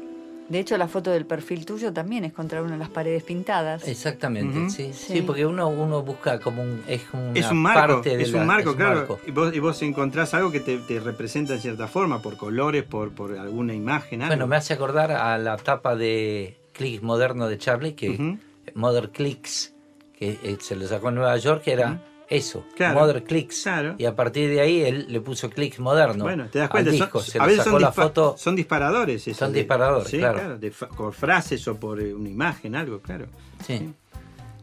De 0.48 0.58
hecho, 0.58 0.76
la 0.76 0.86
foto 0.88 1.10
del 1.10 1.24
perfil 1.24 1.64
tuyo 1.64 1.92
también 1.94 2.24
es 2.24 2.32
contra 2.34 2.60
una 2.62 2.72
de 2.72 2.78
las 2.78 2.90
paredes 2.90 3.22
pintadas. 3.22 3.88
Exactamente, 3.88 4.68
sí, 4.68 4.92
sí. 4.92 5.12
Sí. 5.14 5.22
porque 5.22 5.46
uno, 5.46 5.68
uno 5.68 6.02
busca 6.02 6.40
como 6.40 6.62
un... 6.62 6.82
Es, 6.86 7.02
una 7.12 7.32
Es 7.38 7.50
un 7.50 7.58
marco, 7.58 7.94
parte 7.94 8.16
de 8.18 8.22
es 8.22 8.32
la- 8.32 8.40
un 8.42 8.46
marco, 8.46 8.70
es 8.70 8.74
un 8.74 8.76
claro. 8.76 8.96
marco. 8.96 9.20
Y, 9.26 9.30
vos, 9.30 9.54
y 9.54 9.58
vos 9.60 9.80
encontrás 9.82 10.34
algo 10.34 10.50
que 10.52 10.60
te, 10.60 10.76
te 10.78 11.00
representa 11.00 11.54
en 11.54 11.60
cierta 11.60 11.88
forma, 11.88 12.20
por 12.20 12.36
colores, 12.36 12.82
por, 12.84 13.12
por 13.12 13.38
alguna 13.38 13.72
imagen. 13.72 14.20
Algo. 14.22 14.30
Bueno, 14.32 14.46
me 14.46 14.56
hace 14.56 14.74
acordar 14.74 15.10
a 15.12 15.38
la 15.38 15.56
tapa 15.56 15.96
de 15.96 16.58
Click 16.72 17.00
Moderno 17.02 17.48
de 17.48 17.56
Charlie, 17.56 17.94
que 17.94 18.10
Ujú. 18.10 18.38
Modern 18.74 19.10
Clicks, 19.10 19.72
que 20.18 20.38
eh, 20.42 20.58
se 20.60 20.76
lo 20.76 20.86
sacó 20.86 21.08
en 21.08 21.14
Nueva 21.14 21.36
York, 21.38 21.62
que 21.62 21.72
era 21.72 22.02
eso, 22.36 22.64
Claro. 22.76 23.00
Modern 23.00 23.24
Clicks. 23.24 23.66
Y 23.98 24.04
a 24.06 24.14
partir 24.16 24.48
de 24.48 24.60
ahí 24.60 24.80
él 24.82 25.06
le 25.08 25.20
puso 25.20 25.50
Clicks 25.50 25.78
moderno. 25.78 26.24
Bueno, 26.24 26.46
te 26.50 26.58
das 26.58 26.66
al 26.66 26.70
cuenta, 26.70 26.90
son- 26.90 26.98
disco, 27.00 27.20
se 27.20 27.38
a 27.38 27.44
veces 27.44 27.58
sacó 27.64 27.70
son, 27.72 27.82
la 27.82 27.92
foto. 27.92 28.34
son 28.38 28.56
disparadores. 28.56 29.26
esos 29.28 29.36
Son 29.38 29.52
de- 29.52 29.58
disparadores, 29.60 30.08
sí, 30.08 30.18
claro. 30.18 30.58
de 30.58 30.70
por 30.70 31.12
frases 31.12 31.66
o 31.68 31.76
por 31.76 32.00
eh, 32.00 32.14
una 32.14 32.28
imagen, 32.28 32.74
algo, 32.74 33.00
claro. 33.00 33.26
Sí. 33.66 33.92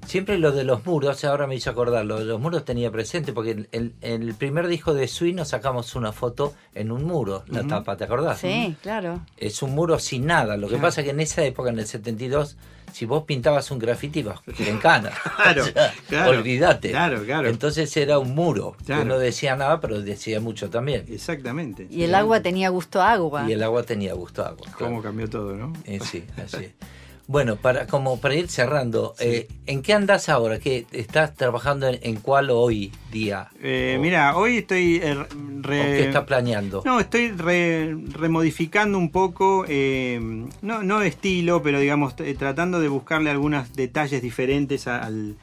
Siempre 0.05 0.39
lo 0.39 0.51
de 0.51 0.63
los 0.63 0.83
muros, 0.87 1.23
ahora 1.23 1.45
me 1.45 1.55
hizo 1.55 1.69
acordar, 1.69 2.03
lo 2.05 2.17
de 2.17 2.25
los 2.25 2.39
muros 2.39 2.65
tenía 2.65 2.89
presente, 2.89 3.31
porque 3.31 3.51
en 3.51 3.67
el, 3.71 3.93
en 4.01 4.23
el 4.23 4.33
primer 4.33 4.67
disco 4.67 4.95
de 4.95 5.07
Sui 5.07 5.33
nos 5.33 5.49
sacamos 5.49 5.93
una 5.95 6.11
foto 6.11 6.53
en 6.73 6.91
un 6.91 7.03
muro, 7.03 7.43
la 7.47 7.67
tapa, 7.67 7.95
¿te 7.95 8.05
acordás? 8.05 8.39
Sí, 8.39 8.75
claro. 8.81 9.19
Es 9.37 9.61
un 9.61 9.75
muro 9.75 9.99
sin 9.99 10.25
nada. 10.25 10.57
Lo 10.57 10.67
que 10.67 10.75
Claro. 10.75 10.87
pasa 10.87 11.03
que 11.03 11.11
en 11.11 11.19
esa 11.19 11.43
época, 11.43 11.69
en 11.69 11.77
el 11.77 11.85
72, 11.85 12.57
si 12.93 13.05
vos 13.05 13.23
pintabas 13.23 13.69
un 13.71 13.79
grafiti, 13.79 14.19
ibas 14.19 14.39
en 14.59 14.77
cana. 14.79 15.11
Claro, 15.35 15.63
O 15.63 15.65
sea, 15.65 15.93
claro, 16.07 16.31
Olvídate. 16.31 16.89
claro, 16.91 17.23
claro. 17.23 17.47
Entonces 17.49 17.95
era 17.97 18.19
un 18.19 18.33
muro, 18.35 18.75
Claro. 18.85 19.03
que 19.03 19.07
no 19.07 19.19
decía 19.19 19.55
nada, 19.55 19.79
pero 19.81 20.01
decía 20.01 20.39
mucho 20.39 20.69
también. 20.69 21.05
Exactamente. 21.09 21.87
Y 21.89 22.03
el 22.03 22.15
agua 22.15 22.41
tenía 22.41 22.69
gusto 22.69 23.01
a 23.01 23.11
agua. 23.13 23.45
Y 23.47 23.53
el 23.53 23.63
agua 23.63 23.83
tenía 23.83 24.13
gusto 24.13 24.43
a 24.43 24.49
agua. 24.49 24.67
Cómo 24.77 25.01
cambió 25.01 25.29
todo, 25.29 25.55
¿no? 25.55 25.73
Eh, 25.85 25.99
sí, 26.03 26.23
así 26.43 26.57
es. 26.65 26.71
Bueno, 27.31 27.57
para, 27.57 27.85
como 27.85 28.19
para 28.19 28.33
ir 28.33 28.47
cerrando, 28.49 29.13
eh, 29.19 29.47
¿en 29.67 29.83
qué 29.83 29.93
andás 29.93 30.29
ahora? 30.29 30.57
¿Qué, 30.57 30.87
¿Estás 30.91 31.35
trabajando 31.35 31.87
en, 31.87 31.99
en 32.01 32.15
cuál 32.15 32.49
hoy 32.49 32.91
día? 33.11 33.49
Eh, 33.61 33.99
Mira, 34.01 34.35
hoy 34.35 34.57
estoy 34.57 34.95
eh, 34.95 35.13
re- 35.61 35.81
¿O 35.81 35.85
qué 35.85 36.03
estás 36.05 36.23
planeando? 36.25 36.81
No, 36.85 36.99
estoy 36.99 37.29
re- 37.29 37.95
remodificando 38.13 38.97
un 38.97 39.11
poco, 39.11 39.63
eh, 39.67 40.19
no, 40.63 40.81
no 40.81 41.03
estilo, 41.03 41.61
pero 41.61 41.79
digamos, 41.79 42.15
tratando 42.15 42.79
de 42.79 42.87
buscarle 42.87 43.29
algunos 43.29 43.75
detalles 43.75 44.23
diferentes 44.23 44.87
al, 44.87 45.37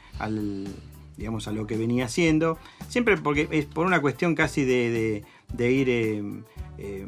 digamos, 1.17 1.47
a 1.47 1.53
lo 1.53 1.69
que 1.69 1.77
venía 1.77 2.07
haciendo. 2.07 2.59
Siempre 2.89 3.17
porque 3.17 3.47
es 3.53 3.65
por 3.67 3.87
una 3.87 4.01
cuestión 4.03 4.35
casi 4.35 4.65
de, 4.65 4.91
de- 4.91 5.25
de 5.53 5.71
ir 5.71 5.89
eh, 5.89 6.23
eh, 6.79 7.07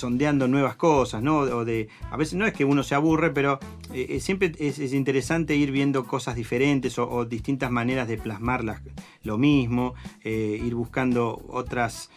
sondeando 0.00 0.48
nuevas 0.48 0.74
cosas, 0.76 1.22
¿no? 1.22 1.38
O 1.38 1.64
de, 1.64 1.88
a 2.10 2.16
veces 2.16 2.34
no 2.34 2.46
es 2.46 2.52
que 2.52 2.64
uno 2.64 2.82
se 2.82 2.94
aburre, 2.94 3.30
pero 3.30 3.58
eh, 3.92 4.06
eh, 4.10 4.20
siempre 4.20 4.52
es, 4.58 4.78
es 4.78 4.92
interesante 4.92 5.54
ir 5.54 5.70
viendo 5.70 6.04
cosas 6.06 6.34
diferentes 6.34 6.98
o, 6.98 7.24
distintas 7.24 7.70
maneras 7.70 8.08
de 8.08 8.16
plasmar 8.18 8.64
las- 8.64 8.80
lo 9.22 9.36
mismo, 9.38 9.94
eh, 10.24 10.60
ir 10.64 10.74
buscando 10.74 11.42
otras, 11.48 12.10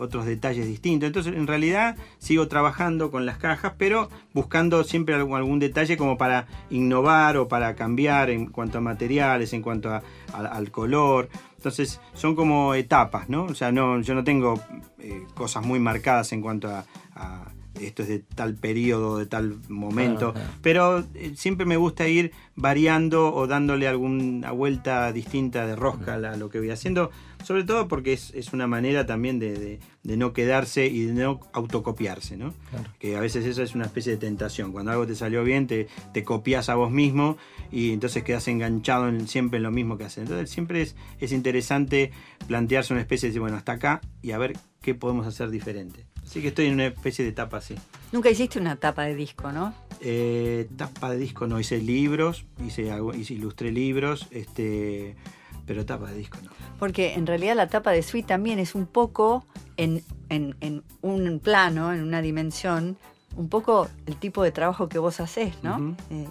otros 0.00 0.24
detalles 0.24 0.66
distintos. 0.66 1.06
Entonces, 1.06 1.34
en 1.36 1.46
realidad, 1.46 1.96
sigo 2.18 2.48
trabajando 2.48 3.10
con 3.10 3.26
las 3.26 3.36
cajas, 3.36 3.74
pero 3.76 4.08
buscando 4.32 4.82
siempre 4.84 5.14
algún, 5.14 5.58
detalle 5.58 5.98
como 5.98 6.16
para 6.16 6.46
innovar 6.70 7.36
o 7.36 7.46
para 7.46 7.74
cambiar 7.74 8.30
en 8.30 8.46
cuanto 8.46 8.78
a 8.78 8.80
materiales, 8.80 9.52
en 9.52 9.60
cuanto 9.60 9.90
a- 9.90 10.02
al 10.32 10.70
color. 10.70 11.28
Entonces, 11.56 12.00
son 12.14 12.34
como 12.34 12.72
etapas, 12.74 13.28
¿no? 13.28 13.44
O 13.44 13.54
sea, 13.54 13.70
no, 13.70 14.00
yo 14.00 14.14
no 14.14 14.24
tengo 14.24 14.58
cosas 15.34 15.64
muy 15.66 15.78
marcadas 15.78 16.32
en 16.32 16.40
cuanto 16.40 16.68
a, 16.68 16.84
a 17.16 17.50
esto 17.80 18.02
es 18.02 18.08
de 18.08 18.20
tal 18.20 18.54
periodo, 18.54 19.18
de 19.18 19.26
tal 19.26 19.56
momento, 19.68 20.32
Claro, 20.32 20.46
claro. 20.46 20.58
pero 20.62 21.04
eh, 21.14 21.32
siempre 21.36 21.66
me 21.66 21.76
gusta 21.76 22.08
ir 22.08 22.32
variando 22.54 23.34
o 23.34 23.46
dándole 23.46 23.86
alguna 23.86 24.50
vuelta 24.52 25.12
distinta 25.12 25.66
de 25.66 25.76
rosca 25.76 26.14
a 26.14 26.18
la- 26.18 26.36
lo 26.38 26.48
que 26.48 26.58
voy 26.58 26.70
haciendo, 26.70 27.10
sobre 27.44 27.64
todo 27.64 27.86
porque 27.86 28.14
es, 28.14 28.32
es 28.34 28.54
una 28.54 28.66
manera 28.66 29.04
también 29.04 29.38
de, 29.38 29.52
de- 29.58 29.78
de 30.04 30.16
no 30.16 30.32
quedarse 30.32 30.86
y 30.86 31.04
de 31.04 31.12
no 31.12 31.40
autocopiarse, 31.52 32.38
¿no? 32.38 32.54
Que 32.98 33.14
a 33.14 33.20
veces 33.20 33.44
eso 33.44 33.62
es 33.62 33.74
una 33.74 33.84
especie 33.84 34.12
de 34.12 34.18
tentación. 34.18 34.72
Cuando 34.72 34.92
algo 34.92 35.06
te 35.06 35.14
salió 35.14 35.44
bien, 35.44 35.66
te, 35.66 35.86
te 36.14 36.24
copias 36.24 36.70
a 36.70 36.76
vos 36.76 36.90
mismo 36.90 37.36
y 37.70 37.92
entonces 37.92 38.22
quedas 38.22 38.48
enganchado 38.48 39.06
en- 39.08 39.28
siempre 39.28 39.58
en 39.58 39.64
lo 39.64 39.70
mismo 39.70 39.98
que 39.98 40.04
haces. 40.04 40.22
Entonces 40.22 40.48
siempre 40.48 40.80
es, 40.80 40.96
es 41.20 41.30
interesante 41.32 42.10
plantearse 42.46 42.94
una 42.94 43.02
especie 43.02 43.30
de, 43.30 43.38
bueno, 43.38 43.58
hasta 43.58 43.72
acá 43.72 44.00
y 44.22 44.30
a 44.30 44.38
ver 44.38 44.54
qué 44.80 44.94
podemos 44.94 45.26
hacer 45.26 45.50
diferente. 45.50 46.06
Así 46.26 46.42
que 46.42 46.48
estoy 46.48 46.66
en 46.66 46.74
una 46.74 46.86
especie 46.86 47.24
de 47.24 47.30
etapa 47.30 47.58
así. 47.58 47.76
Nunca 48.12 48.28
hiciste 48.28 48.58
una 48.58 48.76
tapa 48.76 49.04
de 49.04 49.14
disco, 49.14 49.52
¿no? 49.52 49.72
Eh, 50.00 50.68
tapa 50.76 51.10
de 51.10 51.18
disco 51.18 51.46
no, 51.46 51.58
hice 51.60 51.78
libros, 51.78 52.44
hice, 52.66 52.90
hice- 53.16 53.34
ilustré 53.34 53.70
libros, 53.72 54.26
este, 54.30 55.16
pero 55.66 55.86
tapa 55.86 56.10
de 56.10 56.18
disco 56.18 56.38
no. 56.44 56.50
Porque 56.78 57.14
en 57.14 57.26
realidad 57.26 57.54
la 57.56 57.68
tapa 57.68 57.92
de 57.92 58.02
Sweet 58.02 58.26
también 58.26 58.58
es 58.58 58.74
un 58.74 58.86
poco 58.86 59.46
en, 59.76 60.02
en- 60.28 60.56
en 60.60 60.82
un 61.00 61.38
plano, 61.38 61.92
en 61.94 62.02
una 62.02 62.20
dimensión, 62.20 62.98
un 63.36 63.48
poco 63.48 63.88
el 64.06 64.16
tipo 64.16 64.42
de 64.42 64.50
trabajo 64.52 64.88
que 64.88 64.98
vos 64.98 65.20
haces, 65.20 65.54
¿no? 65.62 65.96
Eh, 66.10 66.28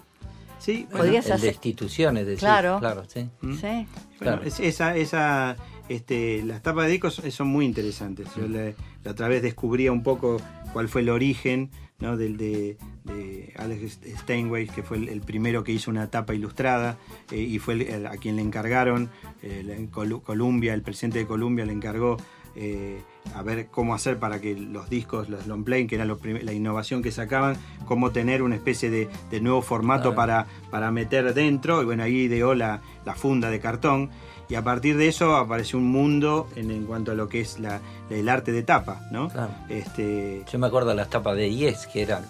Sí, 0.58 0.86
podrías 0.90 1.26
el 1.26 1.30
de 1.32 1.34
hacer. 1.34 1.48
instituciones, 1.52 2.24
decís, 2.26 2.40
Claro. 2.40 2.78
claro, 2.80 3.04
sí. 3.08 3.28
¿Mm? 3.42 3.52
Sí. 3.54 3.60
Bueno, 3.60 3.86
Claro. 4.18 4.42
es- 4.44 4.58
esa, 4.58 4.96
esa, 4.96 5.54
este, 5.88 6.42
las 6.44 6.62
tapas 6.62 6.86
de 6.86 6.92
discos 6.92 7.20
son 7.30 7.48
muy 7.48 7.66
interesantes. 7.66 8.26
Yo 8.36 8.48
la 9.06 9.12
otra 9.12 9.28
vez 9.28 9.40
descubría 9.40 9.92
un 9.92 10.02
poco 10.02 10.38
cuál 10.72 10.88
fue 10.88 11.02
el 11.02 11.10
origen 11.10 11.70
¿no? 12.00 12.16
del 12.16 12.36
de, 12.36 12.76
de 13.04 13.54
Alex 13.56 14.00
Steinway, 14.22 14.66
que 14.66 14.82
fue 14.82 14.96
el, 14.98 15.20
primero 15.20 15.62
que 15.62 15.70
hizo 15.70 15.92
una 15.92 16.10
tapa 16.10 16.34
ilustrada 16.34 16.98
eh, 17.30 17.38
y 17.40 17.60
fue 17.60 17.74
el- 17.74 18.04
a 18.06 18.16
quien 18.16 18.34
le 18.34 18.42
encargaron, 18.42 19.08
eh, 19.42 19.88
Columbia, 20.24 20.74
el 20.74 20.82
presidente 20.82 21.20
de 21.20 21.26
Columbia 21.26 21.64
le 21.64 21.72
encargó 21.72 22.16
eh, 22.56 23.00
a 23.34 23.42
ver 23.42 23.66
cómo 23.68 23.94
hacer 23.94 24.18
para 24.18 24.40
que 24.40 24.54
los 24.54 24.88
discos, 24.88 25.28
los 25.28 25.46
long 25.46 25.64
play, 25.64 25.86
que 25.86 25.96
era 25.96 26.04
lo 26.04 26.18
la 26.42 26.52
innovación 26.52 27.02
que 27.02 27.12
sacaban, 27.12 27.56
cómo 27.86 28.10
tener 28.10 28.42
una 28.42 28.54
especie 28.54 28.90
de, 28.90 29.08
de 29.30 29.40
nuevo 29.40 29.62
formato 29.62 30.14
para, 30.14 30.46
para 30.70 30.90
meter 30.90 31.34
dentro. 31.34 31.82
Y 31.82 31.84
bueno, 31.84 32.02
ahí 32.02 32.22
ideó 32.22 32.54
la, 32.54 32.80
la 33.04 33.14
funda 33.14 33.50
de 33.50 33.60
cartón. 33.60 34.10
Y 34.48 34.54
a 34.54 34.62
partir 34.62 34.96
de 34.96 35.08
eso 35.08 35.34
apareció 35.36 35.78
un 35.78 35.90
mundo 35.90 36.48
en, 36.54 36.70
en 36.70 36.84
cuanto 36.86 37.10
a 37.10 37.14
lo 37.14 37.28
que 37.28 37.40
es 37.40 37.58
la, 37.58 37.80
el 38.10 38.28
arte 38.28 38.52
de 38.52 38.62
tapa, 38.62 39.00
¿no? 39.10 39.28
Este, 39.68 40.44
Yo 40.50 40.58
me 40.58 40.68
acuerdo 40.68 40.90
de 40.90 40.94
las 40.94 41.10
tapas 41.10 41.36
de 41.36 41.52
Yes, 41.52 41.88
que 41.88 42.02
eran 42.02 42.24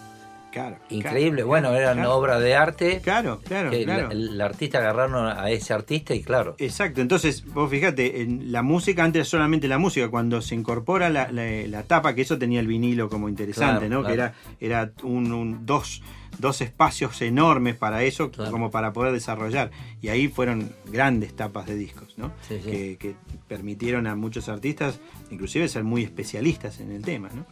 claro, 0.59 0.77
increíbles. 0.89 1.45
claro, 1.45 1.47
bueno, 1.47 1.73
eran 1.73 1.95
claro. 1.95 2.15
obras 2.15 2.41
de 2.41 2.55
arte. 2.55 3.01
Claro, 3.03 3.39
claro, 3.43 3.69
que 3.71 3.83
claro. 3.83 4.11
El, 4.11 4.29
el 4.29 4.41
artista 4.41 4.79
agarraron 4.79 5.27
a 5.27 5.49
ese 5.49 5.73
artista 5.73 6.13
y 6.15 6.21
claro. 6.23 6.55
Exacto, 6.59 7.01
entonces 7.01 7.45
vos 7.53 7.69
fíjate, 7.69 8.21
en 8.21 8.51
la 8.51 8.61
música, 8.61 9.03
antes 9.03 9.19
era 9.21 9.25
solamente 9.25 9.67
la 9.67 9.77
música, 9.77 10.09
cuando 10.09 10.41
se 10.41 10.55
incorpora 10.55 11.09
la, 11.09 11.31
la- 11.31 11.47
la 11.67 11.83
tapa, 11.83 12.13
que 12.15 12.21
eso 12.21 12.37
tenía 12.37 12.59
el 12.59 12.67
vinilo 12.67 13.09
como 13.09 13.29
interesante, 13.29 13.89
¿no? 13.89 14.03
Que 14.03 14.13
era, 14.13 14.33
era 14.59 14.91
un, 15.03 15.31
un- 15.31 15.65
dos, 15.65 16.01
dos 16.39 16.61
espacios 16.61 17.21
enormes 17.21 17.75
para 17.75 18.03
eso, 18.03 18.31
como 18.51 18.69
para 18.71 18.93
poder 18.93 19.13
desarrollar. 19.13 19.71
Y 20.01 20.09
ahí 20.09 20.27
fueron 20.27 20.71
grandes 20.85 21.35
tapas 21.35 21.65
de 21.65 21.75
discos, 21.75 22.13
¿no? 22.17 22.31
Sí, 22.47 22.59
sí. 22.63 22.69
Que, 22.71 22.97
que 22.97 23.15
permitieron 23.47 24.07
a 24.07 24.15
muchos 24.15 24.49
artistas, 24.49 24.99
inclusive 25.31 25.67
ser 25.67 25.83
muy 25.83 26.03
especialistas 26.03 26.79
en 26.79 26.91
el 26.91 27.01
tema, 27.03 27.29
¿no? 27.33 27.45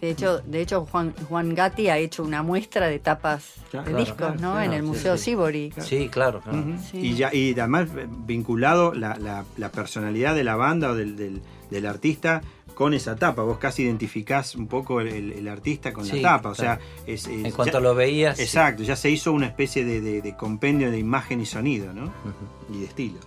De 0.00 0.10
hecho, 0.10 0.38
de 0.40 0.60
hecho 0.60 0.86
Juan, 0.86 1.14
Juan 1.28 1.54
Gatti 1.54 1.88
ha 1.88 1.98
hecho 1.98 2.22
una 2.22 2.42
muestra 2.42 2.88
de 2.88 2.98
tapas 2.98 3.54
Claro, 3.70 3.90
de 3.90 3.96
discos, 3.98 4.16
claro, 4.16 4.34
¿no? 4.34 4.52
claro, 4.52 4.60
en 4.62 4.72
el 4.72 4.82
Museo 4.82 5.16
sí. 5.16 5.24
Sibori. 5.24 5.72
Sí, 5.80 6.08
claro. 6.08 6.40
claro. 6.40 6.58
Ujú. 6.58 6.72
Sí. 6.90 6.98
Y, 6.98 7.14
ya, 7.14 7.32
y 7.34 7.52
además 7.58 7.88
vinculado 8.26 8.92
la, 8.94 9.16
la- 9.16 9.44
la 9.56 9.70
personalidad 9.70 10.34
de 10.34 10.44
la 10.44 10.56
banda 10.56 10.90
o 10.90 10.94
del, 10.94 11.16
del- 11.16 11.40
del 11.70 11.86
artista 11.86 12.42
con 12.76 12.92
esa 12.92 13.16
tapa. 13.16 13.42
Vos 13.42 13.56
casi 13.56 13.84
identificás 13.84 14.54
un 14.54 14.66
poco 14.68 15.00
el, 15.00 15.08
el- 15.08 15.32
el 15.32 15.48
artista 15.48 15.94
con 15.94 16.04
Sí, 16.04 16.20
la 16.20 16.36
tapa. 16.36 16.50
O 16.50 16.54
sea, 16.54 16.78
es, 17.06 17.26
es- 17.26 17.44
En 17.46 17.50
cuanto 17.52 17.80
lo 17.80 17.94
veías, 17.94 18.36
sí. 18.36 18.42
Exacto, 18.42 18.82
ya 18.82 18.94
se 18.96 19.08
hizo 19.10 19.32
una 19.32 19.46
especie 19.46 19.82
de, 19.84 20.02
de- 20.02 20.20
de 20.20 20.36
compendio 20.36 20.90
de 20.90 20.98
imagen 20.98 21.40
y 21.40 21.46
sonido, 21.46 21.94
¿no? 21.94 22.12
Y 22.70 22.80
de 22.80 22.84
estilo. 22.84 23.18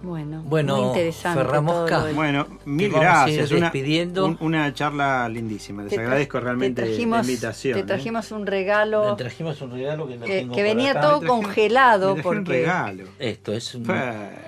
Bueno, 0.00 0.42
Bueno, 0.44 0.76
muy 0.76 0.86
interesante. 0.88 1.42
Ferramosca. 1.42 1.96
todo 1.98 2.08
lo- 2.08 2.14
Bueno, 2.14 2.46
mil 2.64 2.90
gracias. 2.92 3.50
Una, 3.50 3.72
un- 4.24 4.36
una 4.40 4.72
charla 4.72 5.28
lindísima. 5.28 5.82
Les 5.82 5.92
Te 5.92 5.98
agradezco 6.00 6.38
realmente 6.38 6.82
te 6.82 6.88
trajimos, 6.88 7.18
la 7.26 7.32
invitación. 7.32 7.74
Te 7.74 7.80
¿eh? 7.80 7.84
trajimos 7.84 8.30
un 8.30 8.46
regalo 8.46 9.16
trajimos 9.16 9.60
un 9.60 9.72
regalo 9.72 10.06
que, 10.06 10.16
lo 10.16 10.24
que, 10.24 10.38
tengo 10.40 10.54
que 10.54 10.60
por 10.62 10.68
venía 10.76 10.90
acá. 10.92 11.00
todo 11.00 11.26
congelado 11.26 12.14
me 12.14 12.22
traje 12.22 12.28
un 12.28 12.44
porque 12.44 12.52
regalo. 12.58 13.04
Esto 13.18 13.52
es 13.52 13.74
un... 13.74 13.82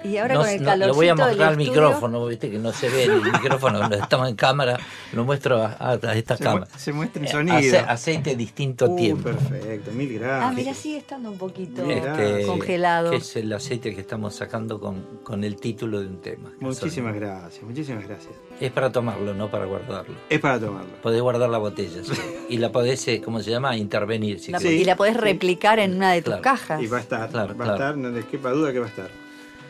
y 0.04 0.16
ahora 0.18 0.34
No- 0.34 0.40
con 0.40 0.48
el 0.50 0.60
no, 0.60 0.64
calorcito 0.66 0.86
lo 0.88 0.94
voy 0.94 1.08
a 1.08 1.14
mostrar 1.16 1.48
al 1.48 1.56
micrófono, 1.56 2.26
viste 2.26 2.50
que 2.50 2.58
no 2.58 2.72
se 2.72 2.88
ve 2.88 3.04
el 3.04 3.20
micrófono, 3.32 3.92
estamos 3.92 4.28
en 4.28 4.36
cámara, 4.36 4.78
lo 5.12 5.24
muestro 5.24 5.62
a, 5.64 5.76
a- 5.80 5.98
a 6.00 6.14
esta 6.14 6.36
Se 6.36 6.44
cámara. 6.44 6.66
mu- 6.72 6.78
se 6.78 6.92
muestra 6.92 7.20
en 7.22 7.26
Eh, 7.26 7.30
sonido. 7.32 7.56
ace- 7.56 7.78
aceite 7.80 8.36
distinto 8.36 8.86
Uh, 8.86 8.96
tiempo. 8.96 9.24
perfecto, 9.24 9.90
mil 9.90 10.12
gracias. 10.16 10.42
Ah, 10.48 10.52
mira, 10.54 10.74
sigue 10.74 10.98
estando 10.98 11.30
un 11.30 11.38
poquito 11.38 11.82
Este, 11.90 12.46
congelado. 12.46 13.10
Que 13.10 13.16
es 13.16 13.34
el 13.36 13.52
aceite 13.52 13.92
que 13.94 14.00
estamos 14.00 14.34
sacando 14.36 14.78
con, 14.78 15.00
con 15.24 15.39
el 15.44 15.56
título 15.56 16.00
de 16.00 16.06
un 16.06 16.20
tema. 16.20 16.50
Muchísimas 16.60 17.14
gracias, 17.14 17.62
muchísimas 17.62 18.06
gracias. 18.06 18.32
Es 18.60 18.70
para 18.72 18.90
tomarlo, 18.92 19.34
no 19.34 19.50
para 19.50 19.64
guardarlo. 19.66 20.14
Es 20.28 20.40
para 20.40 20.58
tomarlo. 20.60 20.90
Podés 21.02 21.20
guardar 21.22 21.48
la 21.50 21.58
botella, 21.58 22.02
sí. 22.04 22.12
Y 22.48 22.58
la 22.58 22.72
podés, 22.72 23.06
eh, 23.08 23.20
¿cómo 23.24 23.40
se 23.42 23.50
llama? 23.50 23.76
Intervenir. 23.76 24.40
Si 24.40 24.52
La-. 24.52 24.62
Y 24.62 24.84
la 24.84 24.96
podés 24.96 25.16
replicar 25.16 25.78
en 25.78 25.94
una 25.96 26.12
de 26.12 26.22
tus 26.22 26.30
Claro. 26.32 26.42
cajas. 26.42 26.82
Y 26.82 26.86
va 26.86 26.98
a 26.98 27.00
estar, 27.00 27.28
Claro, 27.30 27.48
va 27.50 27.54
claro. 27.54 27.70
a 27.72 27.74
estar, 27.74 27.96
no 27.96 28.10
les 28.10 28.24
quepa 28.26 28.50
duda 28.50 28.72
que 28.72 28.78
va 28.80 28.86
a 28.86 28.88
estar. 28.90 29.10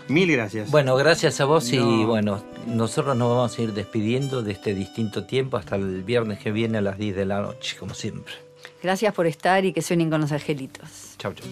Mil 0.08 0.32
gracias. 0.32 0.70
Bueno, 0.70 0.96
gracias 0.96 1.40
a 1.40 1.44
vos 1.44 1.72
y 1.72 1.78
No. 1.78 2.06
bueno, 2.06 2.42
nosotros 2.66 3.16
nos 3.16 3.28
vamos 3.28 3.56
a 3.58 3.62
ir 3.62 3.72
despidiendo 3.72 4.42
de 4.42 4.52
este 4.52 4.74
distinto 4.74 5.24
tiempo 5.24 5.56
hasta 5.56 5.76
el 5.76 6.02
viernes 6.02 6.38
que 6.40 6.50
viene 6.50 6.78
a 6.78 6.80
las 6.80 6.98
10 6.98 7.14
de 7.14 7.26
la 7.26 7.40
noche, 7.42 7.76
como 7.78 7.94
siempre. 7.94 8.34
Gracias 8.82 9.14
por 9.14 9.26
estar 9.26 9.64
y 9.64 9.72
que 9.72 9.82
suenen 9.82 10.10
con 10.10 10.20
los 10.20 10.32
angelitos. 10.32 11.14
Chau, 11.18 11.32
chau. 11.34 11.46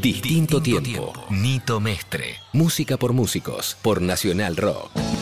Distinto, 0.00 0.60
tiempo. 0.60 0.82
tiempo. 0.82 1.12
Nito 1.30 1.78
Mestre. 1.78 2.40
Música 2.52 2.96
por 2.96 3.12
músicos. 3.12 3.76
Por 3.80 4.02
Nacional 4.02 4.56
Rock. 4.56 5.13